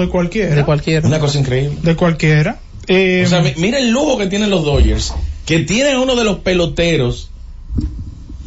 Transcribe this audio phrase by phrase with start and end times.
[0.00, 0.54] de cualquiera.
[0.54, 1.06] De cualquiera.
[1.06, 1.76] Una cosa increíble.
[1.82, 2.58] De cualquiera.
[2.88, 5.14] Eh, O sea, mi- mira el lujo que tienen los Dodgers,
[5.46, 7.30] que tienen uno de los peloteros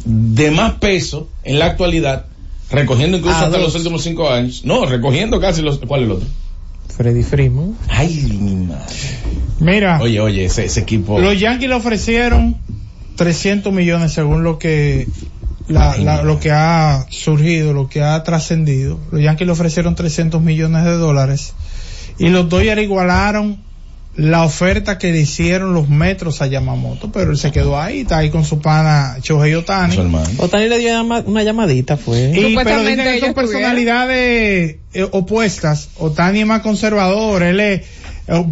[0.04, 2.26] de más peso en la actualidad,
[2.70, 3.66] recogiendo incluso Ah, hasta dos.
[3.68, 4.62] los últimos cinco años.
[4.64, 5.78] No, recogiendo casi los...
[5.78, 6.28] ¿Cuál es el otro?
[6.96, 7.76] Freddy Freeman.
[7.88, 8.94] Ay, mi madre.
[9.60, 11.18] mira, Oye, oye, ese, ese equipo...
[11.18, 12.56] los Yankees le ofrecieron
[13.16, 15.08] 300 millones según lo que
[15.68, 18.98] la- la- lo que ha surgido, lo que ha trascendido.
[19.10, 21.54] Los Yankees le ofrecieron 300 millones de dólares
[22.18, 23.64] y los Dodgers igualaron
[24.14, 28.16] la oferta que le hicieron los metros a Yamamoto, pero él se quedó ahí, está
[28.18, 29.94] ahí con su pana Shohei Otani.
[30.38, 32.30] Otani le dio llama- una llamadita, fue.
[32.30, 35.90] Y, pero Supuestamente dicen que son personalidades eh, opuestas.
[35.98, 37.82] Otani es más conservador, él es,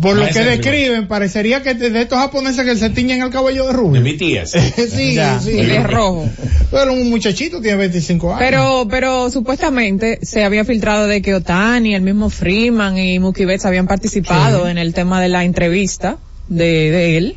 [0.01, 3.63] por lo que describen, parecería que de de estos japoneses que se tiñen el cabello
[3.67, 4.03] de De rubio.
[4.03, 4.53] BTS.
[4.95, 5.41] sí, Ya.
[5.41, 5.51] sí.
[5.51, 6.29] Y de rojo.
[6.71, 8.39] Pero un muchachito tiene 25 años.
[8.41, 13.65] Pero, pero supuestamente se había filtrado de que Otani, el mismo Freeman y Mookie Betts
[13.67, 14.71] habían participado Sí.
[14.71, 17.37] en el tema de la entrevista de, de él.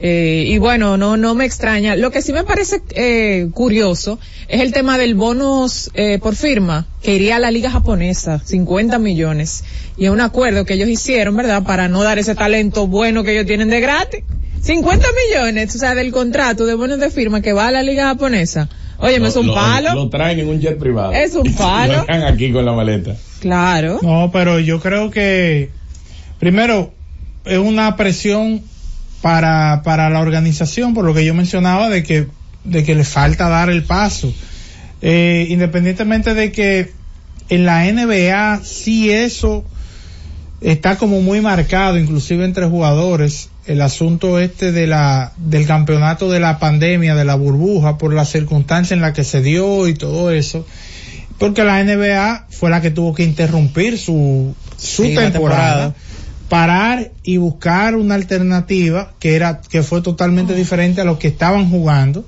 [0.00, 1.96] Eh, y bueno, no, no me extraña.
[1.96, 6.86] Lo que sí me parece eh, curioso es el tema del bonus eh, por firma
[7.02, 9.64] que iría a la liga japonesa, 50 millones.
[9.96, 11.64] Y es un acuerdo que ellos hicieron, ¿verdad?
[11.64, 14.22] Para no dar ese talento bueno que ellos tienen de gratis.
[14.62, 18.06] 50 millones, o sea, del contrato de bonos de firma que va a la liga
[18.06, 18.68] japonesa.
[18.98, 19.94] Oye, me es un Lo- palo.
[19.94, 21.12] Lo traen en un jet privado.
[21.12, 21.92] Es un palo.
[21.94, 23.16] Lo dejan aquí con la maleta.
[23.40, 23.98] Claro.
[24.02, 25.70] No, pero yo creo que,
[26.40, 26.92] primero,
[27.44, 28.62] es una presión
[29.22, 32.26] para, para la organización, por lo que yo mencionaba, de que,
[32.64, 34.32] de que le falta dar el paso.
[35.00, 36.92] Eh, independientemente de que
[37.48, 39.64] en la NBA sí eso
[40.60, 46.40] está como muy marcado, inclusive entre jugadores, el asunto este de la, del campeonato de
[46.40, 50.30] la pandemia, de la burbuja, por la circunstancia en la que se dio y todo
[50.30, 50.66] eso
[51.38, 55.94] porque la NBA fue la que tuvo que interrumpir su, su Sí, la temporada, temporada.
[56.48, 61.68] Parar y buscar una alternativa que era que fue totalmente diferente a lo que estaban
[61.70, 62.24] jugando.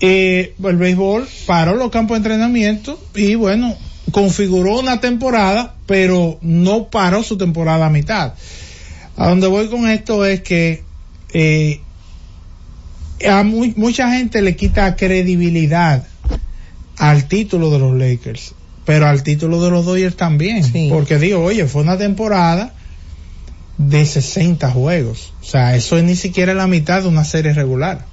[0.00, 3.74] Eh, el béisbol paró los campos de entrenamiento y bueno,
[4.12, 8.34] configuró una temporada, pero no paró su temporada a mitad.
[9.16, 10.82] A donde voy con esto es que
[11.32, 11.80] eh,
[13.28, 16.04] a mu- mucha gente le quita credibilidad
[16.98, 20.88] al título de los Lakers, pero al título de los Dodgers también, Sí.
[20.92, 22.74] porque digo, oye, fue una temporada
[23.78, 28.06] de 60 juegos, o sea, eso es ni siquiera la mitad de una serie regular.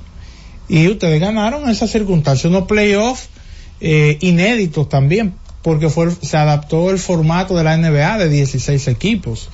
[0.68, 3.30] Y ustedes ganaron esa circunstancia, unos playoffs
[3.80, 8.88] eh, inéditos también, porque fue, el- se adaptó el formato de la NBA de 16
[8.88, 9.50] equipos.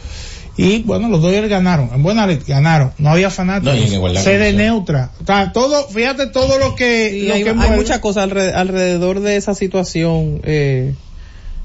[0.59, 3.93] Y bueno, los Dodgers ganaron, en buena lid ganaron, no había fanáticos, No, y en
[3.93, 7.71] igualdad sede neutra, o sea, todo, fíjate todo lo que, Sí, lo hay, que hay
[7.75, 10.95] muchas cosas alre- alrededor de esa situación eh,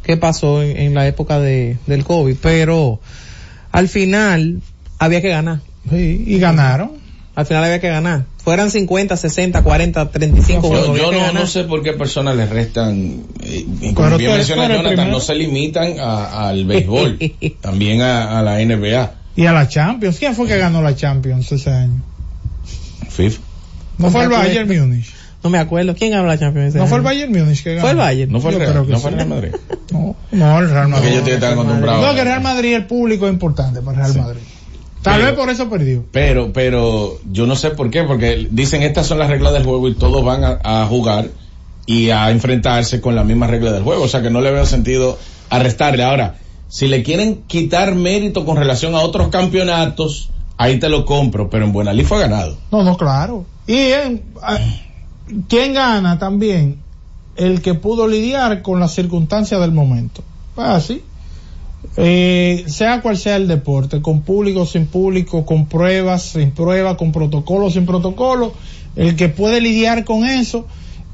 [0.03, 3.01] que pasó en, en la época de, del COVID, pero
[3.73, 4.61] al final
[4.99, 5.61] había que ganar.
[5.91, 6.93] Sí, y ganaron.
[7.35, 8.27] Al final había que ganar.
[8.45, 10.99] Fueran 50, 60, 40, 35 Yo, juegos.
[10.99, 15.11] yo no, no sé por qué personas le restan, eh, y como bien menciona Jonathan,
[15.11, 17.19] no se limitan a- al béisbol,
[17.63, 19.13] también a, a la NBA.
[19.37, 20.19] Y a la Champions.
[20.19, 22.03] ¿Quién fue que ganó la Champions ese año?
[23.09, 23.41] FIFA.
[23.99, 25.13] No fue el Bayern Múnich.
[25.45, 25.95] No me acuerdo.
[25.95, 26.69] ¿Quién ganó la Champions?
[26.71, 27.05] ese No fue el?
[27.05, 27.81] Bayern Múnich que ganó.
[27.83, 28.33] Fue el Bayern.
[28.33, 29.51] No fue el Real, fue el Madrid.
[29.93, 31.03] No, no, el Real Madrid.
[31.09, 32.03] Porque yo estoy tan acostumbrado.
[32.07, 34.19] No, que el Real Madrid, el público es importante para el Real Sí.
[34.21, 34.41] Madrid.
[35.03, 36.05] Tal Pero- vez por eso perdió.
[36.13, 39.89] Pero, pero yo no sé por qué, porque dicen estas son las reglas del juego
[39.89, 41.27] y todos van a, a jugar
[41.87, 44.05] y a enfrentarse con las mismas reglas del juego.
[44.05, 45.19] O sea que no le veo sentido
[45.51, 46.05] arrestarle.
[46.05, 46.37] Ahora,
[46.69, 51.65] si le quieren quitar mérito con relación a otros campeonatos, ahí te lo compro, pero
[51.65, 52.57] en Buenalí fue ganado.
[52.71, 53.45] No, no, claro.
[53.67, 54.23] Y en-
[55.49, 56.83] ¿quién gana también?
[57.37, 60.23] El que pudo lidiar con las circunstancias del momento.
[60.55, 61.03] Pues así.
[61.97, 67.13] Eh, sea cual sea el deporte, con público, sin público, con pruebas, sin pruebas, con
[67.13, 68.55] protocolo, sin protocolo,
[68.97, 70.67] el que puede lidiar con eso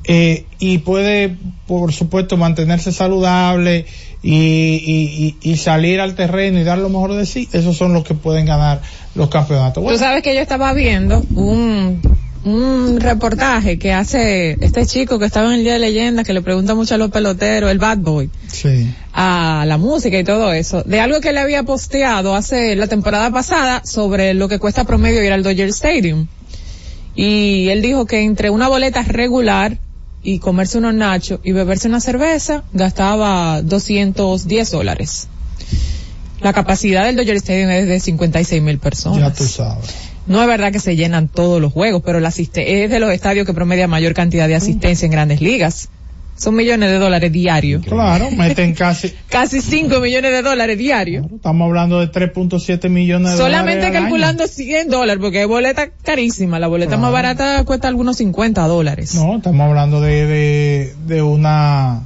[0.05, 1.37] eh, y puede,
[1.67, 3.87] por supuesto, mantenerse saludable
[4.23, 7.93] y, y, y- y salir al terreno y dar lo mejor de sí, esos son
[7.93, 8.81] los que pueden ganar
[9.15, 9.75] los campeonatos.
[9.75, 12.01] Tú Bueno, sabes que yo estaba viendo un,
[12.49, 16.43] un reportaje que hace este chico que estaba en el Día de Leyendas, que le
[16.43, 18.93] pregunta mucho a los peloteros, el Bad Boy, sí.
[19.13, 23.31] a la música y todo eso, de algo que le había posteado hace la temporada
[23.31, 26.27] pasada sobre lo que cuesta promedio ir al Dodger Stadium.
[27.15, 29.79] Y él dijo que entre una boleta regular
[30.23, 35.29] y comerse unos nachos y beberse una cerveza, gastaba 210 dólares.
[36.41, 39.19] La capacidad del Dodger Stadium es de 56 mil personas.
[39.19, 40.08] Ya tú sabes.
[40.29, 43.11] No es verdad que se llenan todos los juegos, pero la asiste es de los
[43.13, 45.89] estadios que promedia mayor cantidad de asistencia en grandes ligas.
[46.37, 47.85] Son millones de dólares diarios.
[47.85, 49.13] Claro, meten casi.
[49.29, 51.27] casi 5 millones de dólares diarios.
[51.35, 54.01] estamos hablando de 3.7 millones de Solamente dólares.
[54.03, 56.61] calculando 100 dólares, porque hay boleta carísima.
[56.61, 59.17] La boleta más barata cuesta algunos 50 dólares.
[59.17, 62.03] No, estamos hablando de, de, de una.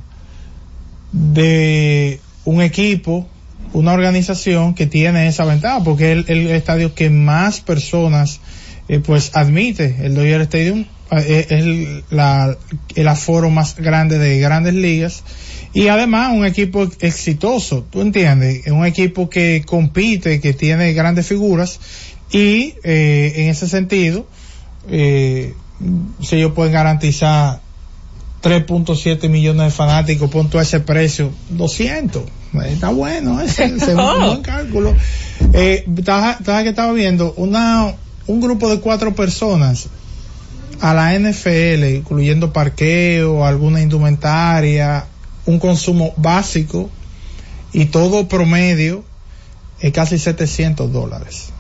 [1.13, 3.27] de un equipo,
[3.73, 8.41] una organización que tiene esa ventaja, porque es el, estadio que más personas
[8.89, 12.57] eh, pues admite, el Dodger Stadium eh, es la,
[12.95, 15.25] el aforo más grande de grandes ligas.
[15.75, 21.81] Y además un equipo exitoso, tú entiendes, un equipo que compite, que tiene grandes figuras.
[22.31, 24.27] Y eh, en ese sentido,
[24.89, 25.55] eh,
[26.21, 27.61] si ellos pueden garantizar
[28.43, 32.23] 3.7 millones de fanáticos, punto a ese precio, 200.
[32.67, 34.95] Está bueno, ese, ese es un buen cálculo.
[35.53, 37.95] Eh, que estaba viendo una,
[38.27, 39.89] un grupo de cuatro personas
[40.81, 45.07] a la NFL, incluyendo parqueo, alguna indumentaria,
[45.47, 46.91] un consumo básico
[47.73, 49.05] y todo promedio
[49.81, 51.51] es casi 700 dólares.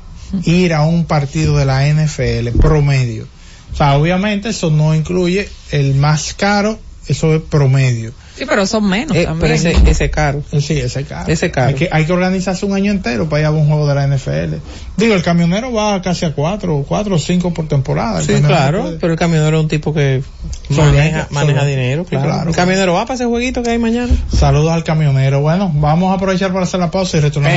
[0.44, 3.26] Ir a un partido de la NFL promedio.
[3.72, 6.78] O sea, obviamente eso no incluye el más caro,
[7.08, 8.12] eso es promedio.
[8.36, 9.40] Sí, pero son menos Eh, también.
[9.40, 10.42] pero ese, ese caro.
[10.52, 11.30] Eh, Sí, ese caro.
[11.30, 11.68] Ese caro.
[11.68, 14.06] Hay que, hay que organizarse un año entero para ir a un juego de la
[14.06, 14.56] NFL.
[14.96, 18.20] Digo, el camionero va casi a cuatro, cuatro o cinco por temporada.
[18.20, 20.22] El Sí, claro, puede- pero el camionero es un tipo que
[20.70, 21.28] maneja,
[21.66, 22.24] dinero, claro.
[22.26, 22.50] claro.
[22.50, 24.12] El camionero va para ese jueguito que hay mañana.
[24.34, 25.40] Saludos al camionero.
[25.42, 27.52] Bueno, vamos a aprovechar para hacer la pausa y retornar.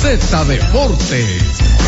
[0.00, 1.87] Z Deportes.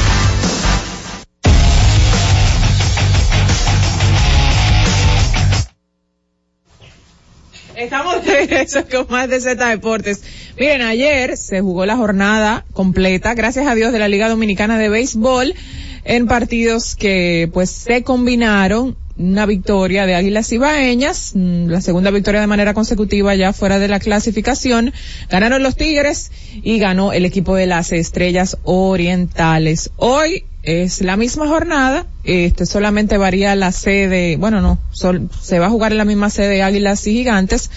[7.81, 10.21] Estamos de regreso con más de Z Deportes.
[10.59, 14.87] Miren, ayer se jugó la jornada completa, gracias a Dios, de la Liga Dominicana de
[14.87, 15.55] Béisbol
[16.03, 22.47] en partidos que pues se combinaron una victoria de Águilas Ibaeñas, la segunda victoria de
[22.47, 24.93] manera consecutiva ya fuera de la clasificación,
[25.29, 26.31] ganaron los Tigres
[26.63, 29.91] y ganó el equipo de las Estrellas Orientales.
[29.95, 35.65] Hoy es la misma jornada, este solamente varía la sede, bueno no, sol- se va
[35.67, 37.69] a jugar en la misma sede Águilas y Gigantes.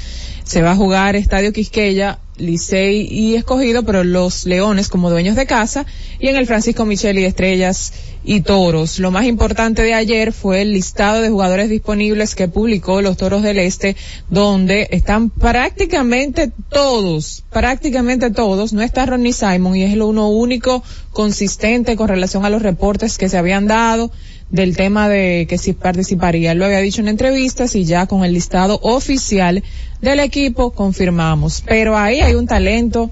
[0.44, 5.46] Se va a jugar Estadio Quisqueya, Licey y Escogido, pero los Leones como dueños de
[5.46, 5.86] casa,
[6.20, 8.98] y en el Francisco Micheli Estrellas y Toros.
[8.98, 13.42] Lo más importante de ayer fue el listado de jugadores disponibles que publicó los Toros
[13.42, 13.96] del Este,
[14.30, 20.82] donde están prácticamente todos, prácticamente todos, no está Ronnie Simon y es lo uno único
[21.12, 24.10] consistente con relación a los reportes que se habían dado
[24.50, 26.54] del tema de que si participaría.
[26.54, 29.62] Lo había dicho en entrevistas y ya con el listado oficial
[30.00, 31.62] del equipo confirmamos.
[31.66, 33.10] Pero ahí hay un talento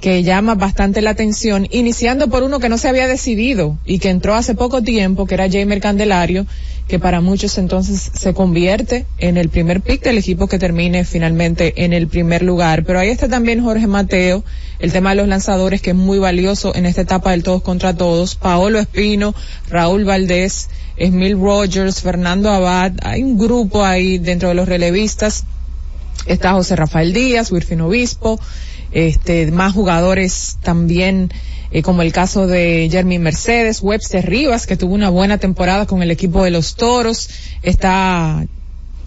[0.00, 4.08] que llama bastante la atención, iniciando por uno que no se había decidido y que
[4.08, 6.46] entró hace poco tiempo, que era Jamer Candelario,
[6.88, 11.84] que para muchos entonces se convierte en el primer pick del equipo que termine finalmente
[11.84, 12.84] en el primer lugar.
[12.84, 14.42] Pero ahí está también Jorge Mateo,
[14.80, 17.94] el tema de los lanzadores que es muy valioso en esta etapa del todos contra
[17.94, 19.34] todos, Paolo Espino,
[19.68, 25.44] Raúl Valdés, Emil Rogers, Fernando Abad, hay un grupo ahí dentro de los relevistas,
[26.26, 28.40] está José Rafael Díaz, Wirfin Obispo,
[28.92, 31.30] este, más jugadores también,
[31.70, 36.02] eh, como el caso de Jeremy Mercedes, Webster Rivas, que tuvo una buena temporada con
[36.02, 37.30] el equipo de los Toros,
[37.62, 38.46] está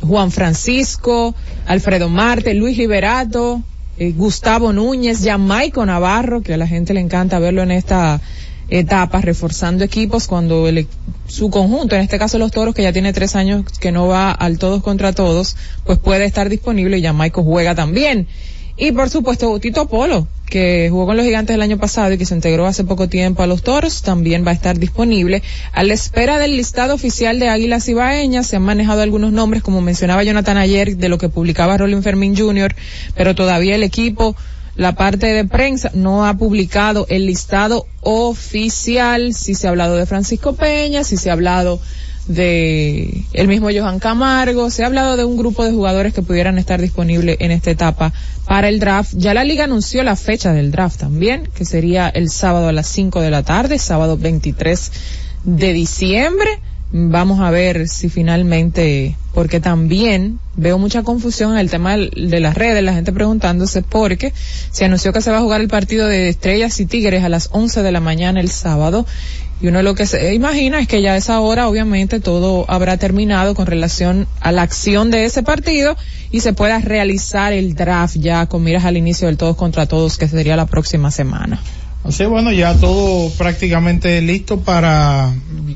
[0.02, 1.36] Juan Francisco,
[1.66, 3.62] Alfredo Marte, Luis Liberato,
[3.98, 8.22] eh, Gustavo Núñez, Jamaico Navarro, que a la gente le encanta verlo en esta
[8.70, 10.88] etapa, reforzando equipos cuando el,
[11.28, 14.32] su conjunto, en este caso los toros, que ya tiene tres años que no va
[14.32, 18.28] al todos contra todos, pues puede estar disponible y Jamaico juega también.
[18.76, 22.26] Y por supuesto, Tito Polo, que jugó con los gigantes el año pasado y que
[22.26, 25.44] se integró hace poco tiempo a los toros, también va a estar disponible.
[25.72, 29.82] A la espera del listado oficial de Águilas Ibaeñas, se han manejado algunos nombres, como
[29.82, 32.76] mencionaba Jonathan ayer, de lo que publicaba Rolling Fermín Jr.,
[33.16, 34.36] pero todavía el equipo,
[34.76, 40.08] la parte de prensa, no ha publicado el listado oficial, si se ha hablado de
[40.08, 41.80] Francisco Peña, si se ha hablado
[42.28, 46.58] de el mismo Johan Camargo, se ha hablado de un grupo de jugadores que pudieran
[46.58, 48.14] estar disponibles en esta etapa
[48.46, 49.14] para el draft.
[49.16, 52.88] Ya la liga anunció la fecha del draft también, que sería el sábado a las
[52.88, 54.92] 5 de la tarde, sábado 23
[55.44, 56.60] de diciembre.
[56.96, 62.54] Vamos a ver si finalmente, porque también veo mucha confusión en el tema de las
[62.54, 64.32] redes, la gente preguntándose por qué
[64.70, 67.50] se anunció que se va a jugar el partido de Estrellas y Tigres a las
[67.52, 69.08] 11 de la mañana el sábado
[69.62, 72.98] y uno lo que se imagina es que ya a esa hora obviamente todo habrá
[72.98, 75.96] terminado con relación a la acción de ese partido
[76.32, 80.18] y se pueda realizar el draft ya con miras al inicio del todos contra todos
[80.18, 81.62] que sería la próxima semana.
[82.04, 85.32] Así bueno, ya todo prácticamente listo para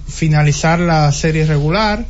[0.07, 2.05] finalizar la serie regular.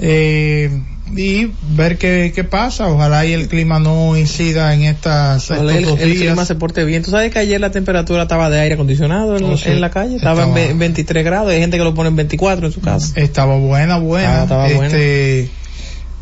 [0.00, 0.70] Eh,
[1.14, 2.88] y ver qué, qué pasa.
[2.88, 7.02] Ojalá y el clima no incida en estas Ojalá el, el clima se porte bien.
[7.02, 9.68] Tú sabes que ayer la temperatura estaba de aire acondicionado en, Oh, sí.
[9.70, 12.16] en la calle, estaba, Estaba- en ve- 23 grados, hay gente que lo pone en
[12.16, 13.12] 24 en su casa.
[13.20, 14.42] Estaba buena, buena.
[14.44, 15.50] Estaba- estaba este,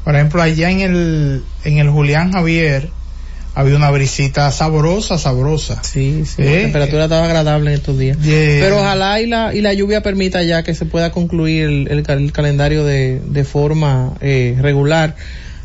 [0.04, 2.90] Por ejemplo, allá en el, en el Julián Javier
[3.54, 5.82] había una brisita sabrosa, sabrosa.
[5.84, 8.18] Sí, sí, Eh, la temperatura estaba agradable en estos días.
[8.18, 8.60] Yeah.
[8.60, 12.02] Pero ojalá y la, y la lluvia permita ya que se pueda concluir el, el
[12.02, 15.16] cal- el calendario de, de forma eh, regular.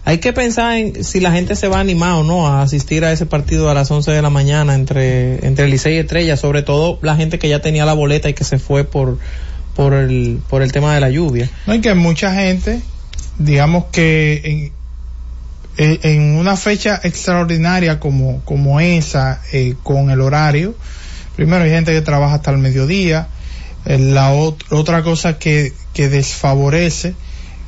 [0.03, 3.03] Hay que pensar en si la gente se va a animar o no a asistir
[3.03, 6.63] a ese partido a las 11 de la mañana entre, entre Licey y Estrella, sobre
[6.63, 9.17] todo la gente que ya tenía la boleta y que se fue por,
[9.75, 11.49] por el, por el tema de la lluvia.
[11.65, 12.79] No, y que mucha gente,
[13.37, 14.76] digamos que en,
[15.77, 20.75] en- en una fecha extraordinaria como, como esa, eh, con el horario,
[21.35, 23.27] primero hay gente que trabaja hasta el mediodía,
[23.85, 27.13] eh, la ot- otra cosa que, que desfavorece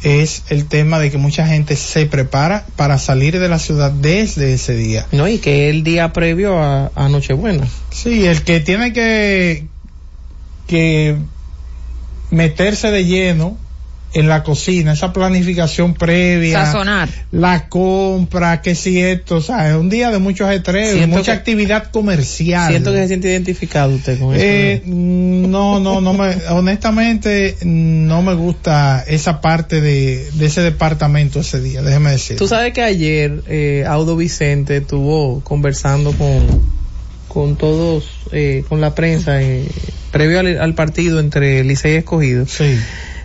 [0.01, 4.53] es el tema de que mucha gente se prepara para salir de la ciudad desde
[4.53, 5.05] ese día.
[5.11, 7.67] No, y que el día previo a, a Nochebuena.
[7.91, 9.67] Sí, el que tiene que,
[10.67, 11.17] que
[12.31, 13.57] meterse de lleno
[14.13, 17.09] en la cocina, esa planificación previa, Sazonar.
[17.31, 21.17] la compra, que si esto, o sea, es un día de mucho ajetreo, y Siento
[21.17, 22.69] mucha que- actividad comercial.
[22.71, 24.83] Siento que se siente identificado usted con Eh, eso.
[24.87, 31.61] no, no, no me, honestamente, no me gusta esa parte de, de ese departamento ese
[31.61, 32.37] día, déjeme decir.
[32.37, 36.47] Tú sabes que ayer eh, Audo Vicente estuvo conversando con,
[37.27, 39.67] con todos, eh, con la prensa, eh,
[40.11, 42.47] previo al, al partido entre Licey y Escogido.
[42.47, 42.75] Sí.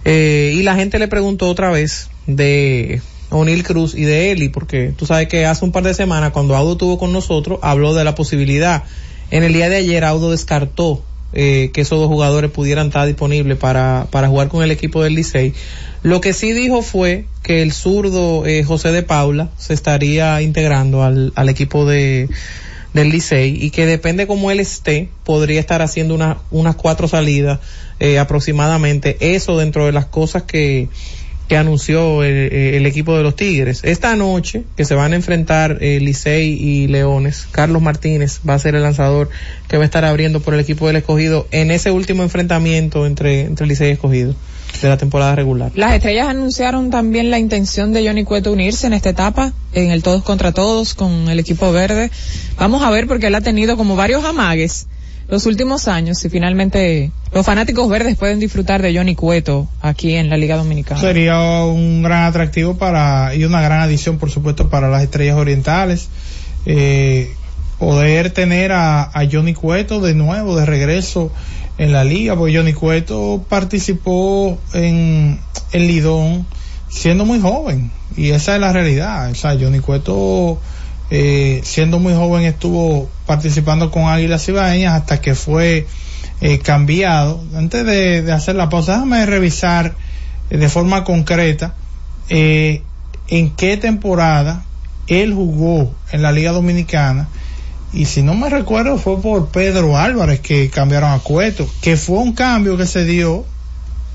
[0.04, 4.92] Eh, y la gente le preguntó otra vez de O'Neill Cruz y de Eli, porque
[4.96, 8.04] tú sabes que hace un par de semanas, cuando Audo estuvo con nosotros, habló de
[8.04, 8.84] la posibilidad.
[9.30, 13.58] En el día de ayer, Audo descartó eh, que esos dos jugadores pudieran estar disponibles
[13.58, 15.54] para, para jugar con el equipo del Licey.
[16.02, 21.02] Lo que sí dijo fue que el zurdo eh, José de Paula se estaría integrando
[21.02, 22.28] al, al equipo de
[22.92, 27.58] del Licey y que depende cómo él esté, podría estar haciendo una, unas cuatro salidas
[28.00, 29.16] eh, aproximadamente.
[29.20, 30.88] Eso dentro de las cosas que,
[31.48, 33.80] que anunció el, el equipo de los Tigres.
[33.84, 38.58] Esta noche, que se van a enfrentar eh, Licey y Leones, Carlos Martínez va a
[38.58, 39.28] ser el lanzador
[39.68, 43.42] que va a estar abriendo por el equipo del escogido en ese último enfrentamiento entre,
[43.42, 44.34] entre Licey y escogido
[44.80, 45.70] de la temporada regular.
[45.74, 50.02] Las estrellas anunciaron también la intención de Johnny Cueto unirse en esta etapa, en el
[50.02, 52.10] todos contra todos, con el equipo verde.
[52.58, 54.86] Vamos a ver porque él ha tenido como varios amagues
[55.28, 60.31] los últimos años y finalmente los fanáticos verdes pueden disfrutar de Johnny Cueto aquí en
[60.31, 61.00] la Liga Dominicana.
[61.00, 66.09] Sería un gran atractivo para y una gran adición, por supuesto, para las estrellas orientales.
[66.66, 67.35] Eh,
[67.78, 71.33] poder tener a, a Johnny Cueto de nuevo, de regreso
[71.78, 75.40] en la liga, porque Johnny Cueto participó en
[75.73, 76.47] el Lidón
[76.88, 79.31] siendo muy joven y esa es la realidad.
[79.31, 80.61] O sea, Johnny Cueto
[81.11, 85.87] eh, siendo muy joven estuvo participando con Águilas Ibaeñas hasta que fue
[86.40, 87.42] eh, cambiado.
[87.54, 89.94] Antes de, hacer la pausa, déjame revisar
[90.50, 91.75] eh, de forma concreta
[92.28, 92.82] eh,
[93.28, 94.64] en qué temporada
[95.06, 97.28] él jugó en la Liga Dominicana
[97.92, 102.18] y si no me recuerdo fue por Pedro Álvarez que cambiaron a Cueto, que fue
[102.18, 103.44] un cambio que se dio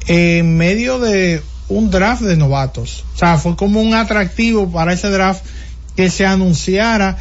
[0.06, 3.06] en medio de un draft de novatos.
[3.16, 5.46] O sea, fue como un atractivo para ese draft
[6.00, 7.18] que se anunciara.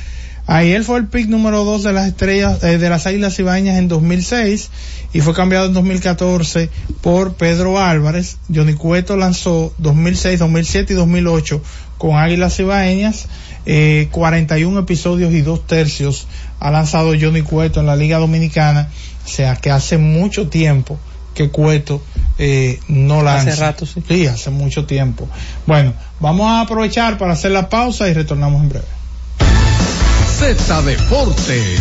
[0.47, 3.88] Él fue el pick número dos de las estrellas, eh, de las Águilas Ibañas en
[3.88, 4.70] 2006
[5.12, 6.70] y fue cambiado en 2014
[7.00, 8.37] por Pedro Álvarez.
[8.54, 11.61] Johnny Cueto lanzó 2006, 2007 y 2008
[11.99, 13.26] con Águilas Ibaeñas,
[13.66, 16.28] eh, 41 episodios y dos tercios
[16.61, 18.90] ha lanzado Johnny Cueto en la Liga Dominicana,
[19.26, 21.00] o sea que hace mucho tiempo
[21.38, 22.02] que Cueto
[22.37, 23.52] eh, no lanza.
[23.52, 24.02] Hace rato, sí.
[24.09, 25.28] Sí, hace mucho tiempo.
[25.66, 28.87] Bueno, vamos a aprovechar para hacer la pausa y retornamos en breve.
[30.37, 31.80] Z Deportes.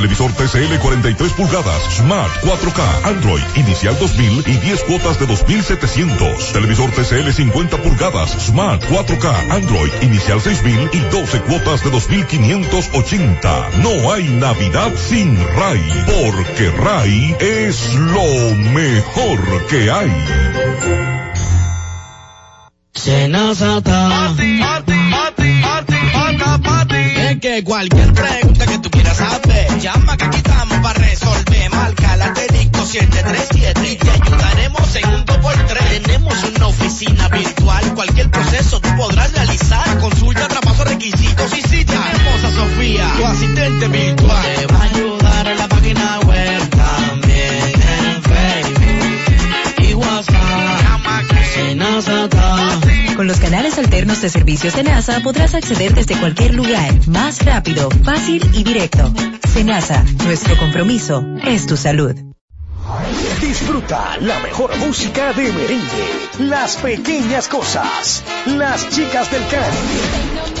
[0.01, 6.53] Televisor TCL 43 pulgadas Smart 4K Android inicial 2000 y 10 cuotas de 2700.
[6.53, 13.69] Televisor TCL 50 pulgadas Smart 4K Android inicial 6000 y 12 cuotas de 2580.
[13.83, 20.11] No hay Navidad sin Ray, porque Ray es lo mejor que hay.
[22.95, 24.33] Senazata.
[27.39, 31.69] Que cualquier pregunta que tú quieras saber, llama que aquí estamos para resolver.
[31.71, 36.01] Marca la asterisco 737 y te ayudaremos en un 2x3.
[36.03, 39.97] Tenemos una oficina virtual, cualquier proceso tú podrás realizar.
[39.99, 44.55] Consulta, traspaso, requisitos y tenemos a Sofía, tu asistente virtual.
[44.57, 46.20] Te va a ayudar en la página
[53.31, 58.43] los canales alternos de servicios de NASA podrás acceder desde cualquier lugar, más rápido, fácil
[58.53, 59.09] y directo.
[59.47, 62.13] Senasa, nuestro compromiso es tu salud.
[63.39, 70.60] Disfruta la mejor música de merengue, las pequeñas cosas, las chicas del Caribe.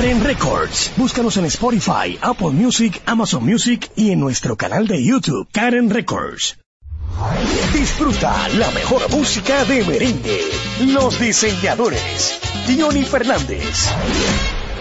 [0.00, 0.92] Karen Records.
[0.96, 6.56] Búscanos en Spotify, Apple Music, Amazon Music y en nuestro canal de YouTube, Karen Records.
[7.74, 10.40] Disfruta la mejor música de merengue.
[10.86, 12.40] Los diseñadores.
[12.66, 13.90] Johnny Fernández.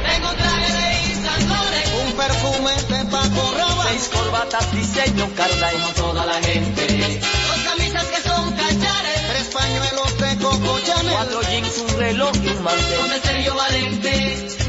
[0.08, 5.89] Tengo traje de Laurent, un perfume de Paco Rabanne, seis corbatas diseño Carla y no
[5.95, 7.19] toda la gente.
[7.19, 12.47] Dos camisas que son cachares, tres pañuelos de Coco Chanel, cuatro jeans, un reloj y
[12.47, 12.99] un mantel.
[13.01, 14.68] Con el Sergio Valente,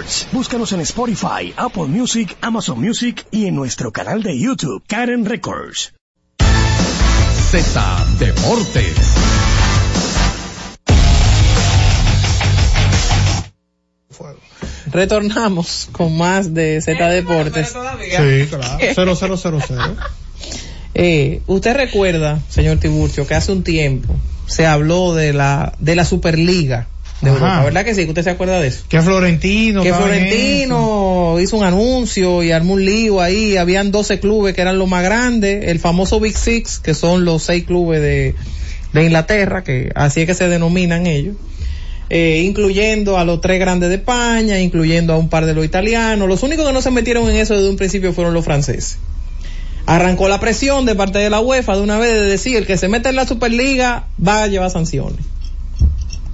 [0.00, 0.28] Records.
[0.32, 5.92] Búscanos en Spotify, Apple Music, Amazon Music y en nuestro canal de YouTube, Karen Records.
[7.50, 8.96] Z Deportes.
[14.92, 17.68] Retornamos con más de Z Deportes.
[17.68, 19.14] Sí, claro.
[19.14, 19.96] 0000.
[20.94, 24.14] Eh, usted recuerda, señor Tiburcio, que hace un tiempo
[24.46, 26.88] se habló de la de la Superliga
[27.20, 27.30] de.
[27.30, 28.04] Europa, ¿verdad que sí?
[28.08, 28.84] ¿Usted se acuerda de eso?
[28.88, 29.82] Que Florentino.
[29.82, 34.78] que Florentino hizo un anuncio y armó un lío ahí, habían 12 clubes que eran
[34.78, 38.34] los más grandes, el famoso Big Six, que son los seis clubes de,
[38.92, 41.36] de Inglaterra, que así es que se denominan ellos,
[42.08, 46.28] eh, incluyendo a los tres grandes de España, incluyendo a un par de los italianos,
[46.28, 48.98] los únicos que no se metieron en eso desde un principio fueron los franceses.
[49.86, 52.76] Arrancó la presión de parte de la UEFA de una vez de decir, el que
[52.76, 55.18] se mete en la Superliga va a llevar sanciones.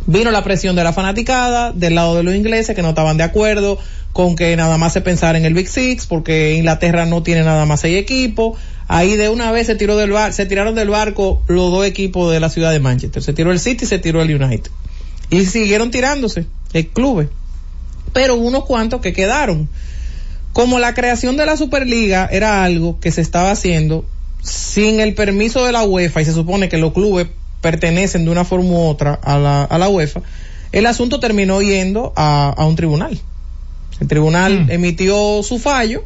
[0.06, 3.24] Vino la presión de la fanaticada, del lado de los ingleses que no estaban de
[3.24, 3.78] acuerdo
[4.12, 7.66] con que nada más se pensara en el Big Six, porque Inglaterra no tiene nada
[7.66, 8.58] más seis equipos.
[8.88, 12.32] Ahí de una vez se tiró del bar, se tiraron del barco los dos equipos
[12.32, 13.22] de la ciudad de Manchester.
[13.22, 14.70] Se tiró el City y se tiró el United.
[15.28, 17.28] Y siguieron tirándose, el club.
[18.14, 19.68] Pero unos cuantos que quedaron.
[20.54, 24.06] Como la creación de la Superliga era algo que se estaba haciendo
[24.40, 27.26] sin el permiso de la UEFA y se supone que los clubes
[27.60, 30.22] pertenecen de una forma u otra a la, a la UEFA,
[30.72, 33.18] el asunto terminó yendo a, a un tribunal.
[34.00, 36.04] El tribunal emitió su fallo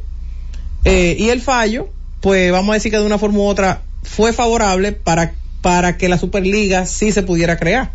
[0.85, 1.89] eh, y el fallo,
[2.21, 6.09] pues vamos a decir que de una forma u otra fue favorable para, para que
[6.09, 7.91] la Superliga sí se pudiera crear.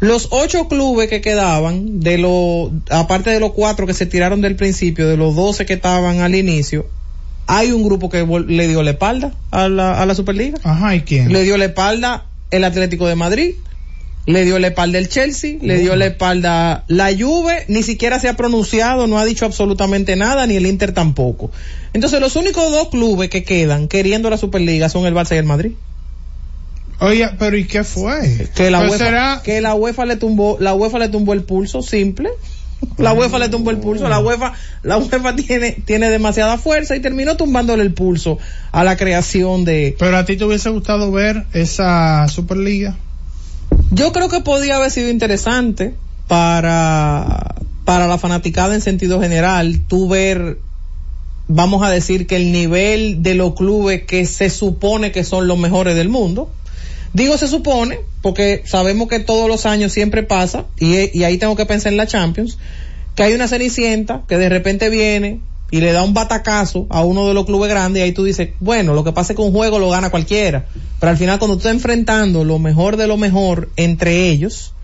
[0.00, 4.56] Los ocho clubes que quedaban, de los, aparte de los cuatro que se tiraron del
[4.56, 6.86] principio, de los doce que estaban al inicio,
[7.46, 10.58] hay un grupo que le dio la espalda a la, a la Superliga.
[10.62, 11.32] Ajá, ¿y quién?
[11.32, 13.54] Le dio la espalda el Atlético de Madrid,
[14.26, 18.28] le dio la espalda el Chelsea, le dio la espalda la Juve, ni siquiera se
[18.28, 21.50] ha pronunciado, no ha dicho absolutamente nada, ni el Inter tampoco.
[21.92, 25.44] Entonces los únicos dos clubes que quedan queriendo la Superliga son el Barça y el
[25.44, 25.72] Madrid.
[27.00, 28.48] Oye, pero ¿y qué fue?
[28.54, 31.42] Que la Pues UEFA, será- que la UEFA le tumbó, la UEFA le tumbó el
[31.42, 32.30] pulso, simple.
[32.98, 37.00] La UEFA le tumbó el pulso, la UEFA, la UEFA tiene, tiene demasiada fuerza y
[37.00, 38.38] terminó tumbándole el pulso
[38.72, 42.96] a la creación de, Pero a ti te hubiese gustado ver esa Superliga.
[43.90, 45.94] Yo creo que podía haber sido interesante
[46.28, 50.58] para, para la fanaticada en sentido general, tú ver,
[51.48, 55.58] vamos a decir que el nivel de los clubes que se supone que son los
[55.58, 56.50] mejores del mundo,
[57.14, 61.64] digo se supone, porque sabemos que todos los años siempre pasa, y, ahí tengo que
[61.64, 62.58] pensar en la Champions,
[63.14, 67.26] que hay una cenicienta que de repente viene y le da un batacazo a uno
[67.26, 69.78] de los clubes grandes y ahí tú dices, bueno, lo que pasa que un juego
[69.78, 70.66] lo gana cualquiera,
[71.00, 74.74] pero al final cuando tú estás enfrentando lo mejor de lo mejor entre ellos,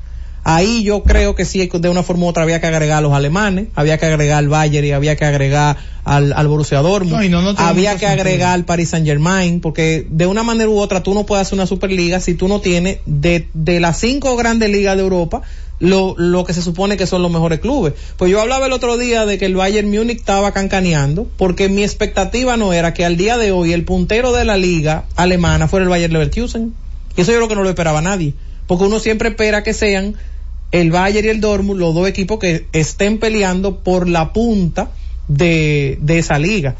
[0.45, 3.13] ahí yo creo que sí, de una forma u otra había que agregar a los
[3.13, 7.25] alemanes, había que agregar al Bayern y había que agregar al, al Borussia Dortmund, No,
[7.25, 10.69] y no, no tiene había que agregar al Paris Saint Germain, porque de una manera
[10.71, 13.99] u otra tú no puedes hacer una superliga si tú no tienes de, de las
[14.01, 15.43] cinco grandes ligas de Europa
[15.81, 17.95] lo, lo que se supone que son los mejores clubes.
[18.17, 21.83] Pues yo hablaba el otro día de que el Bayern Múnich estaba cancaneando, porque mi
[21.83, 25.85] expectativa no era que al día de hoy el puntero de la liga alemana fuera
[25.85, 26.75] el Bayern Leverkusen.
[27.17, 28.35] Y eso yo creo que no lo esperaba nadie,
[28.67, 30.15] porque uno siempre espera que sean
[30.73, 34.91] el Bayern y el Dortmund, los dos equipos que estén peleando por la punta
[35.29, 36.77] de, de esa liga.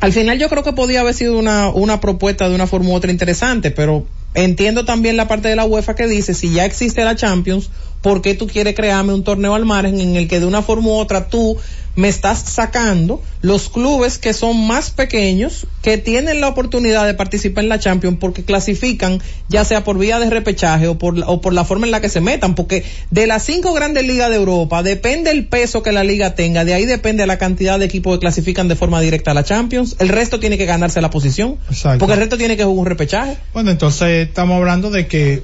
[0.00, 2.94] al final yo creo que podía haber sido una, una propuesta de una forma u
[2.94, 7.04] otra interesante, pero entiendo también la parte de la UEFA que dice, si ya existe
[7.04, 7.70] la Champions,
[8.02, 10.88] ¿por qué tú quieres crearme un torneo al margen en el que de una forma
[10.88, 11.56] u otra tú
[11.98, 17.64] me estás sacando los clubes que son más pequeños, que tienen la oportunidad de participar
[17.64, 21.52] en la Champions porque clasifican ya sea por vía de repechaje o por, o por
[21.52, 24.84] la forma en la que se metan, porque de las cinco grandes ligas de Europa
[24.84, 28.20] depende el peso que la liga tenga, de ahí depende la cantidad de equipos que
[28.20, 31.98] clasifican de forma directa a la Champions, el resto tiene que ganarse la posición, Exacto.
[31.98, 33.38] porque el resto tiene que jugar un repechaje.
[33.52, 35.42] Bueno, entonces estamos hablando de que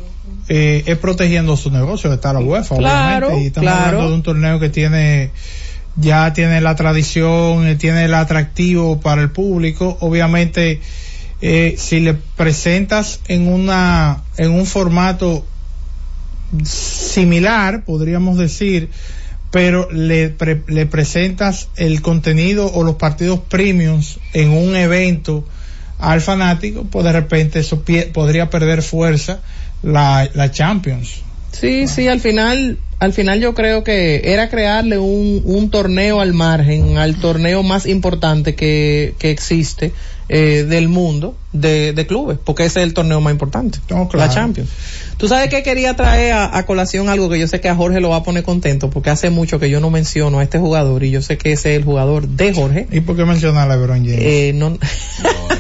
[0.49, 3.87] eh, es protegiendo su negocio, está la UEFA, Claro, obviamente, y estamos claro.
[3.87, 5.33] hablando de un torneo que tiene
[5.97, 10.81] ya tiene la tradición, eh, tiene el atractivo para el público, obviamente
[11.41, 15.45] eh, si le presentas en una en un formato
[16.65, 18.91] similar, podríamos decir,
[19.51, 25.45] pero le, pre- le presentas el contenido o los partidos premiums en un evento
[25.99, 29.41] al fanático, pues de repente eso podría perder fuerza
[29.83, 31.23] la, la Champions.
[31.53, 36.33] Sí, sí, al final, al final yo creo que era crearle un, un torneo al
[36.33, 39.93] margen, al torneo más importante que, que existe
[40.29, 44.09] eh, del mundo de, de clubes, porque ese es el torneo más importante, claro.
[44.15, 44.71] la Champions.
[45.17, 48.01] Tú sabes que quería traer a, a colación algo que yo sé que a Jorge
[48.01, 51.05] lo va a poner contento, porque hace mucho que yo no menciono a este jugador
[51.05, 52.89] y yo sé que ese es el jugador de Jorge.
[52.91, 54.19] ¿Y por qué mencionar a LeBron James?
[54.21, 54.77] Eh, no,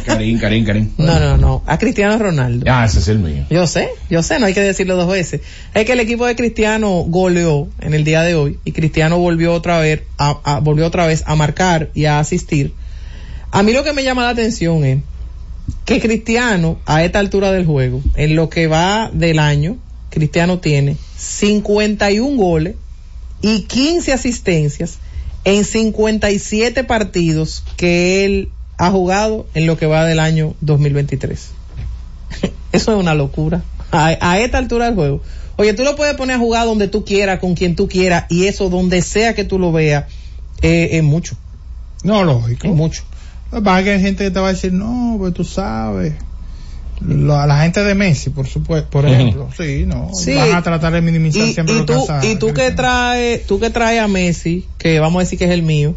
[0.05, 0.91] Karim, Karim, Karim.
[0.99, 2.67] no, no, no, a Cristiano Ronaldo.
[2.69, 3.45] Ah, ese es el mío.
[3.51, 5.41] Yo sé, yo sé, no hay que decirlo dos veces.
[5.73, 9.53] Es que el equipo de Cristiano goleó en el día de hoy y Cristiano volvió
[9.53, 12.75] otra vez a, a- volvió otra vez a marcar y a asistir.
[13.55, 14.99] A mí lo que me llama la atención es
[15.85, 19.77] que Cristiano a esta altura del juego, en lo que va del año,
[20.11, 22.75] Cristiano tiene 51 goles
[23.43, 24.99] y 15 asistencias
[25.45, 31.51] en 57 partidos que él ha jugado en lo que va del año 2023.
[32.73, 33.63] Eso es una locura.
[33.93, 35.23] A, a esta altura del juego.
[35.55, 38.47] Oye, tú lo puedes poner a jugar donde tú quieras, con quien tú quieras, y
[38.47, 40.07] eso donde sea que tú lo veas,
[40.61, 41.37] eh, es mucho.
[42.03, 42.67] No, lógico.
[42.67, 43.05] Es mucho.
[43.63, 46.15] Pasa que hay gente que te va a decir, no, pues tú sabes.
[47.01, 50.33] Lo- a la gente de Messi, por supuesto, por ejemplo, sí, no, Sí.
[50.35, 52.71] van a tratar de minimizar Y, siempre y lo que tú, hace- y tú que
[52.71, 55.97] traes, tú que traes a Messi, que vamos a decir que es el mío,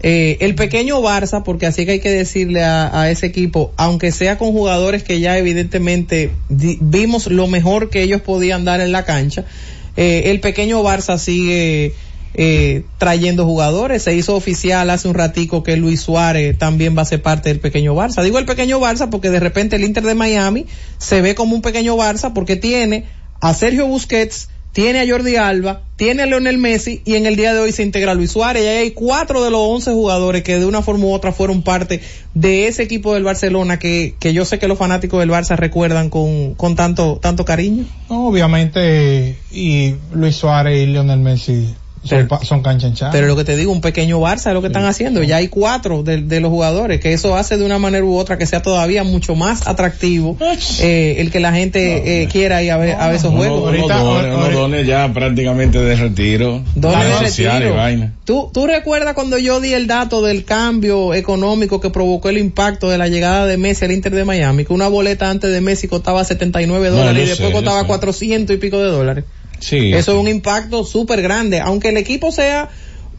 [0.00, 4.12] eh, el pequeño Barça, porque así que hay que decirle a, a ese equipo, aunque
[4.12, 8.92] sea con jugadores que ya evidentemente di- vimos lo mejor que ellos podían dar en
[8.92, 9.46] la cancha,
[9.96, 11.94] eh, el pequeño Barça sigue
[12.34, 14.02] eh, trayendo jugadores.
[14.02, 17.60] Se hizo oficial hace un ratico que Luis Suárez también va a ser parte del
[17.60, 18.22] pequeño Barça.
[18.22, 20.66] Digo el pequeño Barça porque de repente el Inter de Miami
[20.98, 23.04] se ve como un pequeño Barça porque tiene
[23.40, 27.54] a Sergio Busquets, tiene a Jordi Alba, tiene a Leonel Messi y en el día
[27.54, 30.58] de hoy se integra Luis Suárez y ahí hay cuatro de los once jugadores que
[30.58, 32.00] de una forma u otra fueron parte
[32.34, 36.54] de ese equipo del Barcelona que, yo sé que los fanáticos del Barça recuerdan con,
[36.54, 37.84] con tanto, tanto cariño.
[38.08, 43.14] Obviamente, y Luis Suárez y Lionel Messi son, Pero- son canchanchados.
[43.14, 45.22] Pero lo que te digo, un pequeño Barça es lo que están haciendo.
[45.22, 48.38] Ya hay cuatro de, de los jugadores, que eso hace de una manera u otra
[48.38, 50.36] que sea todavía mucho más atractivo
[50.80, 53.70] eh, el que la gente eh, quiera ir a ver, a ver esos Uno- juegos.
[53.74, 56.62] unos dones, unos dones ya prácticamente de retiro.
[56.74, 57.74] Dones de social retiro.
[57.74, 58.12] y vaina.
[58.24, 62.88] ¿Tú, ¿Tú recuerdas cuando yo di el dato del cambio económico que provocó el impacto
[62.90, 64.64] de la llegada de Messi al Inter de Miami?
[64.64, 67.80] Que una boleta antes de Messi costaba 79 No, dólares yo y después sé, costaba
[67.82, 67.86] sé.
[67.86, 69.24] 400 y pico de dólares.
[69.58, 69.92] Sí.
[69.94, 72.68] Eso es un impacto súper grande, aunque el equipo sea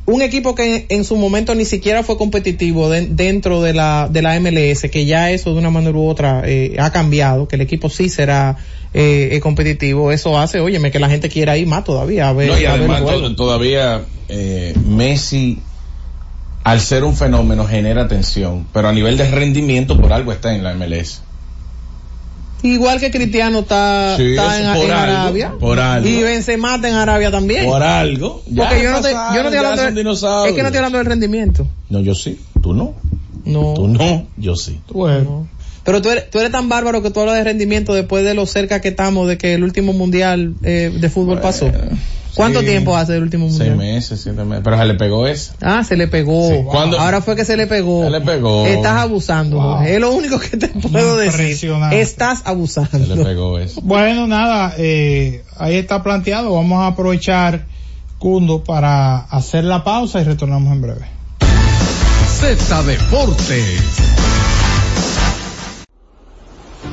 [0.07, 4.07] un equipo que en, en su momento ni siquiera fue competitivo de- dentro de la,
[4.11, 7.55] de la MLS, que ya eso de una manera u otra eh, ha cambiado, que
[7.55, 8.55] el equipo sí será
[8.93, 12.49] eh, eh, competitivo, eso hace, óyeme, que la gente quiera ir más todavía a ver,
[12.49, 13.01] No, y a además
[13.35, 15.57] todavía eh, Messi,
[16.63, 20.63] al ser un fenómeno, genera tensión, pero a nivel de rendimiento por algo está en
[20.63, 21.21] la MLS.
[22.63, 25.53] Igual que Cristiano está, Sí, está eso en, por en algo, Arabia.
[25.59, 26.09] por algo.
[26.09, 27.65] Y Benzema está en Arabia también.
[27.65, 28.43] Por algo.
[28.47, 30.49] Ya Porque yo no, te, yo no estoy hablando de, dinosaurios.
[30.49, 31.67] es que no estoy hablando del rendimiento.
[31.89, 32.39] No, yo sí.
[32.61, 32.95] Tú no.
[33.45, 33.73] No.
[33.75, 34.27] Tú no.
[34.37, 34.79] Yo sí.
[34.91, 35.47] Bueno.
[35.83, 38.47] Pero tú eres, tú eres tan bárbaro que tú hablas de rendimiento después de lo
[38.47, 41.71] cerca que estamos de que el último mundial eh, de fútbol pasó.
[42.35, 42.65] ¿Cuánto sí.
[42.65, 43.77] tiempo hace el último Seis mundial?
[43.77, 44.61] meses, siete meses.
[44.63, 45.51] Pero se le pegó ese.
[45.61, 46.49] Ah, se le pegó.
[46.49, 46.55] Sí.
[46.65, 46.99] ¿Cuándo?
[46.99, 48.03] Ahora fue que se le pegó.
[48.03, 48.65] Se le pegó.
[48.65, 49.77] Estás abusando, Wow.
[49.77, 49.93] Jorge.
[49.95, 51.57] Es lo único que te puedo decir.
[51.91, 53.23] Estás Se le abusando.
[53.23, 53.79] pegó ese.
[53.81, 56.53] Bueno, nada, eh, ahí está planteado.
[56.53, 57.65] Vamos a aprovechar,
[58.19, 61.05] Cundo, para hacer la pausa y retornamos en breve.
[62.39, 63.81] Z Deportes.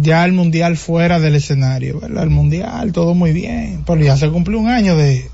[0.00, 2.22] ya el mundial fuera del escenario, ¿verdad?
[2.22, 5.28] El mundial, todo muy bien, pero ya se cumplió un año de,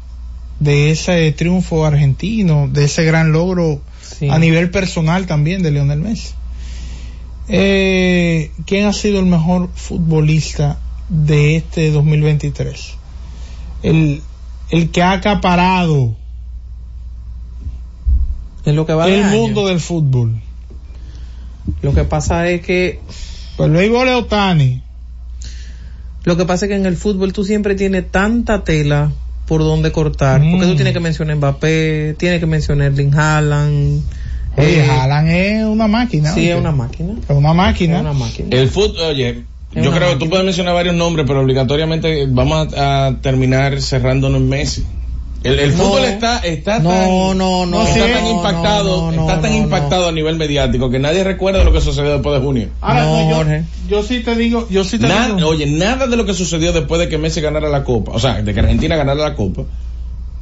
[0.58, 4.28] de ese triunfo argentino, de ese gran logro Sí.
[4.30, 6.34] a nivel personal también de Lionel Messi.
[7.48, 12.94] Eh, ¿Quién ha sido el mejor futbolista de este 2023?
[13.82, 14.22] El,
[14.70, 16.16] el que ha acaparado
[18.64, 19.36] En lo que va el año.
[19.36, 20.40] mundo del fútbol.
[21.82, 23.00] Lo que pasa es que
[23.56, 24.82] Pues el béisbol es Otani.
[26.24, 29.12] Lo que pasa es que en el fútbol tú siempre tienes tanta tela
[29.46, 30.40] por donde cortar.
[30.40, 30.52] Mm.
[30.52, 34.02] Porque tú tienes que mencionar Mbappé, tienes que mencionar Erling Haaland.
[34.56, 36.32] Oye, eh, Haaland es una máquina.
[36.32, 36.52] Sí, oye.
[36.52, 37.14] es una máquina.
[37.28, 37.96] Es una máquina.
[37.96, 38.48] Es una máquina.
[38.50, 43.06] El fútbol, oye, yo creo que tú puedes mencionar varios nombres, pero obligatoriamente vamos a,
[43.06, 44.84] a terminar cerrándonos en Messi.
[45.44, 45.84] El, el No.
[45.84, 49.40] fútbol está, está No, tan, no, no, está no, tan no, impactado, no, no, está
[49.42, 52.68] tan no, impactado a nivel mediático que nadie recuerda lo que sucedió después de junio.
[52.80, 53.64] Ahora, No, yo, Jorge.
[53.88, 55.48] yo sí te digo, yo sí te Nada, digo.
[55.48, 58.42] oye, nada de lo que sucedió después de que Messi ganara la Copa, o sea,
[58.42, 59.62] de que Argentina ganara la Copa,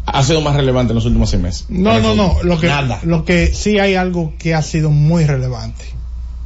[0.07, 1.67] ha sido más relevante en los últimos seis meses.
[1.69, 2.37] No, no, no.
[2.45, 3.01] Lo que, Nada.
[3.03, 5.85] lo que sí hay algo que ha sido muy relevante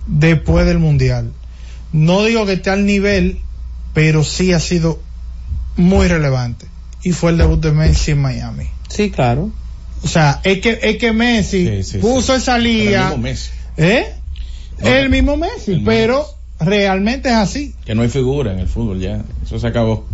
[0.06, 1.30] después del mundial.
[1.92, 3.38] No digo que esté al nivel,
[3.92, 4.98] pero sí ha sido
[5.76, 6.66] muy relevante.
[7.06, 8.64] Y fue el debut de Messi en Miami.
[8.88, 9.50] Sí, claro.
[10.02, 12.42] O sea, es que, es que Messi Sí, sí, puso sí.
[12.42, 13.04] esa Pero el liga.
[13.10, 14.06] mismo Messi, ¿Eh?
[14.82, 16.26] No, el mismo Messi, el pero
[16.58, 17.74] realmente es así.
[17.84, 20.04] que no hay figura en el fútbol ya, eso se acabó.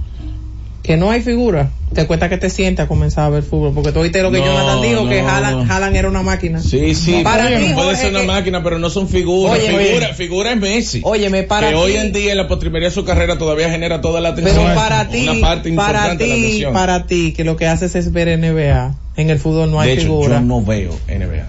[0.83, 1.71] Que no hay figura.
[1.95, 3.73] Te cuesta que te sientes a comenzar a ver fútbol.
[3.73, 5.73] Porque tú oíste lo que No, Jonathan dijo, que no, Haaland, no.
[5.73, 6.61] Haaland era una máquina.
[6.61, 9.59] Sí, sí, Para puede, ti, puede Jorge, ser una que- máquina, pero no son figuras.
[9.59, 10.15] Oye, figura, oye.
[10.15, 11.01] figura es Messi.
[11.05, 11.81] Óyeme, para que ti.
[11.81, 14.57] hoy en día en la postrimería de su carrera todavía genera toda la atención.
[14.57, 16.73] Pero para ti, una parte para importante de la ti, atención.
[16.73, 18.95] para ti, que lo que haces es ver NBA.
[19.17, 20.41] En el fútbol no hay de hecho, figura.
[20.41, 21.47] yo no veo NBA.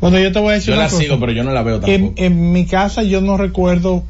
[0.00, 1.02] Cuando yo te voy a decir Yo una la cosa.
[1.02, 2.12] sigo, pero yo no la veo en, tampoco.
[2.16, 4.02] en mi casa yo no recuerdo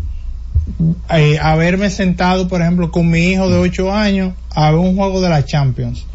[1.11, 5.21] eh, haberme sentado, por ejemplo, con mi hijo de 8 años a ver un juego
[5.21, 6.07] de la Champions.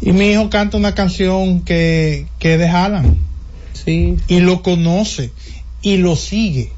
[0.00, 3.16] Y mi hijo canta una canción que, que es de Haaland.
[3.72, 4.16] Sí.
[4.28, 5.30] Y lo conoce.
[5.82, 6.70] Y lo sigue.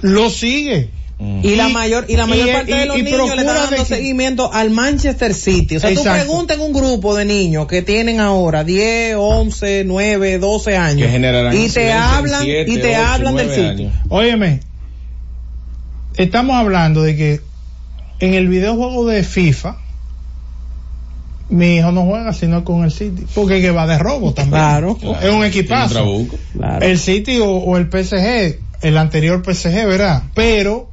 [0.00, 0.90] Lo sigue.
[1.18, 1.40] Mm.
[1.42, 3.84] Y, la mayor, y la mayor y- parte de los y niños le están dando
[3.84, 5.76] seguimiento al Manchester City.
[5.76, 6.20] O sea, tú Exacto.
[6.24, 11.06] preguntas en un grupo de niños que tienen ahora 10, 11, 9, 12 años.
[11.06, 13.60] Que generarán y te hablan, y te hablan del City.
[13.62, 13.92] años.
[14.10, 14.60] Óyeme,
[16.18, 17.40] estamos hablando de que
[18.20, 19.76] en el videojuego de FIFA,
[21.48, 24.60] mi hijo no juega sino con el City, porque que va de robo también.
[24.60, 24.98] Claro.
[25.22, 26.04] Es un equipazo.
[26.04, 26.30] Un.
[26.52, 26.84] Claro.
[26.84, 30.24] El City o, o el PSG, el anterior PSG, ¿verdad?
[30.34, 30.88] Pero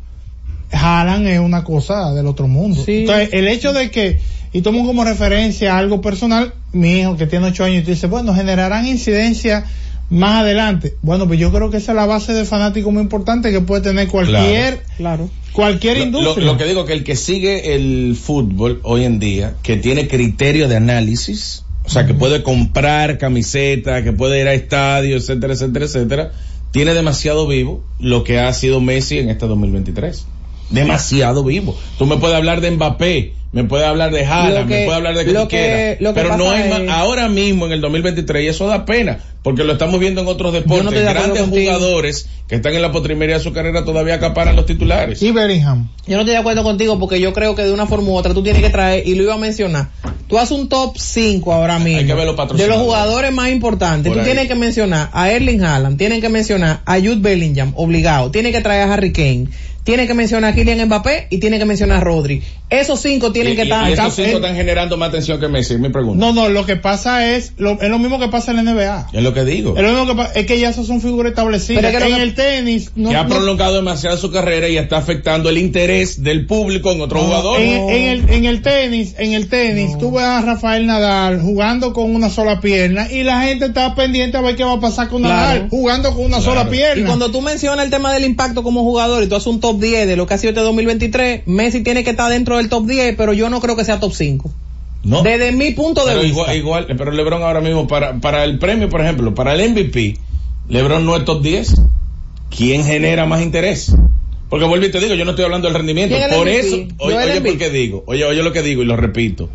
[0.72, 2.84] Haaland es una cosa del otro mundo.
[2.86, 3.02] Sí.
[3.02, 4.20] Entonces, el hecho de que,
[4.54, 8.34] y tomo como referencia algo personal, mi hijo que tiene ocho años y dice, bueno,
[8.34, 9.66] generarán incidencia
[10.10, 10.96] más adelante.
[11.02, 13.82] Bueno, pues yo creo que esa es la base de fanático muy importante que puede
[13.82, 15.30] tener cualquier, Claro.
[15.52, 16.46] cualquier Lo, lo- industria.
[16.46, 20.68] lo que digo que el que sigue el fútbol hoy en día, que tiene criterio
[20.68, 25.86] de análisis, o sea, que puede comprar camisetas, que puede ir a estadios, etcétera, etcétera,
[25.86, 26.32] etcétera,
[26.72, 30.26] tiene demasiado vivo lo que ha sido Messi en este 2023.
[30.70, 31.78] Demasiado vivo.
[31.98, 35.26] Tú me puedes hablar de Mbappé, me puedes hablar de que- me puedes hablar de
[35.26, 37.72] que lo tú que- quieras, lo que pero no hay más, es- ahora mismo en
[37.72, 41.42] el 2023 y eso da pena, porque lo estamos viendo en otros deportes, de grandes
[41.42, 41.72] contigo.
[41.74, 45.22] jugadores que están en la postrimería de su carrera todavía acaparan los titulares.
[45.22, 45.88] Y Bellingham.
[46.06, 48.34] Yo no estoy de acuerdo contigo porque yo creo que de una forma u otra
[48.34, 49.90] tú tienes que traer, y lo iba a mencionar,
[50.28, 53.50] tú haces un top 5 ahora mismo Hay que ver los de los jugadores más
[53.52, 54.10] importantes.
[54.10, 54.26] Por tú ahí.
[54.26, 58.62] tienes que mencionar a Erling Haaland, tienes que mencionar a Jude Bellingham, obligado, tienes que
[58.62, 59.48] traer a Harry Kane,
[59.86, 62.44] tienes que mencionar a Kylian Mbappé y tienes que mencionar a Rodri.
[62.70, 63.90] Esos cinco tienen Y- que y- estar...
[63.90, 66.26] y esos cinco están generando más atención que Messi, es mi pregunta.
[66.26, 69.10] No, no, lo que pasa es, lo, es lo mismo que pasa en la NBA.
[69.14, 69.78] Es lo que digo.
[69.78, 71.84] Es lo mismo que pasa, es que ya esos son figuras establecidas.
[71.84, 74.68] Pero es que en que- el tenis, no, que ha no- prolongado demasiado su carrera
[74.68, 77.62] y está afectando el interés del público en otro jugador.
[77.62, 81.94] En, en el, en el tenis, en el tenis, tú ves a Rafael Nadal jugando
[81.94, 85.08] con una sola pierna y la gente está pendiente a ver qué va a pasar
[85.10, 85.36] con Claro.
[85.36, 87.04] Nadal jugando con una sola pierna.
[87.04, 89.75] Y cuando tú mencionas el tema del impacto como jugador y tú haces un top
[89.80, 92.86] 10 de lo que ha sido este 2023, Messi tiene que estar dentro del top
[92.86, 94.52] 10, pero yo no creo que sea top 5.
[95.04, 95.22] No.
[95.22, 96.54] Desde mi punto de Pero vista.
[96.56, 100.18] igual, igual, pero LeBron ahora mismo para, para el premio, por ejemplo, para el MVP,
[100.70, 101.76] LeBron no es top 10.
[102.56, 103.96] ¿Quién genera más interés?
[104.50, 106.16] Porque vuelvo y te digo, yo no estoy hablando del rendimiento.
[106.16, 106.60] ¿Quién es el Por MVP?
[106.60, 109.50] eso, oye, oye por qué digo, oye, oye lo que digo y lo repito.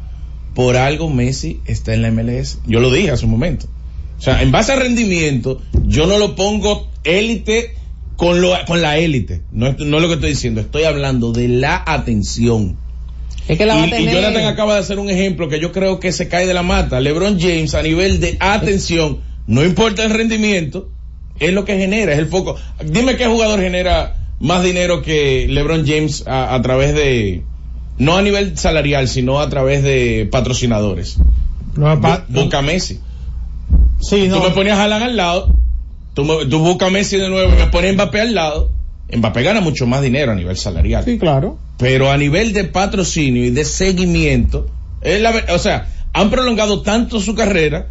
[0.54, 2.58] Por algo Messi está en la MLS.
[2.66, 3.66] Yo lo dije hace un momento.
[4.18, 7.74] O sea, en base a rendimiento, yo no lo pongo élite
[8.20, 9.40] con, lo, con la élite.
[9.50, 10.60] No, es- no es lo que estoy diciendo.
[10.60, 12.76] Estoy hablando de la atención.
[13.48, 14.14] Es que la va a Y, y tener.
[14.14, 17.00] Jonathan acaba de hacer un ejemplo que yo creo que se cae de la mata.
[17.00, 20.88] LeBron James a nivel de atención, no importa el rendimiento,
[21.40, 22.56] es lo que genera, es el foco.
[22.84, 27.42] Dime qué jugador genera más dinero que LeBron James a, a través de,
[27.98, 31.16] no a nivel salarial, sino a través de patrocinadores.
[31.74, 33.00] Pa- Busca Messi.
[34.00, 34.36] sí, no.
[34.40, 35.54] Tú me ponías a Haaland al lado,
[36.20, 38.70] tú, me- tú buscas a Messi de nuevo y me pones Mbappé al lado.
[39.14, 41.58] Mbappé gana mucho más dinero a nivel salarial Sí, claro.
[41.78, 44.68] pero a nivel de patrocinio y de seguimiento,
[45.02, 47.88] es la ver- o sea, han prolongado tanto su carrera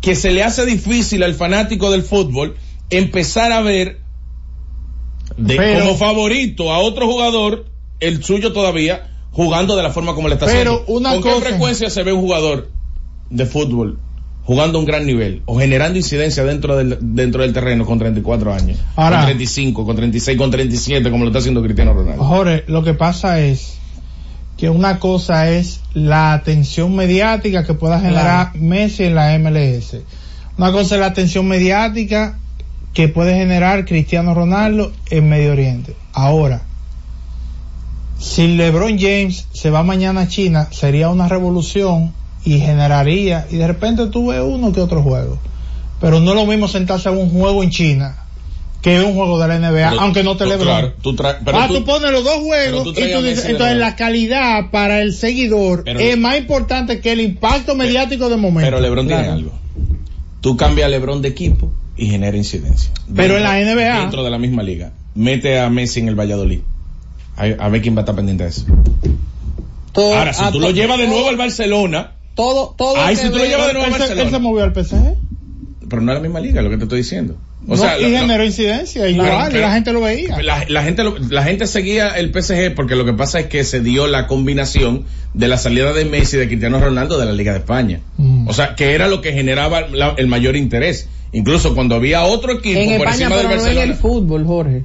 [0.00, 2.56] que se le hace difícil al fanático del fútbol
[2.90, 3.98] empezar a ver
[5.36, 7.66] de- Pero- como favorito a otro jugador,
[8.00, 10.92] el suyo todavía, jugando de la forma como le está Pero haciendo.
[10.92, 12.70] una ¿Con cosa- qué frecuencia se ve un jugador
[13.30, 13.98] de fútbol
[14.48, 18.54] jugando a un gran nivel o generando incidencia dentro del, dentro del terreno con 34
[18.54, 18.78] años?
[18.96, 22.24] Ahora- con 35, con 36, con 37, como lo está haciendo Cristiano Ronaldo.
[22.24, 23.74] Jorge, lo que pasa es
[24.56, 29.98] que una cosa es la atención mediática que pueda generar Messi en la MLS.
[30.56, 32.38] Una cosa es la atención mediática
[32.94, 35.94] que puede generar Cristiano Ronaldo en Medio Oriente.
[36.14, 36.62] Ahora,
[38.18, 42.14] si LeBron James se va mañana a China, sería una revolución
[42.54, 45.38] y generaría, y de repente tú ves uno que otro juego.
[46.00, 48.16] Pero no es lo mismo sentarse a un juego en China
[48.80, 50.66] que un juego de la NBA, Pero- aunque no te LeBron.
[50.66, 53.76] claro, tú pero ah, tú- tú, pones los dos juegos tú y tú dices, entonces
[53.76, 58.60] la calidad para el seguidor Pero- es más importante que el impacto mediático de momento.
[58.70, 59.36] Pero LeBron tiene Claro.
[59.36, 59.52] algo.
[60.40, 62.92] Tú cambias a LeBron de equipo y genera incidencia.
[63.14, 64.92] Pero en la NBA- Dentro de la misma liga.
[65.16, 66.60] Mete a Messi en el Valladolid.
[67.36, 68.64] A, a ver quién va a estar pendiente de eso.
[69.92, 72.94] Todo- Ahora, si tú lo llevas de nuevo al Barcelona, Todo, todo.
[72.96, 74.38] Ay, que si tú lo ve- llevas de nuevo él, a se, él se Barcelona.
[74.38, 75.14] movió al PSG.
[75.90, 77.36] Pero no es la misma liga, lo que te estoy diciendo.
[77.66, 80.40] O No, sea, y generó incidencia, igual, Pero- pero- y la gente lo veía.
[80.42, 83.64] La, la gente lo- la gente seguía el PSG porque lo que pasa es que
[83.64, 87.32] se dio la combinación de la salida de Messi y de Cristiano Ronaldo de la
[87.32, 88.00] Liga de España.
[88.18, 88.46] Mm.
[88.48, 91.08] O sea, que era lo que generaba la- el mayor interés.
[91.32, 93.92] Incluso cuando había otro equipo En por España, encima pero del no en Barcelona.
[93.92, 94.84] el fútbol, Jorge.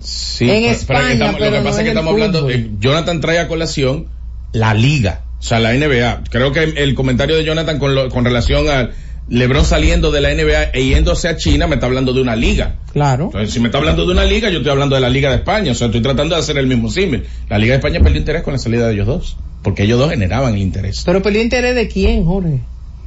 [0.00, 2.50] Sí, En pero- España, que estamos- pero lo que no pasa es que estamos hablando,
[2.50, 4.06] eh, Jonathan trae a colación
[4.52, 6.22] la liga, o sea, la NBA.
[6.30, 8.88] Creo que el comentario de Jonathan con, lo- con relación a
[9.28, 12.76] LeBron saliendo de la NBA e yéndose a China me está hablando de una liga.
[12.94, 13.24] Claro.
[13.26, 15.36] Entonces, si me está hablando de una liga, yo estoy hablando de la Liga de
[15.36, 15.72] España.
[15.72, 17.24] O sea, estoy tratando de hacer el mismo símil.
[17.50, 19.36] La Liga de España perdió interés con la salida de ellos dos.
[19.62, 21.02] Porque ellos dos generaban el interés.
[21.04, 22.60] Pero perdió interés de quién, Jorge.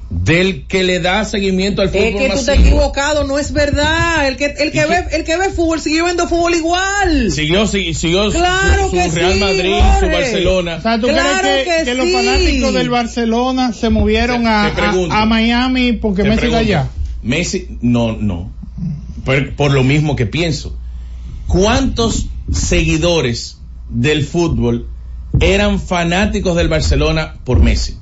[0.09, 3.51] Del que le da seguimiento al fútbol Es que tú te has equivocado, no es
[3.51, 4.25] verdad.
[4.27, 7.29] El que, el que ¿Y ve, el que ve fútbol sigue viendo fútbol igual.
[7.31, 9.99] Siguió, si- siguió su- Claro su, que Real sí, Madrid, Jorge.
[9.99, 10.75] su Barcelona.
[10.77, 14.47] O sea, ¿tú Claro crees que, que que los fanáticos del Barcelona se movieron Te-
[14.49, 15.13] a, te pregunto.
[15.13, 16.89] a- a Miami porque Te Messi está pregunto, allá?
[17.23, 18.51] Messi, no, no.
[19.25, 20.77] Por, por lo mismo que pienso.
[21.47, 23.57] ¿Cuántos seguidores
[23.89, 24.87] del fútbol
[25.41, 27.97] eran fanáticos del Barcelona por Messi.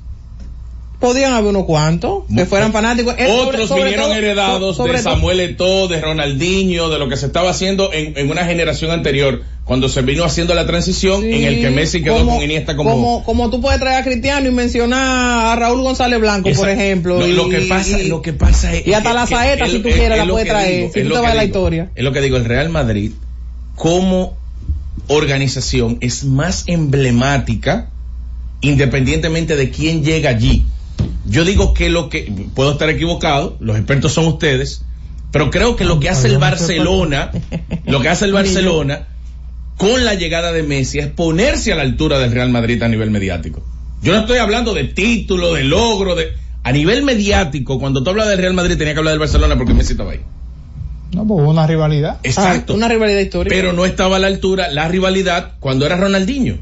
[1.00, 3.14] Podían haber unos cuantos que fueran fanáticos.
[3.18, 7.08] Eh, sobre- Otros sobre vinieron todo- heredados sobre de Samuel Eto'o, de Ronaldinho, de lo
[7.10, 11.22] que se estaba haciendo en, en una generación anterior, cuando se vino haciendo la transición
[11.22, 12.90] en el que Messi quedó como, con Iniesta como...
[12.90, 16.68] como como tú puedes traer a Cristiano y mencionar a Raúl González Blanco, Esa- por
[16.70, 17.18] ejemplo.
[17.18, 19.80] Lo, y, lo que pasa, y- lo que pasa es y hasta la saeta, si
[19.80, 20.76] tú es- quieres, es la puedes traer.
[20.76, 21.90] digo, si tú te vas a la historia.
[21.94, 23.10] Es lo que digo, el Real Madrid
[23.74, 24.34] como
[25.08, 27.90] organización es más emblemática
[28.62, 30.64] independientemente de quién llega allí.
[31.26, 34.82] Yo digo que lo que, puedo estar equivocado, los expertos son ustedes,
[35.32, 37.30] pero creo que lo que hace el Barcelona,
[37.86, 39.06] lo que hace el Barcelona
[39.76, 43.10] con la llegada de Messi es ponerse a la altura del Real Madrid a nivel
[43.10, 43.62] mediático.
[44.02, 46.32] Yo no estoy hablando de título, de logro, de
[46.62, 49.74] a nivel mediático, cuando tú hablas del Real Madrid tenía que hablar del Barcelona porque
[49.74, 50.20] Messi estaba ahí.
[51.12, 52.18] No, pues hubo una rivalidad.
[52.22, 52.72] Exacto.
[52.72, 53.54] Ah, una rivalidad histórica.
[53.54, 56.58] Pero no estaba a la altura la rivalidad cuando era Ronaldinho.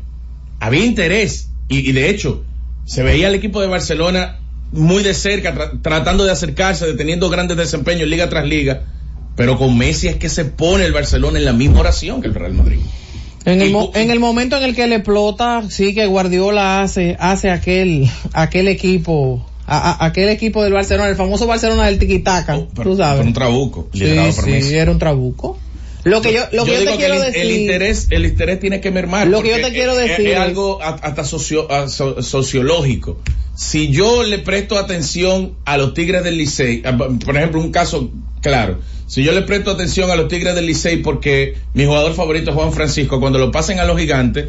[0.61, 2.45] Había interés y, y de hecho
[2.85, 4.39] se veía el equipo de Barcelona
[4.73, 8.83] muy de cerca, tra- tratando de acercarse, de teniendo grandes desempeños liga tras liga.
[9.37, 12.35] Pero con Messi es que se pone el Barcelona en la misma oración que el
[12.35, 12.79] Real Madrid.
[13.45, 17.17] En el, mo- en el momento en el que le explota, sí que Guardiola hace,
[17.19, 22.57] hace aquel, aquel equipo, a- a- aquel equipo del Barcelona, el famoso Barcelona del tiquitaca,
[22.57, 23.19] Oh, tú sabes.
[23.19, 24.05] pero un trabuco, sí,
[24.35, 24.75] por sí, Messi.
[24.77, 25.59] era un trabuco.
[26.05, 27.41] Lo que yo, lo que yo, te quiero el, decir.
[27.43, 29.27] el interés, el interés tiene que mermar.
[29.27, 33.19] Lo que yo te quiero es- decir es, es- algo hasta socio- a- so- sociológico.
[33.57, 36.83] Si yo le presto atención a los Tigres del Licey,
[37.25, 38.11] por ejemplo, un caso
[38.43, 42.51] claro, si yo le presto atención a los Tigres del Licey porque mi jugador favorito
[42.51, 44.49] es Juan Francisco, cuando lo pasen a los gigantes,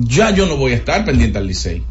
[0.00, 1.82] ya yo no voy a estar pendiente al Licey.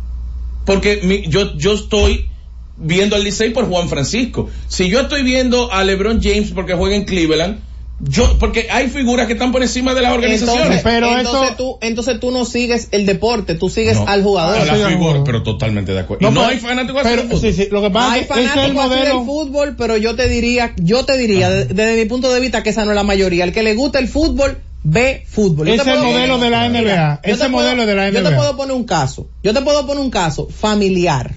[0.66, 2.30] Porque mi- yo, yo estoy
[2.78, 4.50] viendo al Licey por Juan Francisco.
[4.68, 7.60] Si yo estoy viendo a LeBron James porque juega en Cleveland,
[8.00, 10.84] yo, porque hay figuras que están por encima de las organizaciones.
[10.86, 14.58] Entonces, entonces tú, entonces tú no sigues el deporte, tú sigues No, al jugador.
[14.58, 16.28] a la figura, pero totalmente de acuerdo.
[16.28, 17.42] y no pero- hay fanáticos pero, del fútbol.
[17.42, 19.18] sí, sí, lo que pasa Hay es que ese es el fanáticos así modelo.
[19.18, 22.64] del fútbol, pero yo te diría, yo te diría, de- desde mi punto de vista,
[22.64, 23.46] que esa no es la mayoría.
[23.46, 25.68] El que le gusta el fútbol, ve fútbol.
[25.68, 27.22] Yo Ese te es el puedo modelo de la Mira, NBA.
[27.26, 28.36] yo Ese te modelo de la Yo te NBA.
[28.38, 29.28] puedo poner un caso.
[29.42, 31.34] Yo te puedo poner un caso familiar.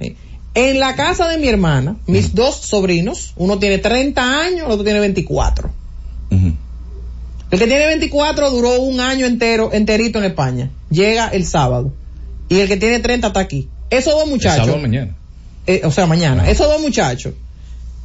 [0.00, 0.16] ¿sí?
[0.54, 4.82] En la casa de mi hermana, mis dos sobrinos, uno tiene 30 años, el otro
[4.82, 5.70] tiene 24.
[6.30, 10.70] El que tiene 24 duró un año entero, enterito en España.
[10.90, 11.92] Llega el sábado.
[12.48, 13.68] Y el que tiene 30 está aquí.
[13.90, 14.66] Esos dos El muchachos.
[14.66, 15.14] sábado mañana.
[15.66, 16.48] eh, o sea, mañana.
[16.48, 17.34] Esos dos muchachos,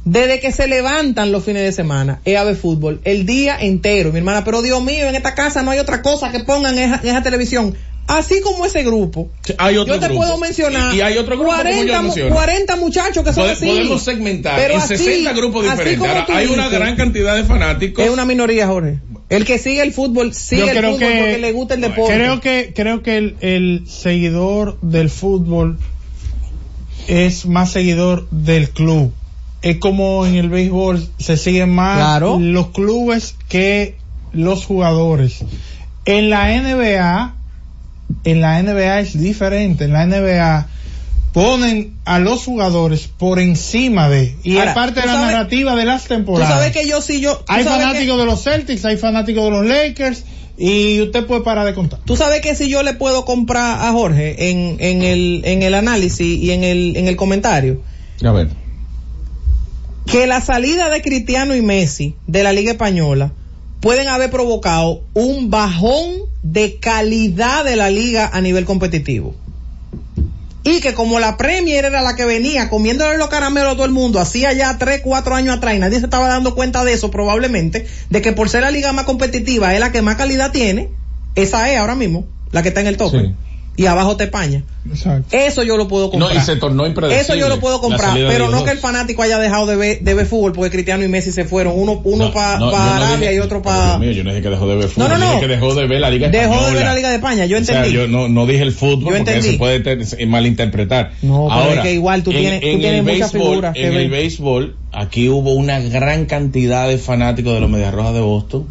[0.04, 4.10] desde que se levantan los fines de semana, es a ver fútbol, el día entero,
[4.12, 6.90] mi hermana, pero Dios mío, en esta casa no hay otra cosa que pongan en
[6.92, 7.74] esa, en esa televisión.
[8.08, 9.28] Así como ese grupo,
[9.58, 10.20] Hay otro yo te grupo.
[10.22, 12.34] puedo mencionar Y, y hay otro grupo como 40, yo mu- menciono.
[12.36, 13.66] 40 muchachos que son Pode- así.
[13.66, 15.98] Podemos segmentar Pero en así, 60 grupos así diferentes.
[15.98, 16.78] como Ahora, hay una dices.
[16.78, 18.04] gran cantidad de fanáticos.
[18.04, 19.00] Es una minoría, Jorge.
[19.28, 21.80] El que sigue el fútbol, sigue Yo el creo fútbol que- porque le gusta el
[21.80, 22.14] deporte.
[22.14, 25.78] Creo que, creo que el, el seguidor del fútbol
[27.08, 29.12] es más seguidor del club.
[29.62, 32.38] Es como en el béisbol se siguen más Claro.
[32.40, 33.96] los clubes que
[34.32, 35.44] los jugadores.
[36.04, 37.34] En la NBA,
[38.26, 39.84] en la NBA es diferente.
[39.84, 40.66] En la NBA
[41.32, 45.32] ponen a los jugadores por encima de y Ahora, es parte de tú la sabes-
[45.32, 46.48] narrativa de las Tú temporadas.
[46.54, 47.36] sabes que yo sí, yo.
[47.38, 50.24] tú Hay fanáticos que- de los Celtics, hay fanáticos de los Lakers
[50.58, 52.00] y usted puede parar de contar.
[52.06, 55.74] Tú sabes que si yo le puedo comprar a Jorge en, en el, en el
[55.74, 57.82] análisis y en el, en el comentario,
[58.24, 58.48] A ver.
[60.06, 63.32] que la salida de Cristiano y Messi de la Liga Española
[63.80, 66.12] pueden haber provocado un bajón
[66.52, 69.34] de calidad de la liga a nivel competitivo.
[70.62, 73.92] Y que como la Premier era la que venía comiéndole los caramelos a todo el
[73.92, 77.10] mundo, hacía ya 3, 4 años atrás y nadie se estaba dando cuenta de eso
[77.10, 80.90] probablemente, de que por ser la liga más competitiva es la que más calidad tiene,
[81.36, 83.34] esa es ahora mismo, la que está en el tope.
[83.76, 84.62] Y abajo España.
[84.88, 85.36] Exacto.
[85.36, 86.32] Eso yo lo puedo comprar.
[86.34, 87.20] No, y se tornó impredecible.
[87.20, 90.14] Eso yo lo puedo comprar, pero no que el fanático haya dejado de ver, de
[90.14, 92.82] ver fútbol porque Cristiano y Messi se fueron, uno, uno No, para no, yo no
[92.84, 93.86] Arabia dije- y otro pero, para...
[93.86, 95.08] Dios mío, yo no dije que dejó de ver fútbol.
[95.08, 95.34] No, no, yo no.
[95.34, 96.84] dije que dejó de ver la Liga Dejó de ver Española.
[96.84, 97.96] la Liga de España, yo O sea, entendí.
[97.98, 101.12] yo no, no dije el fútbol Yo porque se puede te- malinterpretar.
[101.22, 103.48] No, pero Ahora, es que igual tú en- tienes- tú en tienes el muchas béisbol-
[103.50, 104.10] figuras que En el ven.
[104.10, 108.66] béisbol, aquí hubo una gran cantidad de fanáticos de los Medias Rojas de Boston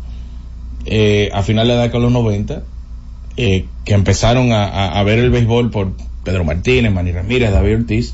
[0.85, 2.63] eh, a final de la década de los 90
[3.37, 5.91] eh, que empezaron a, a- a ver el béisbol por
[6.23, 8.13] Pedro Martínez, Manny Ramírez, David Ortiz.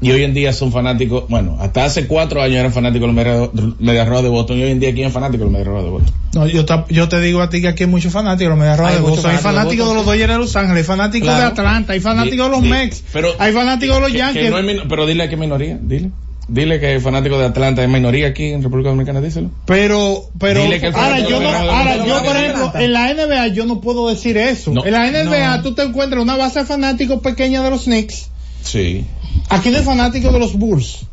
[0.00, 3.76] Y hoy en día son fanáticos, bueno, hasta hace cuatro años eran fanáticos de los
[3.78, 5.84] Medias- Rojas de Boston y hoy en día quién es fanático de los Medias Rojas
[5.84, 6.14] de Boston.
[6.34, 8.58] No, yo, ta- yo te digo a ti que aquí hay muchos fanáticos de los
[8.58, 11.40] Medias Rojas de Boston, hay fanáticos de los Dodgers de Los Ángeles, hay fanáticos Claro.
[11.40, 14.50] de Atlanta, hay fanáticos de los pero- hay fanáticos de los Yankees.
[14.50, 16.10] no pero dile a qué minoría, dile.
[16.48, 19.50] Dile que el fanático de Atlanta es minoría aquí en República Dominicana, díselo.
[19.64, 23.48] Pero, pero, Dile que el ahora yo no, ahora yo por ejemplo, en la NBA
[23.48, 24.72] yo no puedo decir eso.
[24.72, 24.84] No.
[24.84, 25.62] en la NBA No.
[25.62, 28.28] tú te encuentras una base de fanáticos pequeña de los Knicks.
[28.62, 29.04] Sí.
[29.48, 31.06] Aquí no hay fanáticos de los Bulls.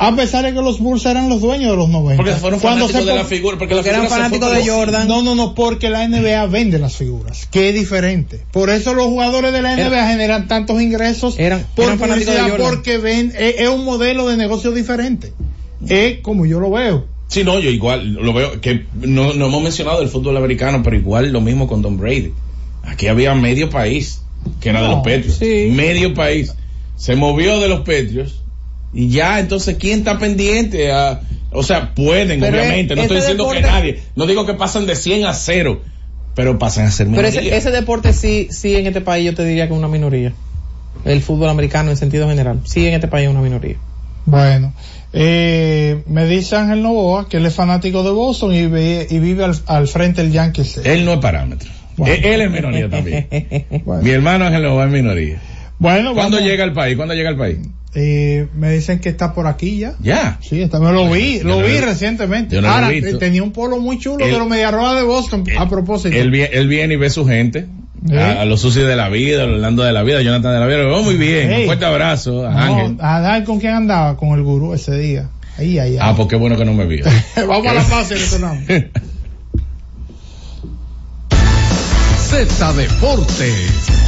[0.00, 2.16] A pesar de que los Bulls eran los dueños de los 90.
[2.22, 5.08] Porque fueron fanáticos de la figura, porque la eran figura se fanáticos de Jordan.
[5.08, 8.40] No, no, no, porque la NBA vende las figuras, que es diferente.
[8.52, 12.40] Por eso los jugadores de la NBA generan tantos ingresos Eran- por eran fanáticos de
[12.42, 12.60] Jordan.
[12.60, 15.32] porque ven, es, es un modelo de negocio diferente.
[15.88, 17.06] Es como yo lo veo.
[17.26, 20.96] Sí, no, yo igual lo veo que no, no hemos mencionado el fútbol americano, pero
[20.96, 22.32] igual lo mismo con Don Brady.
[22.84, 24.22] Aquí había medio país
[24.60, 25.40] que era de los Patriots.
[25.40, 26.54] Medio país.
[26.96, 28.36] Se movió de los Patriots
[28.92, 30.90] y ya, entonces, ¿quién está pendiente?
[30.92, 31.20] a-
[31.50, 32.94] o sea, pueden, Pero obviamente.
[32.94, 34.00] No estoy diciendo deporte- que nadie.
[34.16, 35.80] No digo que pasan de 100 a 0,
[36.34, 37.40] pero pasan a ser Pero minoría.
[37.40, 40.32] ese, ese deporte sí, sí en este país yo te diría que es una minoría.
[41.04, 42.60] El fútbol americano en sentido general.
[42.64, 43.76] Sí en este país es una minoría.
[44.26, 44.74] Bueno,
[45.14, 49.44] eh, me dice Ángel Novoa que él es fanático de Boston y, ve- y vive
[49.44, 50.78] al, al frente del Yankees.
[50.84, 51.70] Él no es parámetro.
[51.96, 52.14] Bueno.
[52.14, 53.26] Él, él es minoría también.
[54.02, 55.40] Mi hermano Ángel Nova es minoría.
[55.78, 56.50] Bueno, ¿Cuándo vamos.
[56.50, 56.94] llega al país?
[56.96, 57.58] ¿Cuándo llega al país?
[58.00, 59.94] Eh, me dicen que está por aquí ya.
[60.00, 60.38] Ya.
[60.40, 62.54] Sí, está, me lo vi, lo vi recientemente.
[62.54, 63.08] yo no lo he Ahora, visto.
[63.16, 66.14] eh, tenía un polo muy chulo Él- de los Mediarrojas de Boston, a propósito.
[66.16, 67.66] Él, él viene y ve su gente.
[68.16, 70.52] A, a los sucios de la vida, a los Orlando de la vida, a Jonathan
[70.52, 70.78] de la vida.
[70.78, 71.52] Lo veo muy bien.
[71.52, 72.96] Un fuerte abrazo a No, Ángel.
[73.00, 75.28] a dar con quién andaba, con el gurú ese día.
[75.58, 75.98] Ahí, ahí, ahí.
[76.00, 77.04] Ah, pues qué bueno que no me vio.
[77.48, 78.62] Vamos a la fase, retornamos.
[82.28, 84.07] Z Deportes.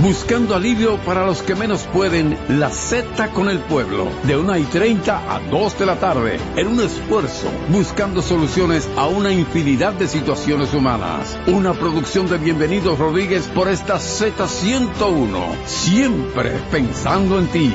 [0.00, 4.64] Buscando alivio para los que menos pueden, la Z con el pueblo, de 1 y
[4.64, 10.08] 30 a 2 de la tarde, en un esfuerzo, buscando soluciones a una infinidad de
[10.08, 11.38] situaciones humanas.
[11.46, 17.72] Una producción de Bienvenidos Rodríguez por esta Z101, siempre pensando en ti.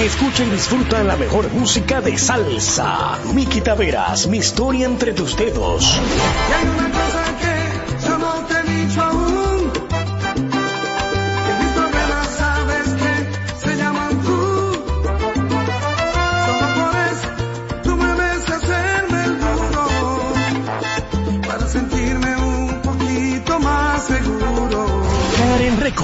[0.00, 3.18] Escucha y disfruta la mejor música de salsa.
[3.32, 5.98] Miki Taveras, mi historia entre tus dedos.
[5.98, 7.25] Y hay una cosa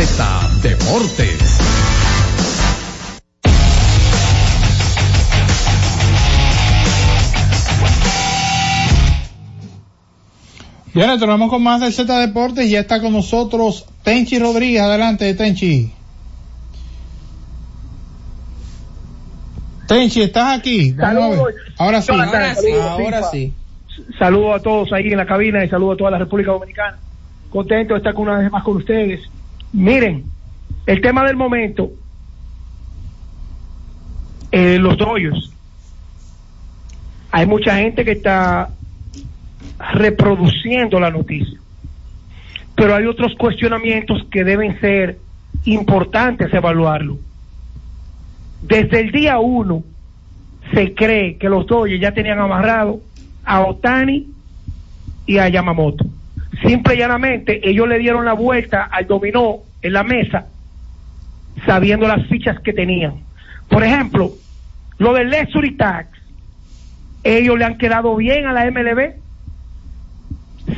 [0.00, 0.24] Z
[0.62, 1.58] Deportes.
[10.94, 14.82] Bien, retornamos con más del Z Deportes y ya está con nosotros Tenchi Rodríguez.
[14.82, 15.92] Adelante, Tenchi.
[19.88, 20.92] Tenchi, ¿estás aquí?
[20.92, 21.54] Saludos.
[21.76, 22.12] Ahora sí.
[22.12, 23.52] Jonathan, saludos, Ahora sí.
[24.16, 26.98] Saludos a todos ahí en la cabina y saludos a toda la República Dominicana.
[27.50, 29.28] Contento de estar con una vez más con ustedes.
[29.72, 30.24] Miren,
[30.86, 31.90] el tema del momento,
[34.50, 35.50] eh, los Dodgers.
[37.30, 38.70] hay mucha gente que está
[39.92, 41.58] reproduciendo la noticia.
[42.74, 45.18] Pero hay otros cuestionamientos que deben ser
[45.64, 47.18] importantes evaluarlo.
[48.62, 49.84] Desde el día uno
[50.72, 53.00] se cree que los Dodgers ya tenían amarrado
[53.44, 54.28] a Otani
[55.26, 56.06] y a Yamamoto.
[56.62, 60.46] Simple y llanamente ellos le dieron la vuelta al dominó en la mesa
[61.66, 63.14] sabiendo las fichas que tenían.
[63.68, 64.30] Por ejemplo,
[64.98, 66.08] lo del Luxury Tax,
[67.24, 69.14] ellos le han quedado bien a la MLB.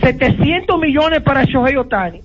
[0.01, 2.21] 700 millones para Shohei Otani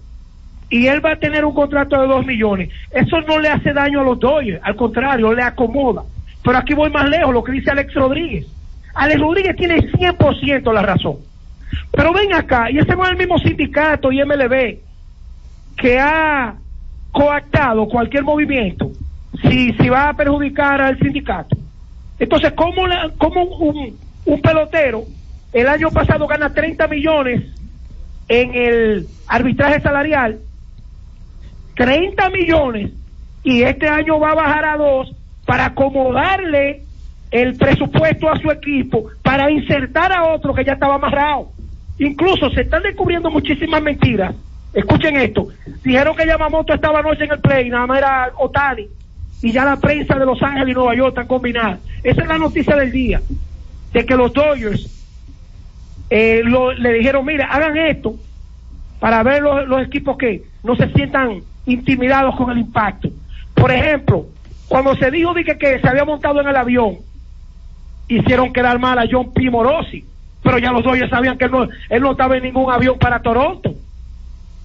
[0.70, 2.70] y él va a tener un contrato de 2 millones.
[2.92, 6.04] Eso no le hace daño a los Dodgers, al contrario, le acomoda.
[6.44, 8.48] Pero aquí voy más lejos, lo que dice Alex Rodríguez.
[8.94, 11.18] Alex Rodríguez tiene 100% la razón.
[11.92, 14.84] Pero ven acá, y ese no es el mismo sindicato y MLB
[15.78, 16.58] que ha
[17.12, 18.92] coactado cualquier movimiento
[19.42, 21.58] si, si va a perjudicar al sindicato.
[22.18, 25.06] Entonces, ¿cómo, la- cómo un, un pelotero
[25.52, 27.44] el año pasado gana 30 millones
[28.28, 30.42] en el arbitraje salarial,
[31.76, 32.92] 30 millones,
[33.44, 35.14] y este año va a bajar a dos
[35.46, 36.88] para acomodarle
[37.32, 41.55] el presupuesto a su equipo, para insertar a otro que ya estaba amarrado.
[42.00, 44.36] Incluso se están descubriendo muchísimas mentiras.
[44.74, 45.48] Escuchen esto.
[45.84, 48.88] Dijeron que Yamamoto estaba anoche en el play, nada más era Otani.
[49.42, 51.80] Y ya la prensa de Los Ángeles y Nueva York están combinadas.
[52.04, 53.22] Esa es la noticia del día.
[53.94, 54.92] De que los Dodgers
[56.10, 58.16] eh, lo- le dijeron, mira, hagan esto
[59.00, 63.10] para ver los, los equipos que no se sientan intimidados con el impacto.
[63.54, 64.26] Por ejemplo,
[64.68, 66.98] cuando se dijo de que, que se había montado en el avión,
[68.08, 69.50] hicieron quedar mal a John P.
[69.50, 70.06] Morosi,
[70.46, 73.20] pero ya los Dodgers sabían que él no, él no estaba en ningún avión para
[73.22, 73.74] Toronto.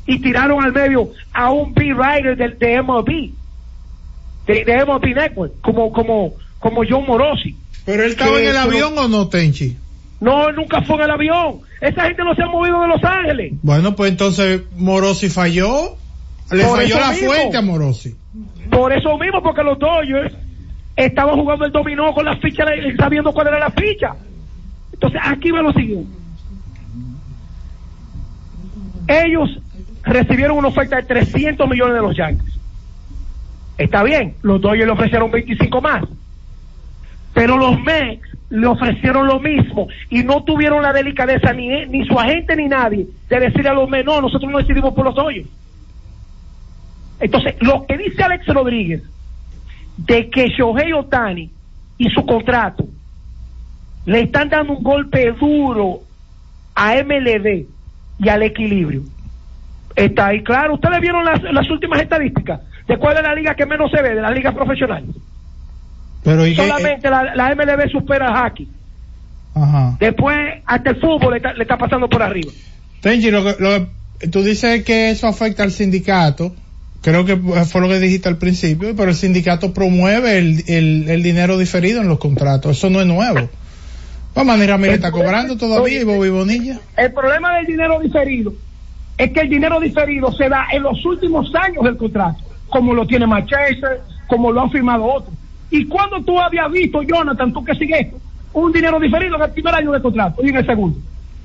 [0.07, 3.31] Y tiraron al medio a un B-Rider del de MLB,
[4.47, 7.57] de, de MLB Network, como, como, como John Morosi.
[7.85, 9.77] ¿Pero él estaba Que- en el avión o no, Tenchi?
[10.21, 11.61] No, él nunca fue en el avión.
[11.81, 13.55] Esa gente no se ha movido de Los Ángeles.
[13.63, 15.97] Bueno, pues entonces Morosi falló.
[16.53, 17.31] Le Por falló la mismo.
[17.33, 18.15] fuente a Morosi.
[18.71, 20.35] Por eso mismo, porque los Dodgers
[20.97, 22.67] estaban jugando el dominó con las fichas,
[22.99, 24.15] sabiendo cuál era la ficha.
[25.01, 26.15] Entonces, aquí va lo siguiente.
[29.09, 29.59] Ellos
[30.03, 32.59] recibieron una oferta de 300 millones de los Yankees.
[33.79, 36.05] Está bien, los Dodgers le ofrecieron 25 más.
[37.33, 38.21] Pero los Mets
[38.51, 43.07] le ofrecieron lo mismo y no tuvieron la delicadeza ni, ni su agente ni nadie
[43.31, 45.49] de decirle a los Mets, no, nosotros no decidimos por los Dodgers.
[47.21, 49.03] Entonces, lo que dice Alex Rodríguez
[49.97, 51.51] de que Shohei Otani
[51.97, 52.87] y su contrato
[54.07, 56.01] le están dando un golpe duro
[56.75, 57.67] a MLB
[58.19, 59.03] y al equilibrio.
[59.97, 60.75] Está ahí claro.
[60.75, 64.15] Ustedes vieron las, las últimas estadísticas de cuál es la liga que menos se ve,
[64.15, 65.11] de las ligas profesionales.
[66.23, 68.69] Pero ¿y qué- Solamente la, la MLB supera al hockey.
[69.55, 69.97] Ajá.
[69.99, 72.53] Después, hasta el fútbol le está, le está pasando por arriba.
[73.01, 73.89] Tenchi, lo lo
[74.31, 76.55] tú dices que eso afecta al sindicato.
[77.03, 81.23] Creo que fue lo que dijiste al principio, pero el sindicato promueve el, el, el
[81.23, 82.77] dinero diferido en los contratos.
[82.77, 83.49] Eso no es nuevo.
[84.35, 86.79] Pues Manny Ramírez está cobrando todavía y Bobby Bonilla.
[86.97, 88.53] El problema del dinero diferido
[89.19, 93.07] es que el dinero diferido se da en los últimos años del contrato, como lo
[93.07, 95.35] tiene Manchester, como lo han firmado otros.
[95.71, 98.09] ¿Y cuando tú habías visto, Jonathan, tú que sigues
[98.53, 100.99] un dinero diferido en el primer año del contrato y en el segundo?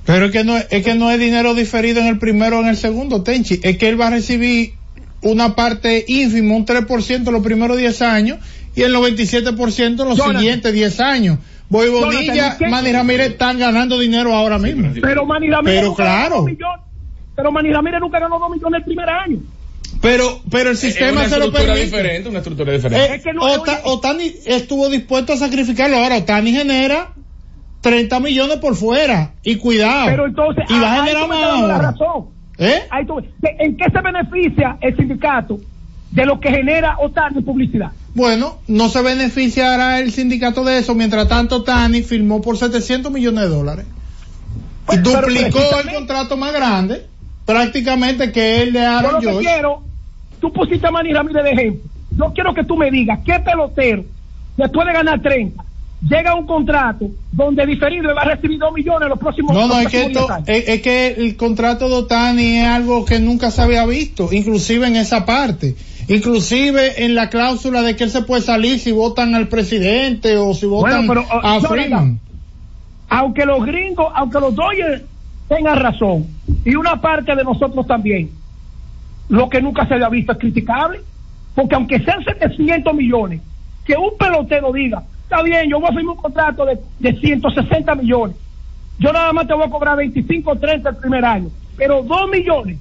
[0.05, 2.61] Pero es que no es, es que no es dinero diferido en el primero o
[2.61, 3.59] en el segundo, Tenchi.
[3.63, 4.73] Es que él va a recibir
[5.21, 8.37] una parte ínfima, un 3% los primeros 10 años
[8.75, 10.37] y el 97% en los Jonathan.
[10.37, 11.39] siguientes 10 años.
[11.69, 12.67] Bonilla, ¿y qué?
[12.67, 14.91] Manny Ramírez están ganando dinero ahora mismo.
[15.01, 16.35] Pero Manny Ramírez Pero nunca ganó claro.
[16.37, 16.85] dos millones.
[17.35, 19.37] Pero Manny Ramírez nunca ganó dos millones el primer año.
[20.01, 21.85] Pero, pero el Es sistema una se lo estructura permite.
[21.85, 23.29] diferente, una estructura diferente.
[23.29, 25.97] Eh, Ota- Otani estuvo dispuesto a sacrificarlo.
[25.97, 27.13] Ahora Otani genera
[27.81, 29.33] 30 millones por fuera.
[29.43, 30.05] Y cuidado.
[30.07, 32.25] Pero entonces, y va a generar más la razón.
[32.57, 32.83] ¿Eh?
[32.89, 35.59] Ahí tú- ¿de- ¿En qué se beneficia el sindicato
[36.15, 37.91] de lo que genera Otani en publicidad?
[38.13, 40.95] Bueno, no se beneficiará el sindicato de eso.
[40.95, 43.85] Mientras tanto, Tani firmó por 700 millones de dólares.
[44.91, 47.05] Y pero duplicó el contrato más grande,
[47.45, 49.49] prácticamente que el de Yo Aaron lo que George.
[49.49, 49.83] quiero,
[50.39, 51.89] tú pusiste a Manny Ramírez de ejemplo.
[52.17, 54.05] Yo quiero que tú me digas qué pelotero,
[54.55, 55.61] después de ganar 30,
[56.07, 59.67] llega a un contrato donde diferido le va a recibir 2 millones los próximos No,
[59.67, 60.49] no, es que, próximos esto, 10 años.
[60.49, 64.87] es, es que el contrato de Otani es algo que nunca se había visto, inclusive
[64.87, 65.75] en esa parte.
[66.07, 70.53] Inclusive en la cláusula de que él se puede salir si votan al presidente o
[70.53, 72.19] si votan Bueno, pero, oh, a Jonathan, Freeman.
[73.09, 75.03] aunque los gringos, aunque los Dodgers
[75.47, 76.27] tengan razón,
[76.63, 78.29] y una parte de nosotros también,
[79.29, 81.01] lo que nunca se había visto es criticable,
[81.55, 83.41] porque aunque sean 700 millones,
[83.85, 87.95] que un pelotero diga, está bien, yo voy a firmar un contrato de, de 160
[87.95, 88.35] millones.
[88.99, 91.49] Yo nada más te voy a cobrar 25 o 30 el primer año.
[91.77, 92.79] Pero 2 millones,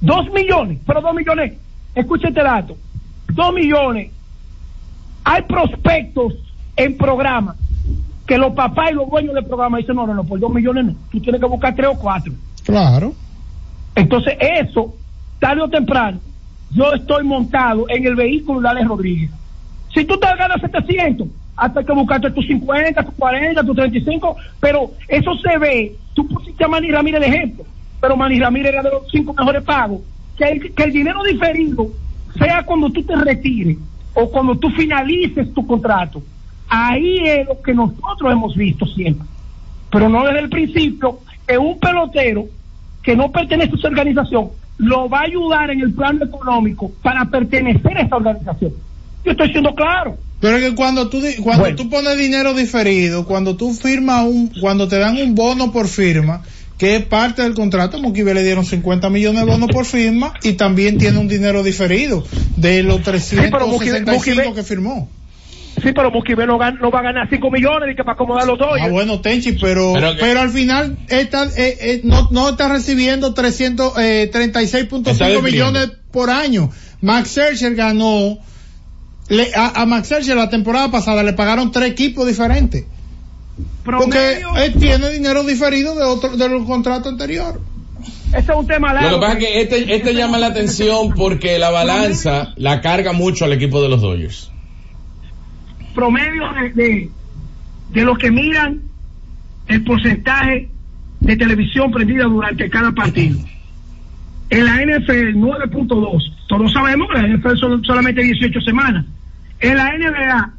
[0.00, 1.54] 2 millones, pero 2 millones,
[1.94, 2.76] escucha este dato,
[3.32, 4.12] 2 millones.
[5.24, 6.34] Hay prospectos
[6.76, 7.56] en programa
[8.26, 10.86] que los papás y los dueños del programa dicen, no, no, no, por 2 millones
[10.86, 12.32] no, tú tienes que buscar 3 o 4.
[12.64, 13.14] Claro.
[13.94, 14.94] Entonces eso,
[15.38, 16.20] tarde o temprano,
[16.70, 19.30] yo estoy montado en el vehículo de Alex Rodríguez.
[19.92, 21.26] Si tú te ganas 700,
[21.56, 26.64] hasta que buscarte tus 50, tus 40, tus 35, pero eso se ve, tú pusiste
[26.64, 27.64] a Manny Ramírez de ejemplo,
[28.00, 30.00] pero Manny Ramírez era de los cinco mejores pagos,
[30.40, 31.88] que el, que el dinero diferido
[32.38, 33.76] sea cuando tú te retires
[34.14, 36.22] o cuando tú finalices tu contrato.
[36.68, 39.26] Ahí es lo que nosotros hemos visto siempre,
[39.90, 42.46] pero no desde el principio, que un pelotero
[43.02, 47.24] que no pertenece a esa organización lo va a ayudar en el plano económico para
[47.26, 48.72] pertenecer a esa organización.
[49.24, 50.16] Yo estoy siendo claro.
[50.40, 54.50] Pero es que cuando tú di- cuando tú pones dinero diferido, cuando tú firmas un,
[54.60, 56.42] cuando te dan un bono por firma,
[56.80, 60.32] que es parte del contrato, a Moquive le dieron 50 millones de bonos por firma
[60.42, 62.24] y también tiene un dinero diferero
[62.56, 63.18] de los pero
[63.68, 65.10] Mookie- 365 Mookie- que firmó.
[65.82, 68.46] Sí, pero Mukibe no, gan- no va a ganar 5 millones y que para acomodar
[68.46, 68.70] los dos.
[68.80, 73.98] Ah, bueno, Tenchi, pero, Pero al final está, eh, eh, no, no está recibiendo 300,
[73.98, 75.42] eh, Está 36.5 despidiendo.
[75.42, 76.70] millones por año.
[77.02, 78.38] Max Scherzer ganó,
[79.28, 82.84] le- a, a Max Scherzer la temporada pasada le pagaron tres equipos diferentes.
[83.84, 87.60] Porque él tiene dinero diferido de otro, de los contratos anteriores.
[88.28, 89.10] Ese es un tema largo.
[89.10, 93.12] Lo que pasa es que este, este llama la atención porque la balanza la carga
[93.12, 94.50] mucho al equipo de los Dodgers.
[95.94, 97.10] promedio de, de,
[97.92, 98.82] de los que miran
[99.66, 100.68] el porcentaje
[101.20, 103.38] de televisión prendida durante cada partido.
[104.48, 109.06] En la NFL 9.2, todos sabemos que la NFL son solamente 18 semanas.
[109.60, 110.54] En la NBA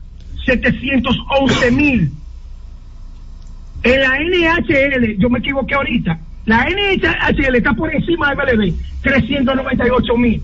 [0.46, 2.12] 711 mil.
[3.84, 10.18] En la NHL, yo me equivoqué ahorita, la NHL está por encima de MLB, 398
[10.18, 10.44] mil.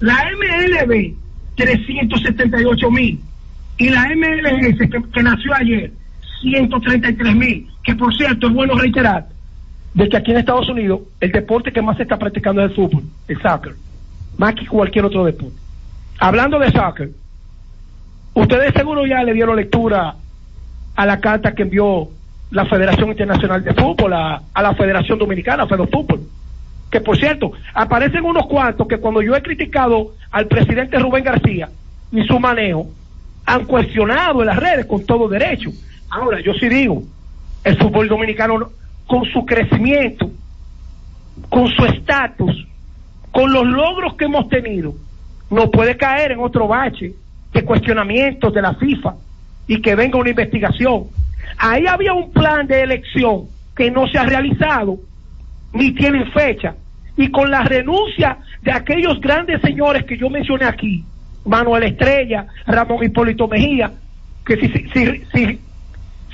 [0.00, 1.14] La MLB,
[1.56, 3.20] 378 mil.
[3.78, 5.92] Y la MLS, que, que nació ayer,
[6.40, 7.68] 133 mil.
[7.82, 9.26] Que por cierto, es bueno reiterar
[9.94, 12.76] de que aquí en Estados Unidos el deporte que más se está practicando es el
[12.76, 13.74] fútbol, el soccer,
[14.36, 15.56] más que cualquier otro deporte.
[16.18, 17.10] Hablando de soccer,
[18.34, 20.14] ustedes seguro ya le dieron lectura
[20.94, 22.10] a la carta que envió
[22.50, 26.20] la Federación Internacional de Fútbol a, a la Federación Dominicana, Fedo Fútbol.
[26.90, 31.68] Que por cierto, aparecen unos cuantos que cuando yo he criticado al presidente Rubén García
[32.10, 32.86] y su manejo,
[33.44, 35.70] han cuestionado en las redes con todo derecho.
[36.10, 37.02] Ahora, yo sí digo,
[37.64, 38.70] el fútbol dominicano no-
[39.06, 40.30] con su crecimiento,
[41.48, 42.66] con su estatus,
[43.32, 44.94] con los logros que hemos tenido,
[45.50, 47.12] no puede caer en otro bache
[47.52, 49.14] de cuestionamientos de la FIFA
[49.66, 51.04] y que venga una investigación.
[51.58, 53.46] Ahí había un plan de elección
[53.76, 54.98] que no se ha realizado,
[55.72, 56.74] ni tienen fecha.
[57.16, 61.04] Y con la renuncia de aquellos grandes señores que yo mencioné aquí,
[61.44, 63.90] Manuel Estrella, Ramón Hipólito Mejía,
[64.46, 65.60] que si, si, si,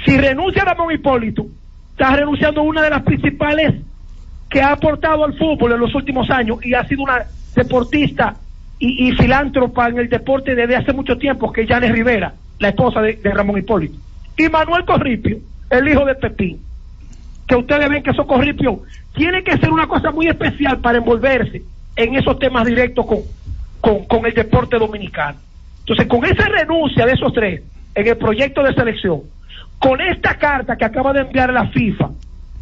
[0.05, 1.47] si, renuncia Ramón Hipólito,
[1.93, 3.75] está renunciando una de las principales
[4.51, 8.37] que ha aportado al fútbol en los últimos años y ha sido una deportista
[8.79, 13.01] y, filántropa en el deporte desde hace mucho tiempo, que es Janes Rivera, la esposa
[13.01, 14.04] de, de Ramón Hipólito.
[14.37, 15.39] Y Manuel Corripio,
[15.71, 16.61] el hijo de Pepín,
[17.47, 18.83] que ustedes ven que esos Corripio
[19.15, 21.63] tiene que ser una cosa muy especial para envolverse
[21.97, 23.19] en esos temas directos con,
[23.81, 25.39] con, con el deporte dominicano.
[25.81, 27.63] Entonces, con esa renuncia de esos tres
[27.95, 29.23] en el proyecto de selección,
[29.79, 32.11] con esta carta que acaba de enviar la FIFA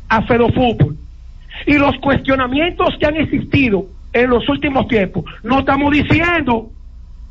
[0.08, 0.96] a Fedofútbol
[1.66, 6.70] y los cuestionamientos que han existido en los últimos tiempos, no estamos diciendo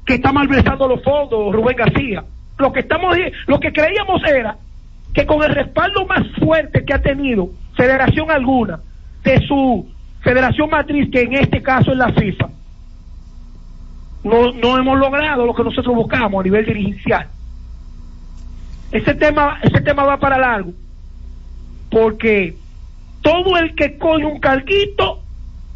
[0.06, 2.24] que está malversando los fondos Rubén García.
[2.62, 4.56] Lo que estamos lo que creíamos era
[5.14, 8.80] que con el respaldo más fuerte que ha tenido federación alguna
[9.24, 9.90] de su
[10.22, 12.50] federación matriz, que en este caso es la FIFA,
[14.24, 17.28] no, no hemos logrado lo que nosotros buscamos a nivel dirigencial.
[18.92, 20.74] Ese tema, ese tema va para largo,
[21.90, 22.56] porque
[23.22, 25.22] todo el que coge un carguito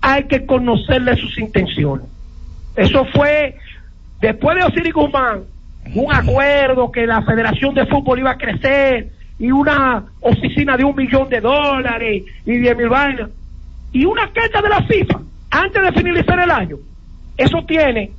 [0.01, 2.05] hay que conocerle sus intenciones.
[2.75, 3.57] Eso fue
[4.21, 5.43] después de Osiris Guzmán,
[5.93, 10.95] un acuerdo que la Federación de Fútbol iba a crecer y una oficina de un
[10.95, 13.29] millón de dólares y diez mil vainas
[13.91, 15.21] y una carta de la FIFA
[15.51, 16.77] antes de finalizar el año.
[17.37, 18.11] Eso tiene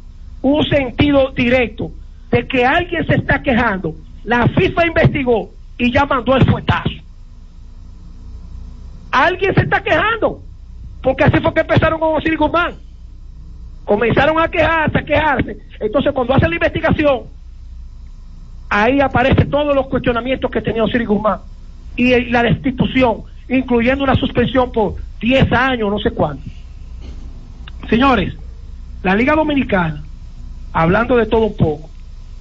[0.42, 1.90] un sentido directo
[2.30, 3.94] de que alguien se está quejando.
[4.24, 6.90] La FIFA investigó y ya mandó el fuetazo.
[9.10, 10.42] Alguien se está quejando.
[11.02, 12.74] Porque así fue que empezaron con Osiris Guzmán.
[13.84, 15.56] Comenzaron a quejarse, a quejarse.
[15.78, 17.22] Entonces, cuando hacen la investigación,
[18.68, 21.40] ahí aparecen todos los cuestionamientos que tenía Osiris Guzmán
[21.96, 26.44] y la destitución, incluyendo una suspensión por 10 años, no sé cuánto.
[27.88, 28.34] Señores,
[29.02, 30.02] la Liga Dominicana,
[30.72, 31.88] hablando de todo un poco,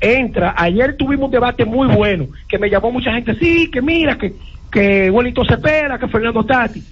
[0.02, 4.18] entra, ayer tuvimos un debate muy bueno, que me llamó mucha gente, sí, que mira,
[4.18, 4.36] que,
[4.72, 6.84] que Wellington Cepeda, que Fernando Tati.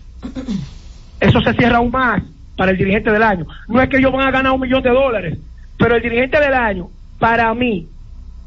[1.19, 2.21] Eso se cierra aún más
[2.55, 3.45] para el dirigente del año.
[3.67, 5.38] No es que ellos van a ganar un millón de dólares,
[5.77, 7.88] pero el dirigente del año, para mí,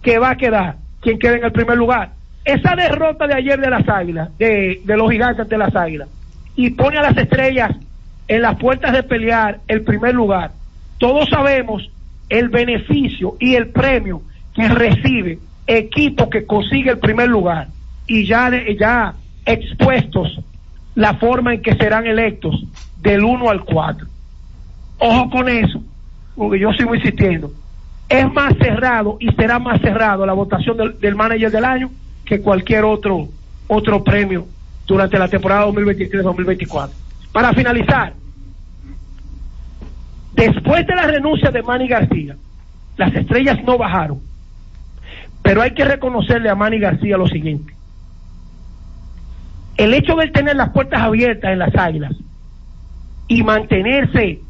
[0.06, 2.12] que va a quedar quien quede en el primer lugar.
[2.44, 6.08] Esa derrota de ayer de las águilas, de, de los gigantes ante las águilas,
[6.54, 7.72] y pone a las estrellas
[8.28, 10.52] en las puertas de pelear el primer lugar.
[10.98, 11.90] Todos sabemos
[12.28, 14.22] el beneficio y el premio
[14.54, 17.70] que recibe equipo que consigue el primer lugar
[18.06, 20.38] y ya, de- ya expuestos
[20.94, 22.54] la forma en que serán electos
[22.96, 24.06] del 1 al 4.
[24.98, 25.82] Ojo con eso,
[26.36, 27.50] porque yo sigo insistiendo.
[28.08, 31.90] Es más cerrado y será más cerrado la votación del, manager del año
[32.24, 33.28] que cualquier otro
[33.68, 34.46] otro premio
[34.86, 36.90] durante la temporada 2023-2024.
[37.32, 38.12] Para finalizar,
[40.34, 42.36] después de la renuncia de Manny García,
[42.96, 44.20] las estrellas no bajaron,
[45.42, 47.74] pero hay que reconocerle a Manny García lo siguiente.
[49.76, 52.14] El hecho de tener las puertas abiertas en las águilas
[53.28, 54.40] y mantenerse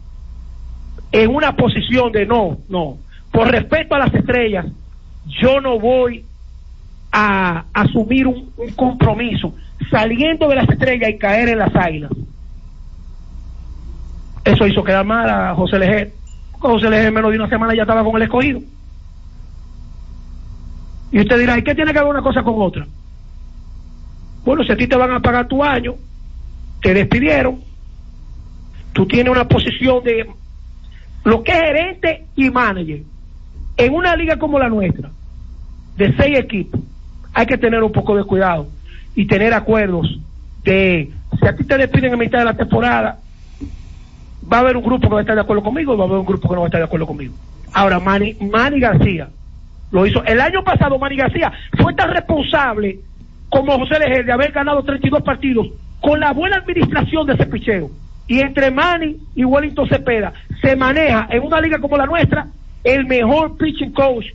[1.11, 2.99] en una posición de no, no,
[3.37, 4.65] por respeto a las estrellas,
[5.27, 6.25] yo no voy
[7.13, 9.55] a asumir un, compromiso
[9.91, 12.11] saliendo de las estrellas y caer en las águilas.
[14.43, 16.15] Eso hizo quedar mal a José Leger.
[16.53, 18.61] José Leger en menos de una semana ya estaba con el escogido.
[21.13, 22.87] Y usted dirá, ¿y qué tiene que ver una cosa con otra?
[24.47, 25.95] Bueno, si a ti te van a pagar tu año,
[26.81, 27.61] te despidieron,
[28.95, 30.27] tú tienes una posición de
[31.25, 33.03] lo que es gerente y manager.
[33.77, 35.11] En una liga como la nuestra,
[35.97, 36.81] de seis equipos,
[37.35, 38.69] hay que tener un poco de cuidado
[39.15, 40.19] y tener acuerdos
[40.65, 41.11] de
[41.41, 43.19] si a ti te despiden en mitad de la temporada,
[44.51, 46.07] va a haber un grupo que va a estar de acuerdo conmigo y va a
[46.07, 47.35] haber un grupo que no va a estar de acuerdo conmigo.
[47.73, 49.29] Ahora, Manny, Manny García
[49.91, 50.25] lo hizo.
[50.25, 53.01] El año pasado, Manny García fue tan responsable
[53.49, 55.69] como José Leger de haber ganado 32 partidos
[56.01, 57.91] con la buena administración de ese picheo.
[58.29, 62.47] Y entre Manny y Wellington Cepeda se maneja en una liga como la nuestra
[62.87, 64.27] el mejor pitching coach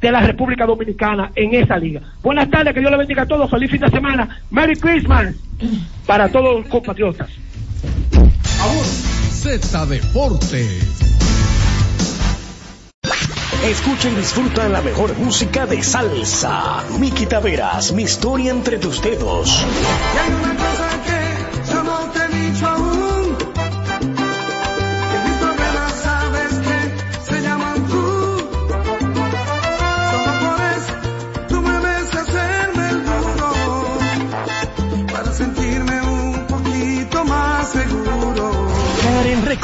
[0.00, 2.00] de la República Dominicana en esa liga.
[2.22, 3.50] Buenas tardes, que Dios le bendiga a todos.
[3.50, 4.40] Feliz fin de semana.
[4.50, 5.34] Merry Christmas
[6.06, 7.28] para todos los compatriotas.
[9.32, 11.10] Z Deportes.
[13.64, 16.84] Escucha y disfruta la mejor música de salsa.
[16.98, 19.66] Miki Taveras, mi historia entre tus dedos.
[20.14, 21.09] Y hay una cosa que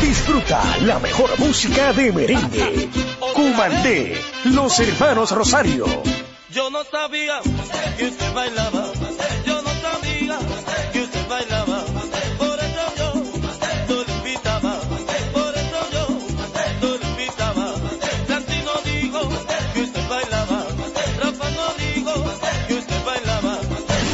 [0.00, 2.88] Disfruta la mejor música de merengue.
[3.34, 5.86] Cumandé, los hermanos Rosario.
[6.50, 7.40] Yo no sabía
[7.98, 8.92] que usted bailaba.
[9.44, 10.38] Yo no sabía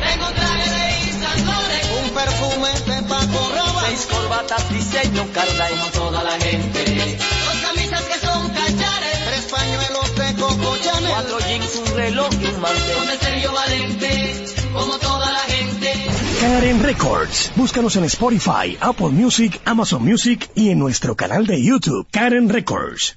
[0.00, 5.68] Tengo traje de Loren, un perfume de Paco Rabanne, seis corbatas diseño Carla.
[5.70, 11.38] Como toda la gente, dos camisas que son cachares, tres pañuelos de Coco Chanel, cuatro
[11.40, 15.92] jeans, un reloj y un mantel, con el Sergio Valente, como toda la gente.
[16.40, 17.52] Karen Records.
[17.56, 23.16] Búscanos en Spotify, Apple Music, Amazon Music y en nuestro canal de YouTube, Karen Records.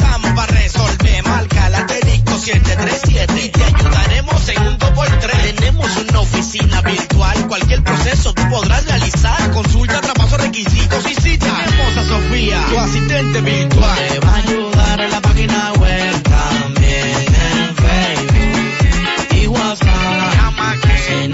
[1.31, 5.55] Marca la disco 737 y te ayudaremos en un 2x3.
[5.55, 9.51] Tenemos una oficina virtual, cualquier proceso tú podrás realizar.
[9.51, 11.45] Consulta, traspaso, requisitos y cita.
[11.45, 13.97] Tenemos a Sofía, tu asistente virtual.
[14.09, 20.35] Te va a ayudar en la página web también en Facebook y WhatsApp.
[20.35, 21.27] Llama que.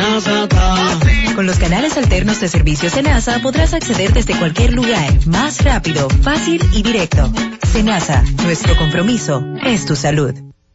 [1.38, 6.68] Con los canales alternos de servicios Senasa podrás acceder desde cualquier lugar, más rápido, fácil
[6.74, 7.32] y directo.
[7.72, 10.34] Senasa, nuestro compromiso es tu salud.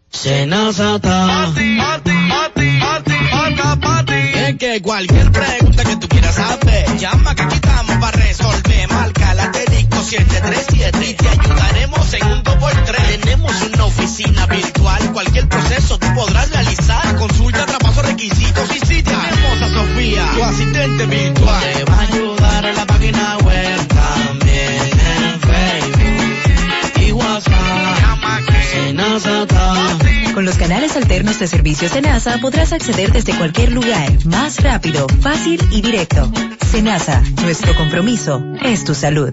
[0.08, 1.52] Senazata.
[4.36, 8.88] Es que cualquier pregunta que tú quieras saber, llama que aquí estamos para resolver.
[8.88, 13.20] Marca la disco 737 y te ayudaremos en un 2x3.
[13.20, 17.16] Tenemos una oficina virtual, cualquier proceso tú podrás realizar.
[17.16, 19.32] Consulta, traspaso, requisitos y cita.
[20.11, 21.62] Tu asistente virtual.
[21.74, 24.82] Te va a ayudar en la página web también
[25.14, 27.82] en Facebook y WhatsApp.
[30.34, 35.61] Con los canales alternos de servicios Senasa podrás acceder desde cualquier lugar, más rápido, fácil
[35.70, 36.32] y directo.
[36.70, 39.32] Senasa, nuestro compromiso es tu salud.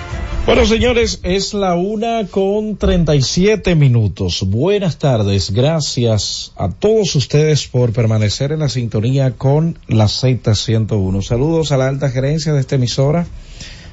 [0.43, 4.43] Bueno, señores, es la una con treinta y siete minutos.
[4.47, 5.51] Buenas tardes.
[5.51, 11.21] Gracias a todos ustedes por permanecer en la sintonía con la Z101.
[11.21, 13.27] Saludos a la alta gerencia de esta emisora,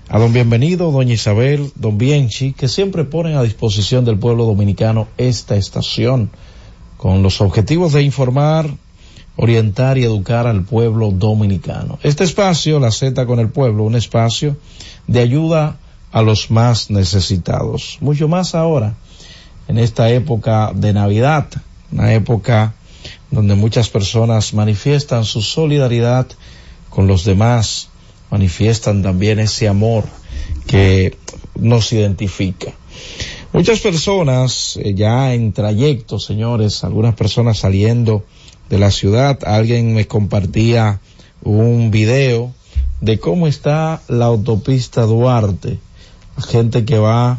[0.09, 5.07] a don Bienvenido, doña Isabel, don Bienchi, que siempre ponen a disposición del pueblo dominicano
[5.19, 6.31] esta estación
[6.97, 8.71] con los objetivos de informar,
[9.37, 11.99] orientar y educar al pueblo dominicano.
[12.03, 14.57] Este espacio, la Z con el pueblo, un espacio
[15.07, 15.77] de ayuda
[16.13, 17.99] a los más necesitados.
[18.01, 18.95] Mucho más ahora,
[19.69, 21.49] en esta época de Navidad,
[21.93, 22.75] una época
[23.31, 26.27] donde muchas personas manifiestan su solidaridad
[26.89, 27.89] con los demás,
[28.31, 30.05] manifiestan también ese amor
[30.67, 31.17] que
[31.55, 32.73] nos identifica.
[33.53, 38.25] Muchas personas eh, ya en trayecto, señores, algunas personas saliendo
[38.69, 41.01] de la ciudad, alguien me compartía
[41.43, 42.53] un video
[43.01, 45.79] de cómo está la autopista Duarte,
[46.47, 47.39] gente que va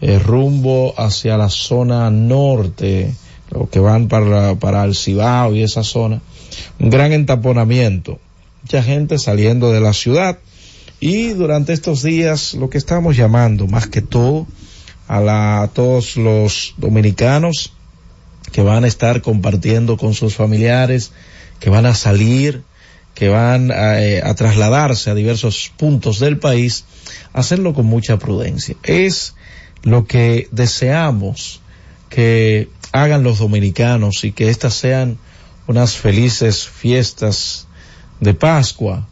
[0.00, 3.14] eh, rumbo hacia la zona norte,
[3.50, 6.20] los que van para, para el Cibao y esa zona,
[6.78, 8.18] un gran entaponamiento,
[8.62, 10.38] mucha gente saliendo de la ciudad.
[11.00, 14.46] Y durante estos días lo que estamos llamando más que todo
[15.08, 17.72] a, la, a todos los dominicanos
[18.52, 21.12] que van a estar compartiendo con sus familiares,
[21.58, 22.62] que van a salir,
[23.20, 26.86] que van a, eh, a trasladarse a diversos puntos del país,
[27.34, 28.76] hacerlo con mucha prudencia.
[28.82, 29.34] Es
[29.82, 31.60] lo que deseamos
[32.08, 35.18] que hagan los dominicanos y que estas sean
[35.66, 37.66] unas felices fiestas
[38.20, 39.06] de Pascua,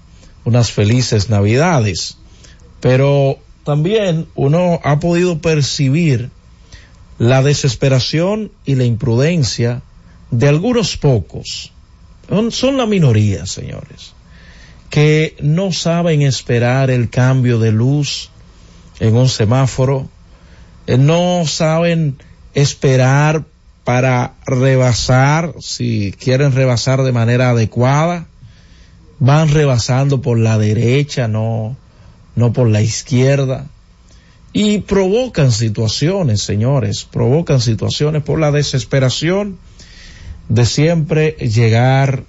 [0.46, 2.16] unas felices Navidades.
[2.80, 6.30] Pero también uno ha podido percibir
[7.18, 9.82] la desesperación y la imprudencia
[10.30, 11.72] de algunos pocos.
[12.50, 14.12] Son, la minoría, señores,
[14.90, 18.30] que no saben esperar el cambio de luz
[19.00, 20.08] en un semáforo,
[20.86, 22.18] eh, no saben
[22.52, 23.44] esperar
[23.84, 28.26] para rebasar, si quieren rebasar de manera adecuada,
[29.18, 31.76] van rebasando por la derecha, no,
[32.36, 33.68] no por la izquierda.
[34.52, 39.58] Y provocan situaciones, señores, provocan situaciones por la desesperación
[40.48, 42.24] de siempre llegar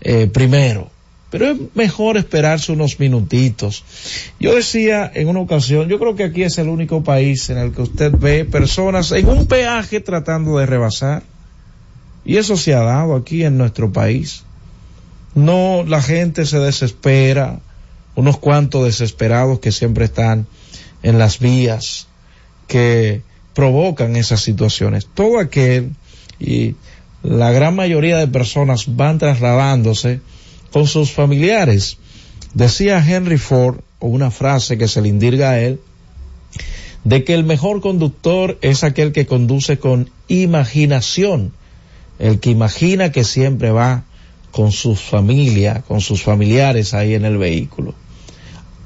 [0.00, 0.90] eh, primero.
[1.30, 3.84] Pero es mejor esperarse unos minutitos.
[4.38, 7.72] Yo decía en una ocasión, yo creo que aquí es el único país en el
[7.72, 11.24] que usted ve personas en un peaje tratando de rebasar.
[12.24, 14.44] Y eso se ha dado aquí en nuestro país.
[15.34, 17.58] No, la gente se desespera,
[18.14, 20.46] unos cuantos desesperados que siempre están
[21.02, 22.06] en las vías,
[22.68, 23.22] que
[23.54, 25.08] provocan esas situaciones.
[25.12, 25.90] Todo aquel,
[26.38, 26.76] y
[27.24, 30.20] la gran mayoría de personas van trasladándose
[30.70, 31.96] con sus familiares.
[32.52, 35.80] Decía Henry Ford, o una frase que se le indirga a él,
[37.02, 41.52] de que el mejor conductor es aquel que conduce con imaginación,
[42.18, 44.04] el que imagina que siempre va
[44.50, 47.94] con su familia, con sus familiares ahí en el vehículo.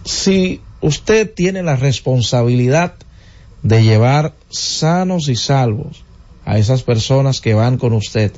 [0.05, 2.95] Si usted tiene la responsabilidad
[3.65, 6.05] de llevar sanos y salvos
[6.49, 8.33] a esas personas que van con usted,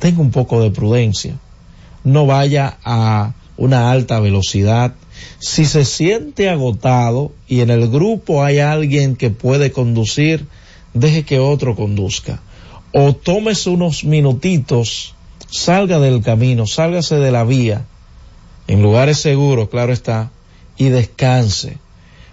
[0.00, 1.38] tenga un poco de prudencia.
[2.02, 4.94] No vaya a una alta velocidad.
[5.38, 10.44] Si se siente agotado y en el grupo hay alguien que puede conducir,
[10.92, 12.40] deje que otro conduzca.
[12.92, 15.14] O tómese unos minutitos,
[15.48, 17.84] salga del camino, sálgase de la vía,
[18.66, 20.32] en lugares seguros, claro está,
[20.76, 21.78] y descanse.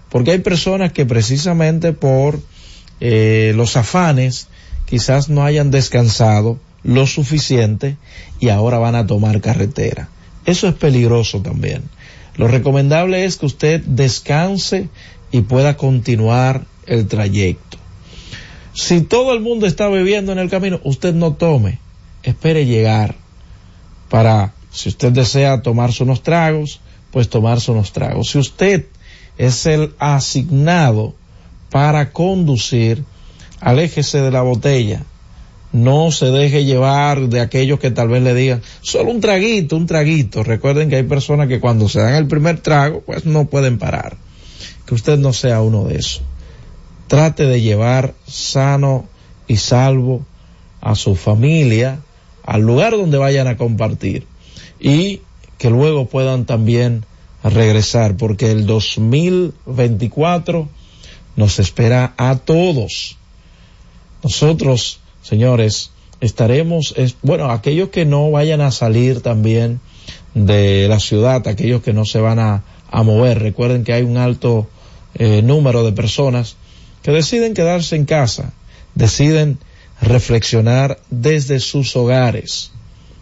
[0.10, 2.41] Porque hay personas que precisamente por
[2.99, 4.48] eh, los afanes
[4.88, 7.97] quizás no hayan descansado lo suficiente
[8.39, 10.09] y ahora van a tomar carretera.
[10.45, 11.84] Eso es peligroso también.
[12.35, 14.89] Lo recomendable es que usted descanse
[15.31, 17.77] y pueda continuar el trayecto.
[18.73, 21.80] Si todo el mundo está bebiendo en el camino, usted no tome,
[22.23, 23.15] espere llegar
[24.07, 26.80] para, si usted desea tomarse unos tragos,
[27.11, 28.30] pues tomarse unos tragos.
[28.30, 28.85] Si usted
[29.38, 31.15] es el asignado
[31.72, 33.03] para conducir,
[33.60, 35.04] aléjese de la botella.
[35.74, 39.86] No se deje llevar de aquellos que tal vez le digan, solo un traguito, un
[39.86, 40.44] traguito.
[40.44, 44.18] Recuerden que hay personas que cuando se dan el primer trago, pues no pueden parar.
[44.86, 46.22] Que usted no sea uno de esos.
[47.08, 49.06] Trate de llevar sano
[49.48, 50.26] y salvo
[50.82, 52.00] a su familia
[52.44, 54.26] al lugar donde vayan a compartir
[54.80, 55.22] y
[55.58, 57.06] que luego puedan también
[57.44, 60.70] regresar porque el 2024
[61.36, 63.18] nos espera a todos.
[64.28, 69.80] Nosotros, señores, estaremos, es, bueno, aquellos que no vayan a salir también
[70.34, 74.18] de la ciudad, aquellos que no se van a, a mover, recuerden que hay un
[74.18, 74.68] alto
[75.16, 76.58] eh, número de personas
[77.04, 78.52] que deciden quedarse en casa,
[78.95, 79.60] deciden
[80.02, 82.72] reflexionar desde sus hogares.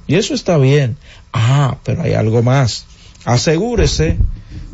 [0.08, 0.98] Y eso está bien.
[1.32, 2.88] Ah, pero hay algo más.
[3.26, 4.18] Asegúrese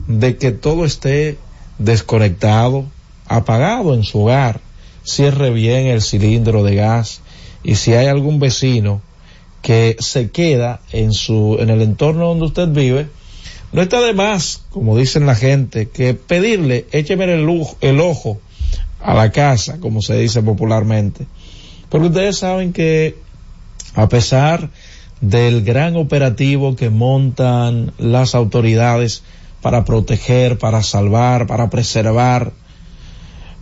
[0.08, 1.38] de que todo esté
[1.78, 2.86] desconectado,
[3.28, 4.62] apagado en su hogar.
[5.04, 7.22] Cierre bien el cilindro de gas
[7.64, 9.02] y si hay algún vecino
[9.62, 13.08] que se queda en su en el entorno donde usted vive,
[13.72, 18.40] no está de más, como dicen la gente, que pedirle, écheme el, el ojo
[19.02, 21.26] a la casa, como se dice popularmente.
[21.90, 23.16] Porque ustedes saben que
[23.96, 24.70] a pesar
[25.22, 29.24] del gran operativo que montan las autoridades
[29.62, 32.52] para proteger, para salvar, para preservar,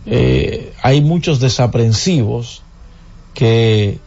[0.06, 2.62] eh, hay muchos desaprensivos
[3.34, 3.98] que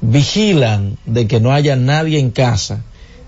[0.00, 2.84] vigilan de que no haya nadie en casa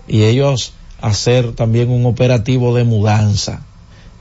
[0.06, 3.64] y ellos hacer también un operativo de mudanza.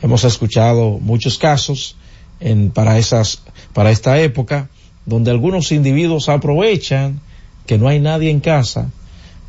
[0.01, 1.95] Hemos escuchado muchos casos
[2.39, 3.41] en, para esas,
[3.73, 4.69] para esta época
[5.05, 7.19] donde algunos individuos aprovechan
[7.65, 8.89] que no hay nadie en casa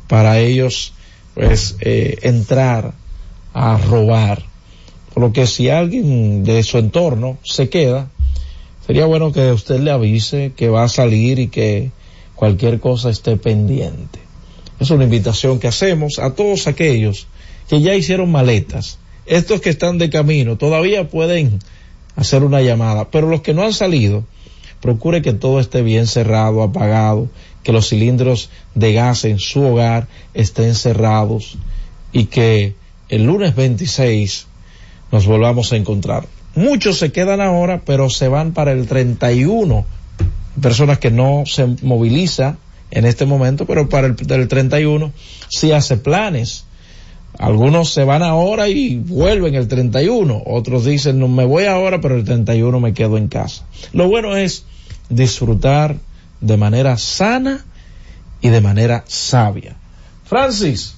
[0.07, 0.93] para ellos
[1.33, 2.93] pues eh, entrar
[3.53, 4.43] a robar.
[5.13, 8.09] Por lo que si alguien de su entorno se queda,
[8.91, 11.91] sería bueno que usted le avise que va a salir y que
[12.35, 14.19] cualquier cosa esté pendiente.
[14.81, 17.27] Es una invitación que hacemos a todos aquellos
[17.69, 18.99] que ya hicieron maletas.
[19.25, 21.59] Estos que están de camino todavía pueden
[22.17, 23.09] hacer una llamada.
[23.11, 24.25] Pero los que no han salido,
[24.81, 27.29] procure que todo esté bien cerrado, apagado,
[27.63, 31.57] que los cilindros de gas en su hogar estén cerrados
[32.11, 32.75] y que
[33.07, 34.47] el lunes 26
[35.13, 36.27] nos volvamos a encontrar.
[36.55, 39.85] Muchos se quedan ahora, pero se van para el 31.
[40.61, 42.57] Personas que no se moviliza
[42.91, 45.11] en este momento, pero para el, el 31
[45.49, 46.65] sí hace planes.
[47.37, 50.43] Algunos se van ahora y vuelven el 31.
[50.45, 53.65] Otros dicen, no me voy ahora, pero el 31 me quedo en casa.
[53.93, 54.65] Lo bueno es
[55.09, 55.95] disfrutar
[56.41, 57.65] de manera sana
[58.41, 59.77] y de manera sabia.
[60.25, 60.95] Francis,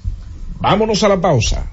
[0.59, 1.72] vámonos a la pausa.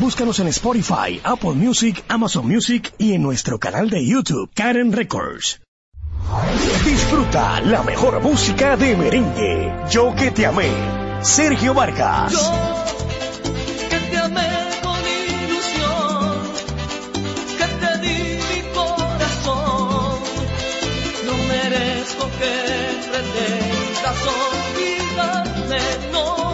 [0.00, 5.60] Búscanos en Spotify, Apple Music, Amazon Music y en nuestro canal de YouTube, Karen Records.
[6.84, 9.72] Disfruta la mejor música de merengue.
[9.90, 10.70] Yo que te amé.
[11.22, 12.34] Sergio Vargas.
[13.90, 14.48] que te amé
[14.82, 16.42] con ilusión,
[17.56, 20.18] que te di mi corazón.
[21.26, 22.54] No merezco que
[23.08, 25.80] pretendas olvidarme,
[26.12, 26.53] no.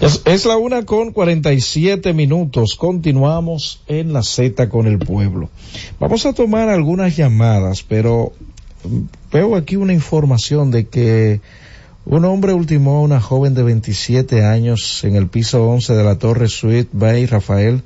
[0.00, 2.76] Es, la una con 47 minutos.
[2.76, 5.50] Continuamos en la Z con el pueblo.
[5.98, 8.32] Vamos a tomar algunas llamadas, pero
[8.84, 9.00] mm,
[9.32, 11.40] veo aquí una información de que
[12.04, 16.16] un hombre ultimó a una joven de 27 años en el piso 11 de la
[16.16, 17.82] Torre Suite Bay Rafael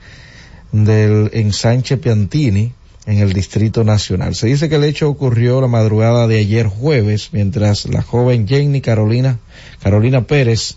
[0.70, 2.74] del ensanche Piantini
[3.06, 4.34] en el Distrito Nacional.
[4.34, 8.82] Se dice que el hecho ocurrió la madrugada de ayer jueves mientras la joven Jenny
[8.82, 9.38] Carolina
[9.82, 10.76] Carolina Pérez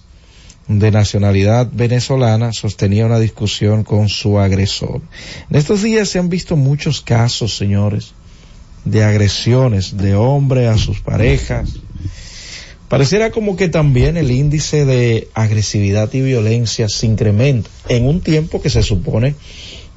[0.67, 5.01] de nacionalidad venezolana sostenía una discusión con su agresor.
[5.49, 8.13] En estos días se han visto muchos casos, señores,
[8.83, 11.79] de agresiones de hombre a sus parejas.
[12.89, 18.61] Pareciera como que también el índice de agresividad y violencia se incrementa en un tiempo
[18.61, 19.35] que se supone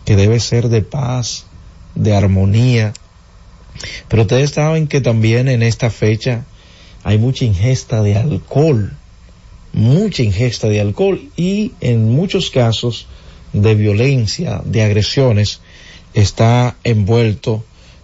[0.04, 1.46] que debe ser de paz,
[1.94, 2.92] de armonía.
[4.08, 6.44] Pero ustedes saben que también en esta fecha
[7.04, 8.96] hay mucha ingesta de alcohol
[9.78, 13.06] mucha ingesta de alcohol y en muchos casos
[13.52, 15.60] de violencia, de agresiones,
[16.14, 17.62] está envuelto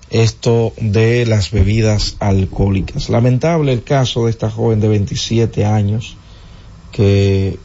[0.08, 3.08] esto de las bebidas alcohólicas.
[3.08, 6.16] Lamentable el caso de esta joven de 27 años
[6.92, 7.58] que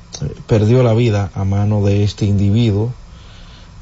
[0.48, 2.92] perdió la vida a mano de este individuo.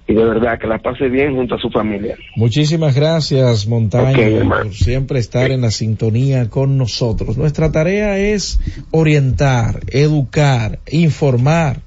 [0.06, 2.16] y de verdad que la pase bien junto a su familia.
[2.36, 4.48] Muchísimas gracias, hermano.
[4.48, 7.38] por siempre estar en la sintonía con nosotros.
[7.38, 8.60] Nuestra tarea es
[8.90, 11.78] orientar, educar, informar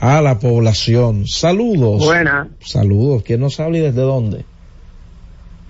[0.00, 1.26] a la población.
[1.26, 2.04] Saludos.
[2.04, 2.48] Buena.
[2.60, 3.24] Saludos.
[3.24, 4.44] ¿Quién nos habla y desde dónde?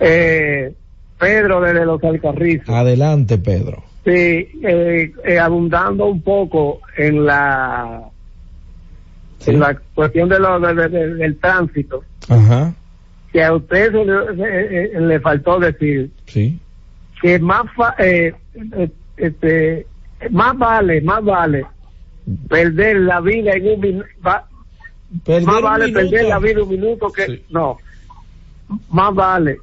[0.01, 0.73] Eh,
[1.19, 2.69] Pedro desde los Alcarrizos.
[2.69, 3.83] Adelante, Pedro.
[4.05, 8.11] Sí, eh, eh, abundando un poco en la
[9.47, 12.75] en la cuestión de lo, de- de- de- del tránsito, Ajá.
[13.33, 16.59] que a usted se le, se- eh, le faltó decir Sí.
[17.23, 18.35] que más fa- eh,
[18.77, 19.87] eh, este
[20.31, 21.65] más vale, más vale
[22.49, 27.79] perder la vida en un minuto, más vale perder la vida un minuto que no,
[28.91, 29.59] más vale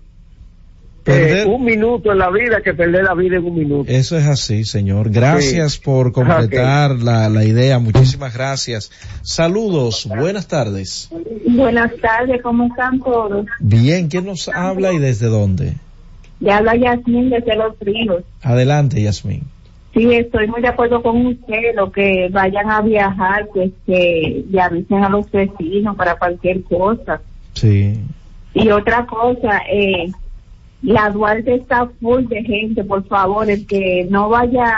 [1.06, 3.92] Perder- eh, un minuto en la vida que perder la vida en un minuto.
[3.92, 5.12] Eso es así, señor.
[5.12, 5.82] Gracias Sí.
[5.86, 7.78] por completar la, la idea.
[7.80, 8.92] Muchísimas gracias.
[9.22, 10.08] Saludos.
[10.08, 11.10] Buenas tardes.
[11.48, 13.46] Buenas tardes, ¿cómo están todos?
[13.60, 15.74] Bien, ¿quién nos habla y desde dónde?
[16.40, 18.24] Ya habla Yasmín desde Los Ríos.
[18.42, 19.44] Adelante, Yasmín.
[19.94, 24.62] Sí, estoy muy de acuerdo con usted, lo que vayan a viajar, pues que le
[24.62, 27.22] avisen a los vecinos para cualquier cosa.
[27.54, 27.94] Sí.
[28.54, 30.12] Y otra cosa, eh,
[30.86, 34.74] la Duarte está full de gente, por favor, el que no vaya,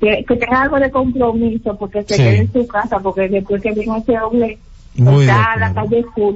[0.00, 2.22] que, que tenga algo de compromiso, porque se Sí.
[2.22, 4.58] quede en su casa, porque después que viene ese hombre,
[4.94, 5.90] Muy está la acuerdo.
[5.90, 6.34] calle full.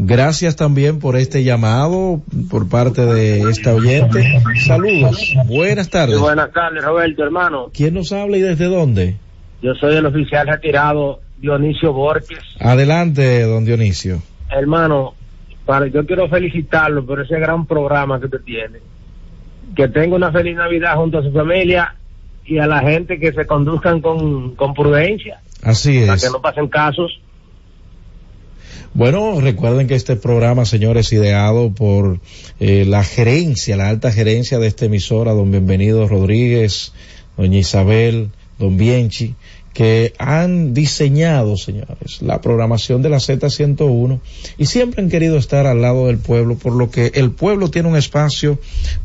[0.00, 2.20] Gracias también por este llamado
[2.50, 4.40] por parte de esta oyente.
[4.64, 5.34] Saludos.
[5.46, 6.20] Buenas tardes.
[6.20, 7.70] buenas tardes, Roberto, hermano.
[7.74, 9.16] ¿Quién nos habla y desde dónde?
[9.60, 12.38] Yo soy el oficial retirado Dionisio Borges.
[12.60, 14.22] Adelante, don Dionisio.
[14.50, 15.14] Hermano,
[15.68, 18.78] para, yo quiero felicitarlo por ese gran programa que usted tiene.
[19.76, 21.94] Que tenga una feliz Navidad junto a su familia
[22.46, 26.24] y a la gente que se conduzcan con, con prudencia, Así para es.
[26.24, 27.20] que no pasen casos.
[28.94, 32.18] Bueno, recuerden que este programa, señores, ideado por
[32.60, 36.94] eh, la gerencia, la alta gerencia de esta emisora, don Bienvenido Rodríguez,
[37.36, 39.34] doña Isabel, don Bienchi,
[39.78, 44.18] que han diseñado, señores, la programación de la Z101
[44.58, 47.88] y siempre han querido estar al lado del pueblo, por lo que el pueblo tiene
[47.88, 48.58] un espacio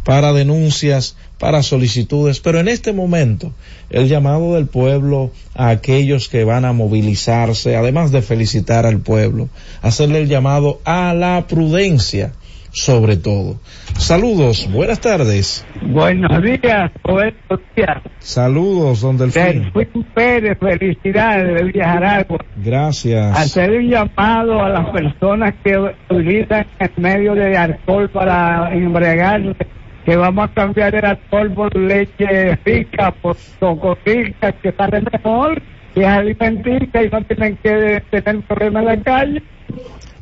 [0.04, 3.52] para denuncias, para solicitudes, pero en este momento
[3.91, 9.50] el llamado del pueblo a aquellos que van a movilizarse, además de felicitar al pueblo,
[9.84, 12.34] hacerle el llamado a la prudencia,
[12.74, 13.60] sobre todo.
[13.98, 15.66] Saludos, buenas tardes.
[15.82, 18.02] Buenos días, Roberto Díaz.
[18.18, 19.72] Saludos, don Delfín.
[19.74, 22.40] Delfín Pérez, felicidades de Villaragua.
[22.58, 23.38] Gracias.
[23.38, 25.78] Hacer un llamado a las personas que
[26.10, 29.68] utilizan el medio de alcohol para embriagarse,
[30.04, 35.62] que vamos a cambiar el alcohol por leche rica, por coco rica, que sale mejor,
[35.94, 39.44] que es alimenticia y no tienen que tener problemas en la calle.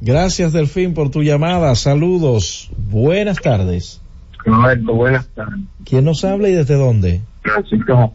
[0.01, 1.75] Gracias, Delfín, por tu llamada.
[1.75, 2.71] Saludos.
[2.89, 4.01] Buenas tardes.
[4.43, 5.59] Roberto, buenas tardes.
[5.85, 7.21] ¿Quién nos habla y desde dónde?
[7.43, 8.13] Francisco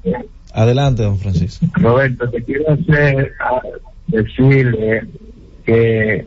[0.53, 1.67] Adelante, don Francisco.
[1.75, 3.61] Roberto, te quiero hacer, a-
[4.09, 5.07] decirle
[5.65, 6.27] que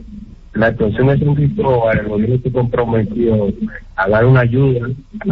[0.53, 3.53] la actuación de San Cristóbal, el gobierno se comprometió
[3.95, 4.87] a dar una ayuda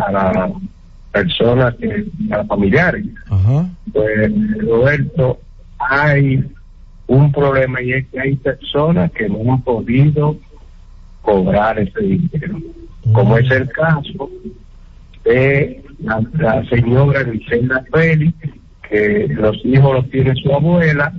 [0.05, 0.51] a las
[1.11, 1.75] personas,
[2.31, 3.05] a los familiares.
[3.29, 3.69] Ajá.
[3.93, 5.39] Pues, Roberto,
[5.79, 6.43] hay
[7.07, 10.37] un problema y es que hay personas que no han podido
[11.21, 12.59] cobrar ese dinero,
[13.11, 14.29] como es el caso
[15.23, 18.35] de la, la señora Griselda Félix,
[18.89, 21.13] que los hijos los tiene su abuela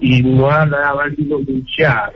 [0.00, 0.64] y no ha
[0.94, 2.12] valido luchar.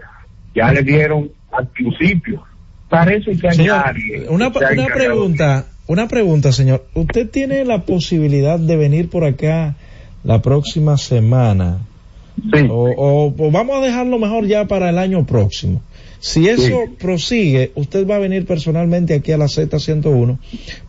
[0.54, 2.42] Ya le dieron al principio.
[2.88, 4.24] Parece que hay Señor, alguien.
[4.28, 6.86] una, que una pregunta, una pregunta, señor.
[6.94, 9.74] ¿Usted tiene la posibilidad de venir por acá
[10.24, 11.78] la próxima semana?
[12.70, 15.82] O, o- o vamos a dejarlo mejor ya para el año próximo.
[16.20, 20.38] Si eso prosigue, usted va a venir personalmente aquí a la Z101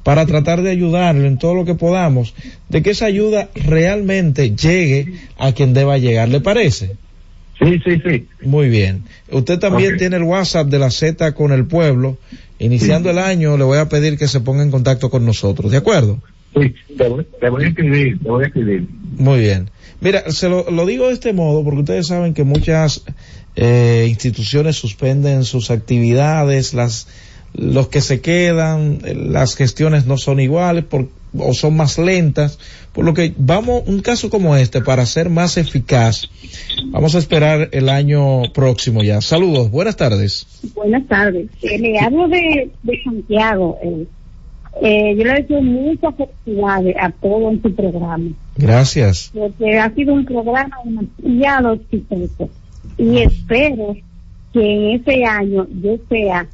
[0.04, 2.34] para tratar de ayudarle en todo lo que podamos,
[2.68, 6.96] de que esa ayuda realmente llegue a quien deba llegar, ¿le parece?
[7.60, 8.28] Sí, sí, sí.
[8.42, 9.04] Muy bien.
[9.32, 12.18] Usted también tiene el WhatsApp de la Z con el pueblo.
[12.58, 15.72] Iniciando el año, le voy a pedir que se ponga en contacto con nosotros.
[15.72, 16.20] ¿De acuerdo?
[16.56, 18.88] Sí, te voy, te voy a escribir, te voy a escribir.
[19.18, 19.70] Muy bien.
[20.02, 23.04] Mira, se lo, lo digo de este modo porque ustedes saben que muchas
[23.56, 27.08] eh, instituciones suspenden sus actividades, las
[27.54, 29.00] los que se quedan,
[29.32, 31.08] las gestiones no son iguales por,
[31.38, 32.60] o son más lentas,
[32.94, 36.30] por lo que vamos, un caso como este, para ser más eficaz,
[36.88, 39.22] vamos a esperar el año próximo ya.
[39.22, 40.48] Saludos, buenas tardes.
[40.76, 41.50] Buenas tardes.
[41.62, 43.78] Eh, le hablo de, de Santiago.
[43.84, 44.06] Eh,
[44.82, 49.32] eh, yo le deseo muchas felicidades a todos en su programa, Gracias.
[49.34, 52.50] porque ha sido un programa demasiado exitoso.
[52.98, 53.96] Y espero
[54.54, 56.48] que en ese año yo sea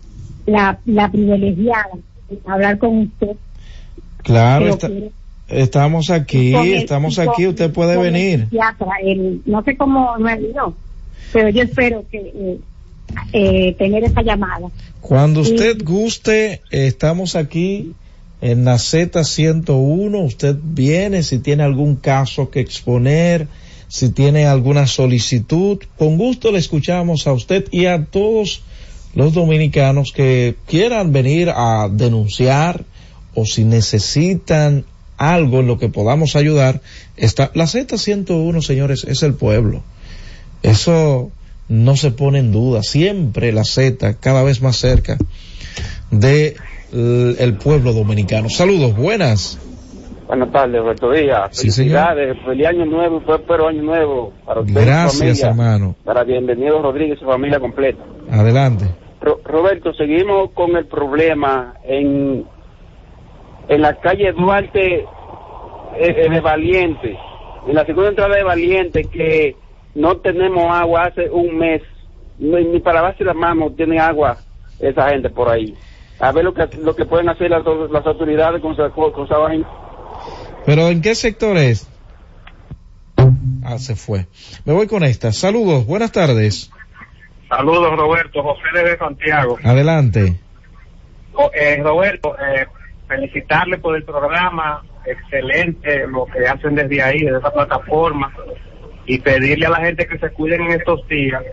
[0.45, 1.89] la, la privilegiada
[2.29, 3.35] de hablar con usted.
[4.23, 4.89] Claro, está-
[5.47, 8.47] estamos aquí, el- estamos con- aquí, usted puede venir.
[9.03, 10.73] el- no sé cómo me olvidó,
[11.31, 12.59] pero yo espero que eh,
[13.33, 14.67] eh, tener esa llamada.
[15.01, 15.53] Cuando Sí.
[15.53, 17.93] usted guste, estamos aquí
[18.41, 20.25] en la Z101.
[20.25, 23.47] Usted viene si tiene algún caso que exponer,
[23.87, 25.79] si tiene alguna solicitud.
[25.97, 28.63] Con gusto le escuchamos a usted y a todos
[29.13, 32.83] los dominicanos que quieran venir a denunciar
[33.33, 34.85] o si necesitan
[35.17, 36.81] algo en lo que podamos ayudar.
[37.15, 39.83] Está, la Z101, señores, es el pueblo.
[40.63, 41.31] Eso
[41.67, 42.83] no se pone en duda.
[42.83, 45.17] Siempre la Z cada vez más cerca
[46.11, 46.55] de
[46.99, 48.49] el pueblo dominicano.
[48.49, 49.59] Saludos, buenas.
[50.27, 51.49] Buenas tardes, Roberto Díaz.
[51.51, 51.99] Sí, señor.
[52.07, 55.47] Felicidades, feliz año nuevo próspero año nuevo para usted y su Gracias, familia.
[55.49, 55.95] hermano.
[56.03, 58.03] Para bienvenido Rodríguez y su familia completa.
[58.31, 58.85] Adelante.
[59.21, 62.43] Ro- Roberto, seguimos con el problema en,
[63.67, 65.05] en la calle Duarte eh,
[65.99, 67.17] eh, de Valiente,
[67.67, 69.55] en la segunda entrada de Valiente, que
[69.93, 71.81] no tenemos agua hace un mes,
[72.39, 74.37] ni, ni para lavarse las manos tiene agua
[74.79, 75.73] esa gente por ahí.
[76.19, 79.37] A ver lo que lo que pueden hacer las, las autoridades con esa, con esa
[79.37, 79.67] vaina.
[80.65, 81.89] Pero ¿en qué sector es?
[83.63, 84.27] Ah, se fue.
[84.63, 85.31] Me voy con esta.
[85.31, 86.71] Saludos, buenas tardes.
[87.49, 88.43] Saludos, Roberto.
[88.43, 89.57] José desde Santiago.
[89.63, 90.39] Adelante.
[91.33, 92.67] Oh, eh, Roberto, eh,
[93.07, 94.83] felicitarle por el programa.
[95.05, 98.31] Excelente lo que hacen desde ahí, desde esa plataforma.
[99.05, 101.43] Y pedirle a la gente que se cuiden en estos días.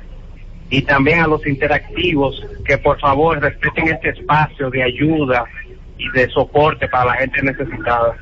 [0.71, 5.45] Y también a los interactivos que por favor respeten este espacio de ayuda
[5.99, 8.17] y de soporte para la gente necesitada.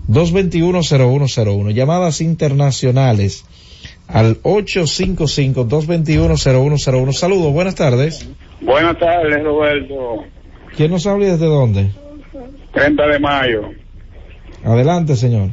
[0.08, 1.74] 809-221-0101.
[1.74, 3.46] Llamadas internacionales
[4.08, 7.14] al 855-221-0101.
[7.14, 8.28] Saludos, buenas tardes.
[8.62, 10.24] Buenas tardes, Roberto.
[10.76, 11.92] ¿Quién nos habla y desde dónde?
[12.74, 13.62] 30 de mayo.
[14.64, 15.50] Adelante, señor.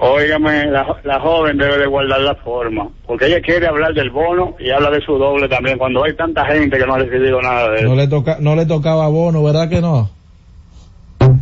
[0.00, 4.54] Óigame, la, la joven debe de guardar la forma, porque ella quiere hablar del bono
[4.58, 7.70] y habla de su doble también, cuando hay tanta gente que no ha recibido nada
[7.70, 7.96] de No eso.
[7.96, 10.10] le toca, no le tocaba bono, ¿verdad que no?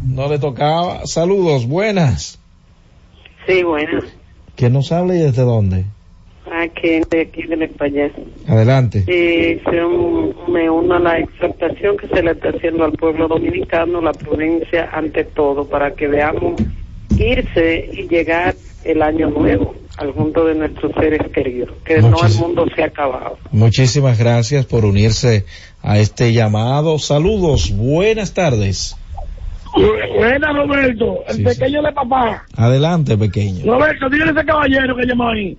[0.07, 1.05] No le tocaba.
[1.07, 2.39] Saludos, buenas.
[3.47, 4.01] Sí, bueno.
[4.57, 5.85] ¿Quién nos habla y desde dónde?
[6.63, 8.13] aquí de aquí del Español.
[8.47, 8.99] Adelante.
[9.01, 13.27] Y se un- me uno a la exhortación que se le está haciendo al pueblo
[13.27, 16.55] dominicano, la prudencia ante todo, para que veamos
[17.19, 18.55] irse y llegar
[18.85, 22.87] el año nuevo al mundo de nuestros seres queridos, que no el mundo se ha
[22.87, 23.39] acabado.
[23.53, 25.45] Muchísimas gracias por unirse
[25.83, 26.99] a este llamado.
[26.99, 28.97] Saludos, buenas tardes.
[30.17, 32.45] Buena, Roberto, el Sí, pequeño de papá.
[32.57, 33.65] Adelante, pequeño.
[33.73, 35.57] Roberto, dígale a ese caballero que llamó ahí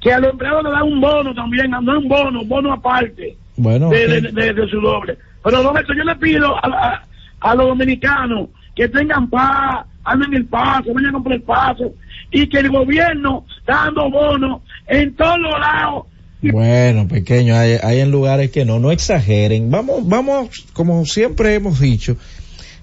[0.00, 3.36] que a los empleados le dan un bono también, no un bono, un bono aparte
[3.56, 4.10] Bueno, de, ok.
[4.10, 5.18] de- de- de su doble.
[5.42, 7.02] Pero Roberto, yo le pido a, a-
[7.40, 11.94] a los dominicanos que tengan paz, anden el paso, vayan a comprar el paso
[12.30, 16.06] y que el gobierno está dando bonos en todos los lados.
[16.40, 19.70] Bueno, pequeño, hay, hay en lugares que no, no exageren.
[19.70, 22.16] Vamos, vamos, como siempre hemos dicho,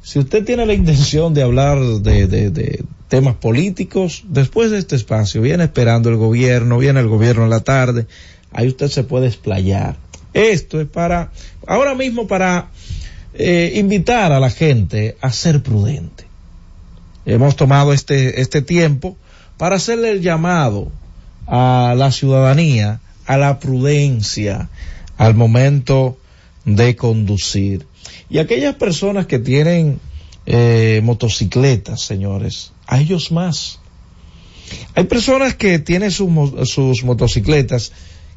[0.01, 4.95] si usted tiene la intención de hablar de, de, de temas políticos, después de este
[4.95, 8.07] espacio viene esperando el gobierno, viene el gobierno en la tarde,
[8.51, 9.95] ahí usted se puede explayar.
[10.33, 11.31] Esto es para,
[11.65, 12.67] ahora mismo para
[13.33, 16.24] eh, invitar a la gente a ser prudente.
[17.25, 19.17] Hemos tomado este, este tiempo
[19.57, 20.91] para hacerle el llamado
[21.47, 24.69] a la ciudadanía, a la prudencia
[25.17, 26.17] al momento
[26.65, 27.87] de conducir.
[28.29, 29.99] Y aquellas personas que tienen
[30.45, 33.79] eh, motocicletas, señores, a ellos más.
[34.95, 36.29] Hay personas que tienen sus,
[36.69, 37.91] sus motocicletas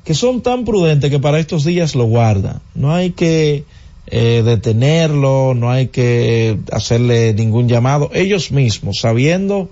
[0.05, 2.61] que son tan prudentes que para estos días lo guardan.
[2.75, 3.65] No hay que
[4.11, 8.11] eh, detenerlo, no hay que hacerle ningún llamado.
[8.15, 9.69] Ellos mismos, sabiendo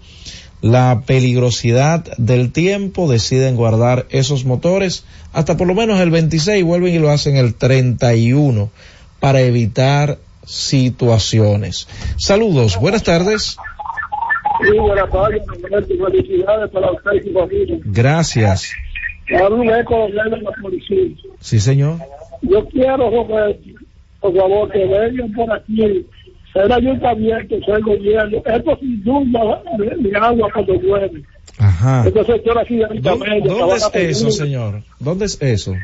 [0.60, 6.94] la peligrosidad del tiempo, deciden guardar esos motores hasta por lo menos el 26, vuelven
[6.94, 8.70] y lo hacen el 31
[9.20, 11.88] para evitar situaciones.
[12.18, 13.56] Saludos, buenas tardes.
[14.60, 15.94] Sí, buenas tardes, Roberto.
[16.10, 17.78] Felicidades para usted y su familia.
[17.84, 18.72] Gracias.
[21.40, 21.98] Sí, señor.
[22.42, 23.62] Yo quiero, Roberto,
[24.32, 26.06] por favor, que vengan por aquí.
[26.54, 28.38] El ayuntamiento, el gobierno.
[28.46, 31.22] Esto sin duda de, de agua cuando llueve.
[31.58, 32.04] Ajá.
[32.06, 33.54] Este sector aquí de ¿Dó- Ayuntamiento.
[33.54, 34.82] ¿Dónde es eso, señor?
[34.98, 35.74] ¿Dónde es eso?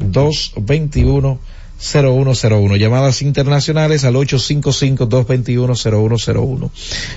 [0.00, 2.76] 809-221-0101.
[2.76, 6.70] Llamadas internacionales al 855-221-0101.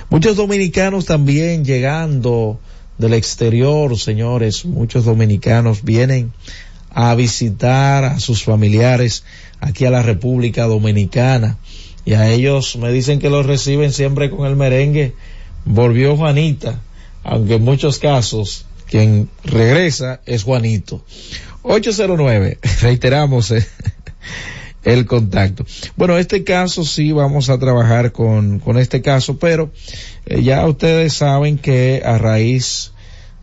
[0.08, 2.58] Muchos dominicanos también llegando
[2.96, 6.32] del exterior, señores, muchos dominicanos vienen
[6.94, 9.24] a visitar a sus familiares
[9.60, 11.58] aquí a la República Dominicana.
[12.04, 15.14] Y a ellos me dicen que los reciben siempre con el merengue.
[15.64, 16.80] Volvió Juanita
[17.24, 21.04] aunque en muchos casos quien regresa es Juanito.
[21.62, 23.66] 809 reiteramos eh,
[24.84, 25.64] el contacto.
[25.96, 29.70] Bueno este caso sí vamos a trabajar con, con este caso pero
[30.26, 32.92] eh, ya ustedes saben que a raíz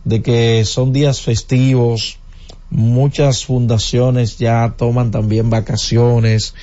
[0.04, 2.18] de que son días festivos
[2.70, 6.54] muchas fundaciones ya toman también vacaciones.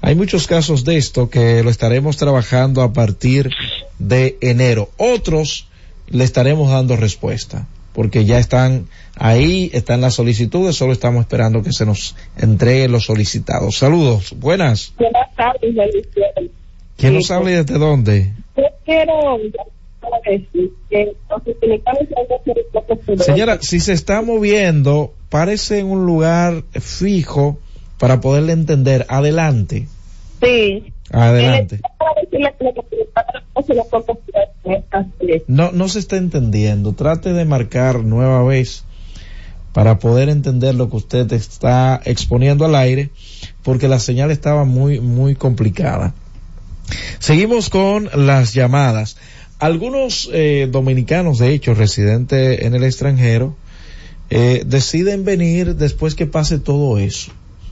[0.00, 3.50] Hay muchos casos de esto que lo estaremos trabajando a partir
[3.98, 4.90] de enero.
[4.96, 5.68] Otros
[6.08, 11.72] le estaremos dando respuesta porque ya están ahí, están las solicitudes, solo estamos esperando que
[11.72, 13.78] se nos entreguen los solicitados.
[13.78, 14.92] Saludos, buenas.
[14.98, 16.08] Buenas tardes.
[16.96, 18.32] ¿Quién nos habla y desde dónde?
[18.56, 19.38] Yo quiero
[20.26, 23.24] decir que los dominicanos.
[23.24, 27.58] Señora, si se está moviendo, parece en un lugar fijo
[27.98, 29.04] para poderle entender.
[29.08, 29.88] Adelante.
[30.40, 30.92] Sí.
[31.10, 31.80] Adelante.
[31.98, 32.50] Prudentes.
[35.48, 36.92] No, no se está entendiendo.
[36.92, 38.84] Trate de marcar nueva vez
[39.72, 43.10] para poder entender lo que usted está exponiendo al aire,
[43.64, 46.14] porque la señal estaba muy, muy complicada.
[47.18, 49.16] Seguimos con las llamadas.
[49.58, 53.56] Algunos eh, dominicanos, de hecho, residentes en el extranjero,
[54.36, 57.30] eh, deciden venir después que pase todo eso,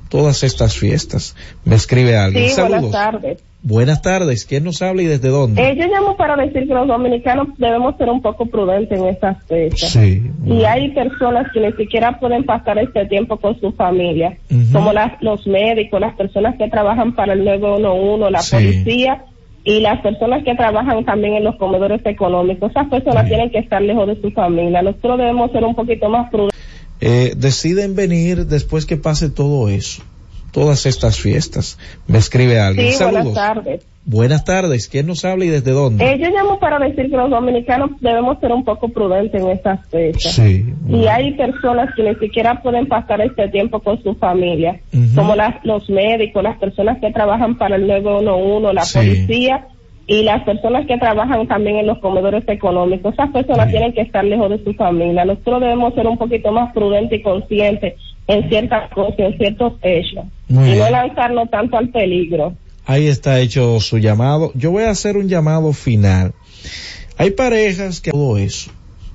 [0.08, 1.34] todas estas fiestas.
[1.64, 2.48] Me escribe alguien.
[2.48, 2.82] Sí, Saludos.
[2.82, 3.38] buenas tardes.
[3.64, 4.44] Buenas tardes.
[4.44, 5.62] ¿Quién nos habla y desde dónde?
[5.62, 9.44] Eh, yo llamo para decir que los dominicanos debemos ser un poco prudentes en estas
[9.46, 9.90] fechas.
[9.90, 10.22] Sí.
[10.46, 14.72] Y hay personas que ni siquiera pueden pasar este tiempo con su familia, Ujú.
[14.72, 18.56] como las, los médicos, las personas que trabajan para el 911, la Sí.
[18.56, 19.24] policía
[19.64, 22.70] y las personas que trabajan también en los comedores económicos.
[22.70, 24.82] Esas personas tienen que estar lejos de su familia.
[24.82, 26.58] Nosotros debemos ser un poquito más prudentes.
[27.00, 30.02] Eh, deciden venir después que pase todo eso,
[30.52, 31.78] todas estas fiestas.
[32.06, 32.92] Me escribe alguien.
[32.92, 33.24] Sí, Saludos.
[33.24, 33.86] buenas tardes.
[34.04, 34.88] Buenas tardes.
[34.88, 36.04] ¿Quién nos habla y desde dónde?
[36.04, 39.86] Eh, yo llamo para decir que los dominicanos debemos ser un poco prudentes en estas
[39.88, 40.32] fechas.
[40.32, 40.74] Sí.
[40.88, 44.80] Y hay personas que ni siquiera pueden pasar este tiempo con su familia,
[45.14, 48.98] como las, los médicos, las personas que trabajan para el 911, la Sí.
[48.98, 49.66] policía
[50.08, 53.12] y las personas que trabajan también en los comedores económicos.
[53.14, 55.24] Esas personas tienen que estar lejos de su familia.
[55.24, 57.94] Nosotros debemos ser un poquito más prudentes y conscientes
[58.26, 60.24] en ciertas cosas, en ciertos hechos.
[60.48, 62.54] Muy y no lanzarnos tanto al peligro.
[62.86, 64.52] Ahí está hecho su llamado.
[64.54, 66.32] Yo voy a hacer un llamado final.
[67.18, 68.70] Hay parejas que todo eso,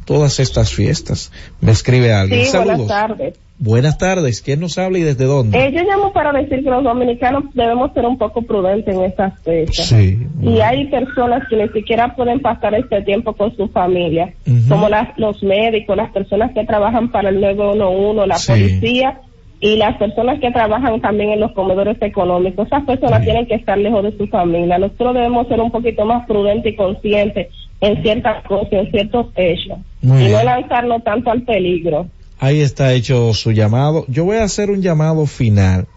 [0.06, 1.31] todas estas fiestas.
[1.61, 2.45] Me escribe alguien.
[2.45, 2.77] Sí, Saludos.
[2.77, 3.34] buenas tardes.
[3.60, 4.41] Buenas tardes.
[4.44, 5.57] ¿Quién nos habla y desde dónde?
[5.57, 9.34] Eh, yo llamo para decir que los dominicanos debemos ser un poco prudentes en estas
[9.41, 9.88] fechas.
[9.88, 10.27] Sí.
[10.44, 14.31] Y hay personas que ni siquiera pueden pasar este tiempo con su familia,
[14.69, 18.52] como las, los médicos, las personas que trabajan para el 911, la Sí.
[18.52, 19.22] policía
[19.60, 22.68] y las personas que trabajan también en los comedores económicos.
[22.68, 24.78] Esas personas tienen que estar lejos de su familia.
[24.78, 27.48] Nosotros debemos ser un poquito más prudentes y conscientes
[27.82, 29.80] en ciertas cosas, en ciertos hechos.
[30.02, 32.08] Muy y no lanzarnos tanto al peligro.
[32.40, 34.06] Ahí está hecho su llamado.
[34.08, 35.88] Yo voy a hacer un llamado final.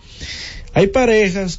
[0.73, 1.59] Hay parejas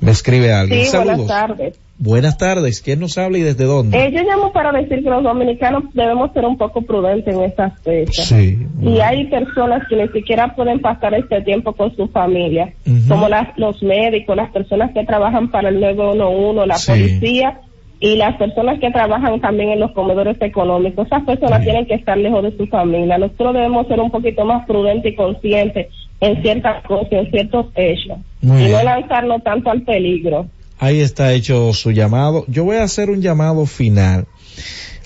[0.00, 0.84] me escribe alguien.
[0.84, 1.16] Sí, Saludos.
[1.16, 1.78] buenas tardes.
[1.98, 2.80] Buenas tardes.
[2.82, 3.96] ¿Quién nos habla y desde dónde?
[3.96, 7.80] Eh, yo llamo para decir que los dominicanos debemos ser un poco prudentes en estas
[7.82, 8.26] fechas.
[8.26, 8.66] Sí.
[8.82, 12.72] Y hay personas que ni siquiera pueden pasar este tiempo con su familia,
[13.08, 16.90] como las, los médicos, las personas que trabajan para el 911, la Sí.
[16.90, 17.60] policía
[18.00, 21.06] y las personas que trabajan también en los comedores económicos.
[21.06, 23.18] Esas personas tienen que estar lejos de su familia.
[23.18, 25.86] Nosotros debemos ser un poquito más prudentes y conscientes
[26.20, 28.18] en ciertas cosas, en ciertos hechos.
[28.42, 30.46] Muy y no lanzarnos tanto al peligro.
[30.78, 32.44] Ahí está hecho su llamado.
[32.48, 34.26] Yo voy a hacer un llamado final.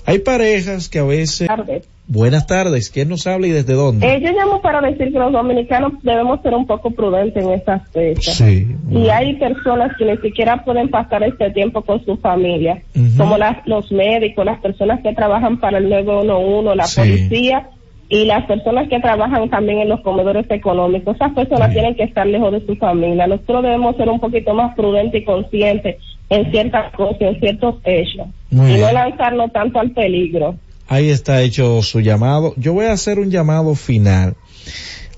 [0.05, 1.47] Hay parejas que a veces...
[1.47, 1.87] Tardes.
[2.07, 2.89] Buenas tardes.
[2.89, 4.07] ¿Quién nos habla y desde dónde?
[4.07, 7.87] Eh, yo llamo para decir que los dominicanos debemos ser un poco prudentes en estas
[7.91, 8.33] fechas.
[8.35, 8.75] Sí.
[8.89, 13.15] Y hay personas que ni siquiera pueden pasar este tiempo con su familia, Ujú.
[13.15, 16.99] como las, los médicos, las personas que trabajan para el 911, la Sí.
[16.99, 17.69] policía
[18.09, 21.15] y las personas que trabajan también en los comedores económicos.
[21.15, 23.27] Esas personas tienen que estar lejos de su familia.
[23.27, 25.97] Nosotros debemos ser un poquito más prudentes y conscientes
[26.29, 28.27] en ciertas cosas, en ciertos hechos.
[28.49, 30.55] Muy y no lanzarnos tanto al peligro.
[30.87, 32.53] Ahí está hecho su llamado.
[32.57, 34.35] Yo voy a hacer un llamado final.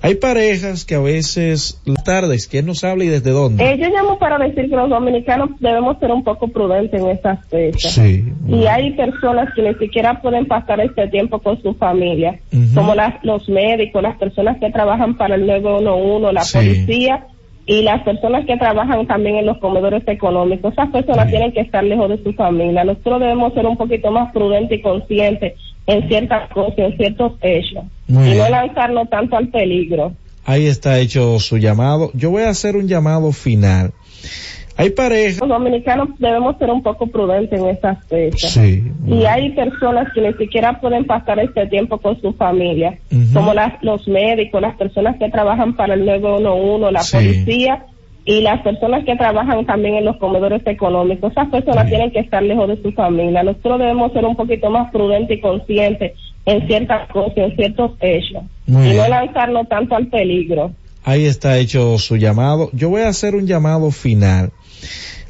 [0.04, 1.80] Hay parejas que a veces...
[2.04, 2.48] Tardes.
[2.48, 3.64] ¿Quién nos habla y desde dónde?
[3.64, 7.46] Eh, yo llamo para decir que los dominicanos debemos ser un poco prudentes en estas
[7.48, 7.92] fechas.
[7.94, 8.26] Sí.
[8.48, 12.40] Y hay personas que ni siquiera pueden pasar este tiempo con su familia,
[12.74, 16.58] como las, los médicos, las personas que trabajan para el 911, la Sí.
[16.58, 17.28] policía
[17.68, 20.74] y las personas que trabajan también en los comedores económicos.
[20.74, 22.84] Esas personas tienen que estar lejos de su familia.
[22.84, 25.54] Nosotros debemos ser un poquito más prudentes y conscientes
[25.88, 27.84] en ciertas cosas, en ciertos hechos.
[28.08, 28.52] Muy y no bien.
[28.52, 30.14] lanzarnos tanto al peligro.
[30.46, 32.12] Ahí está hecho su llamado.
[32.14, 33.92] Yo voy a hacer un llamado final.
[34.78, 35.40] Hay parejas...
[35.42, 38.52] Los dominicanos debemos ser un poco prudentes en estas fechas.
[38.52, 38.84] Sí.
[39.06, 42.98] Y hay personas que ni siquiera pueden pasar este tiempo con su familia,
[43.34, 47.18] como las, los médicos, las personas que trabajan para el 911, la Sí.
[47.18, 47.86] policía
[48.26, 51.32] y las personas que trabajan también en los comedores económicos.
[51.32, 53.44] Esas personas tienen que estar lejos de su familia.
[53.44, 56.14] Nosotros debemos ser un poquito más prudentes y conscientes
[56.46, 58.44] en ciertas cosas, en ciertos hechos.
[58.68, 60.72] Muy y no lanzarnos tanto al peligro.
[61.04, 62.70] Ahí está hecho su llamado.
[62.74, 64.52] Yo voy a hacer un llamado final.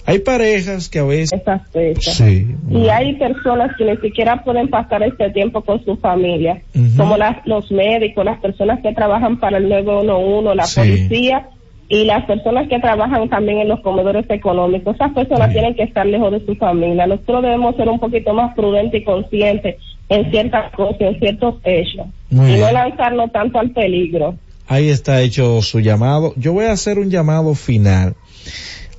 [0.05, 1.31] Hay parejas que a veces...
[1.33, 2.15] Estas fechas.
[2.15, 2.47] Sí.
[2.69, 6.97] Y hay personas que ni siquiera pueden pasar este tiempo con su familia, Ujú.
[6.97, 10.79] como las, los médicos, las personas que trabajan para el 911, la Sí.
[10.79, 11.47] policía
[11.91, 14.95] y las personas que trabajan también en los comedores económicos.
[14.95, 17.05] Esas personas tienen que estar lejos de su familia.
[17.05, 19.75] Nosotros debemos ser un poquito más prudentes y conscientes
[20.07, 22.07] en ciertas cosas, en ciertos hechos.
[22.29, 24.35] Muy y no lanzarnos tanto al peligro.
[24.69, 26.33] Ahí está hecho su llamado.
[26.37, 28.15] Yo voy a hacer un llamado final.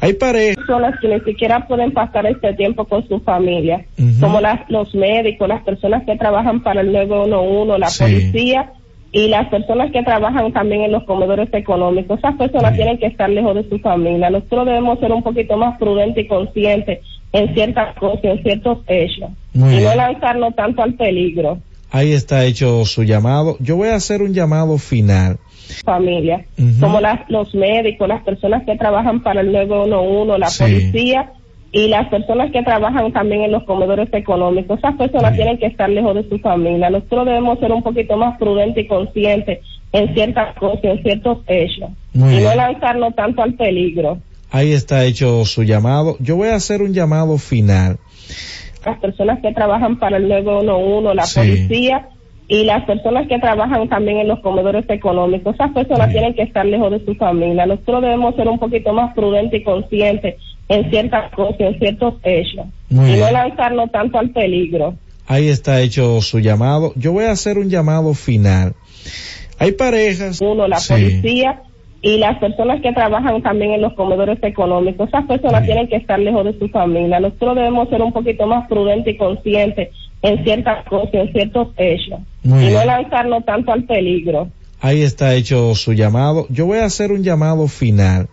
[0.01, 0.57] Hay parejas...
[0.57, 3.87] personas que ni siquiera pueden pasar este tiempo con su familia,
[4.21, 8.03] como las, los médicos, las personas que trabajan para el 911, la Sí.
[8.05, 8.73] policía
[9.13, 13.29] y las personas que trabajan también en los comedores económicos, esas personas tienen que estar
[13.29, 14.31] lejos de su familia.
[14.31, 17.01] Nosotros debemos ser un poquito más prudentes y conscientes
[17.33, 21.59] en ciertas cosas, en ciertos hechos, Muy y no lanzarnos tanto al peligro.
[21.91, 23.57] Ahí está hecho su llamado.
[23.61, 25.39] Yo voy a hacer un llamado final.
[25.85, 26.81] familia, Ujú.
[26.81, 30.63] como las, los médicos, las personas que trabajan para el 911, la Sí.
[30.65, 31.33] policía
[31.75, 34.79] y las personas que trabajan también en los comedores económicos.
[34.79, 36.91] Esas personas tienen que estar lejos de su familia.
[36.91, 39.61] Nosotros debemos ser un poquito más prudentes y conscientes
[39.93, 44.19] en ciertas cosas, en ciertos hechos, Muy y no lanzarnos tanto al peligro.
[44.51, 46.17] Ahí está hecho su llamado.
[46.21, 47.97] Yo voy a hacer un llamado final.
[48.85, 51.41] Las personas que trabajan para el 911, la Sí.
[51.41, 52.09] policía
[52.49, 56.67] y las personas que trabajan también en los comedores económicos, esas personas tienen que estar
[56.67, 57.65] lejos de su familia.
[57.65, 60.35] Nosotros debemos ser un poquito más prudentes y conscientes
[60.75, 63.33] en ciertas cosas, en ciertos hechos, Muy y no bien.
[63.33, 64.95] lanzarnos tanto al peligro.
[65.27, 66.93] Ahí está hecho su llamado.
[66.97, 68.75] Yo voy a hacer un llamado final.
[69.59, 70.41] Hay parejas.
[70.41, 70.93] Uno, la Sí.
[70.93, 71.63] policía
[72.01, 76.19] y las personas que trabajan también en los comedores económicos, esas personas tienen que estar
[76.19, 77.21] lejos de su familia.
[77.21, 79.89] Nosotros debemos ser un poquito más prudentes y conscientes
[80.23, 82.87] en ciertas cosas, en ciertos hechos, Muy y no bien.
[82.87, 84.49] lanzarnos tanto al peligro.
[84.81, 86.47] Ahí está hecho su llamado.
[86.51, 88.29] Yo voy a hacer un llamado final.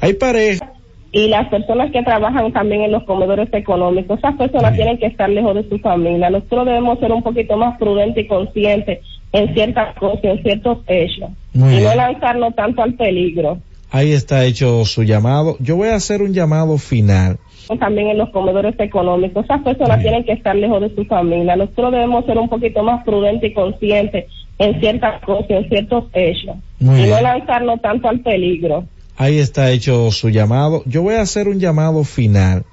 [0.00, 0.68] Hay parejas.
[1.12, 5.28] Y las personas que trabajan también en los comedores económicos, esas personas tienen que estar
[5.28, 6.30] lejos de su familia.
[6.30, 9.00] Nosotros debemos ser un poquito más prudentes y conscientes
[9.32, 13.58] en ciertas cosas, en ciertos hechos, Muy y no lanzarnos tanto al peligro.
[13.90, 15.56] Ahí está hecho su llamado.
[15.58, 17.38] Yo voy a hacer un llamado final.
[17.78, 21.56] También en los comedores económicos, esas personas tienen que estar lejos de su familia.
[21.56, 24.26] Nosotros debemos ser un poquito más prudentes y conscientes
[24.58, 28.84] en ciertas cosas, en ciertos hechos, Muy y no lanzarnos tanto al peligro.
[29.20, 30.82] Ahí está hecho su llamado.
[30.86, 32.64] Yo voy a hacer un llamado final.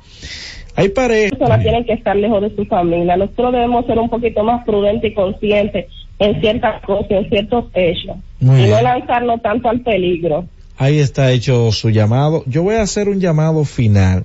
[0.78, 1.32] Hay parejas.
[1.32, 3.18] personas tienen que estar lejos de su familia.
[3.18, 5.88] Nosotros debemos ser un poquito más prudentes y conscientes
[6.20, 10.46] en ciertas cosas, en ciertos hechos, Muy y no lanzarnos tanto al peligro.
[10.78, 12.44] Ahí está hecho su llamado.
[12.46, 14.24] Yo voy a hacer un llamado final.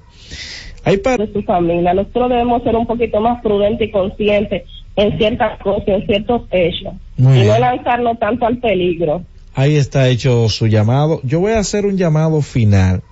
[0.85, 1.35] Hay parejas.
[1.35, 1.93] de su familia.
[1.93, 4.63] Nosotros debemos ser un poquito más prudentes y conscientes
[4.95, 9.25] en ciertas cosas, en ciertos hechos, Muy y no lanzarnos tanto al peligro.
[9.55, 11.21] Ahí está hecho su llamado.
[11.25, 13.03] Yo voy a hacer un llamado final.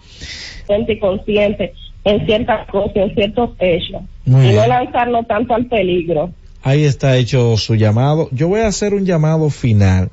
[0.66, 1.70] Prudentes y conscientes
[2.04, 4.68] en ciertas cosas, en ciertos hechos, Muy y no bien.
[4.68, 6.30] lanzarnos tanto al peligro.
[6.62, 8.28] Ahí está hecho su llamado.
[8.32, 10.10] Yo voy a hacer un llamado final.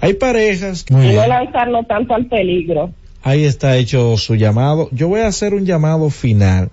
[0.00, 0.84] Hay parejas.
[0.90, 2.90] Muy y no lanzarnos tanto al peligro.
[3.22, 4.88] Ahí está hecho su llamado.
[4.92, 6.70] Yo voy a hacer un llamado final.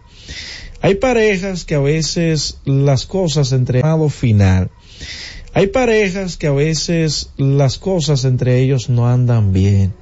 [0.82, 4.70] Hay parejas que a veces las cosas entre llamado final.
[5.55, 9.93] Hay parejas que a veces las cosas entre ellos no andan bien.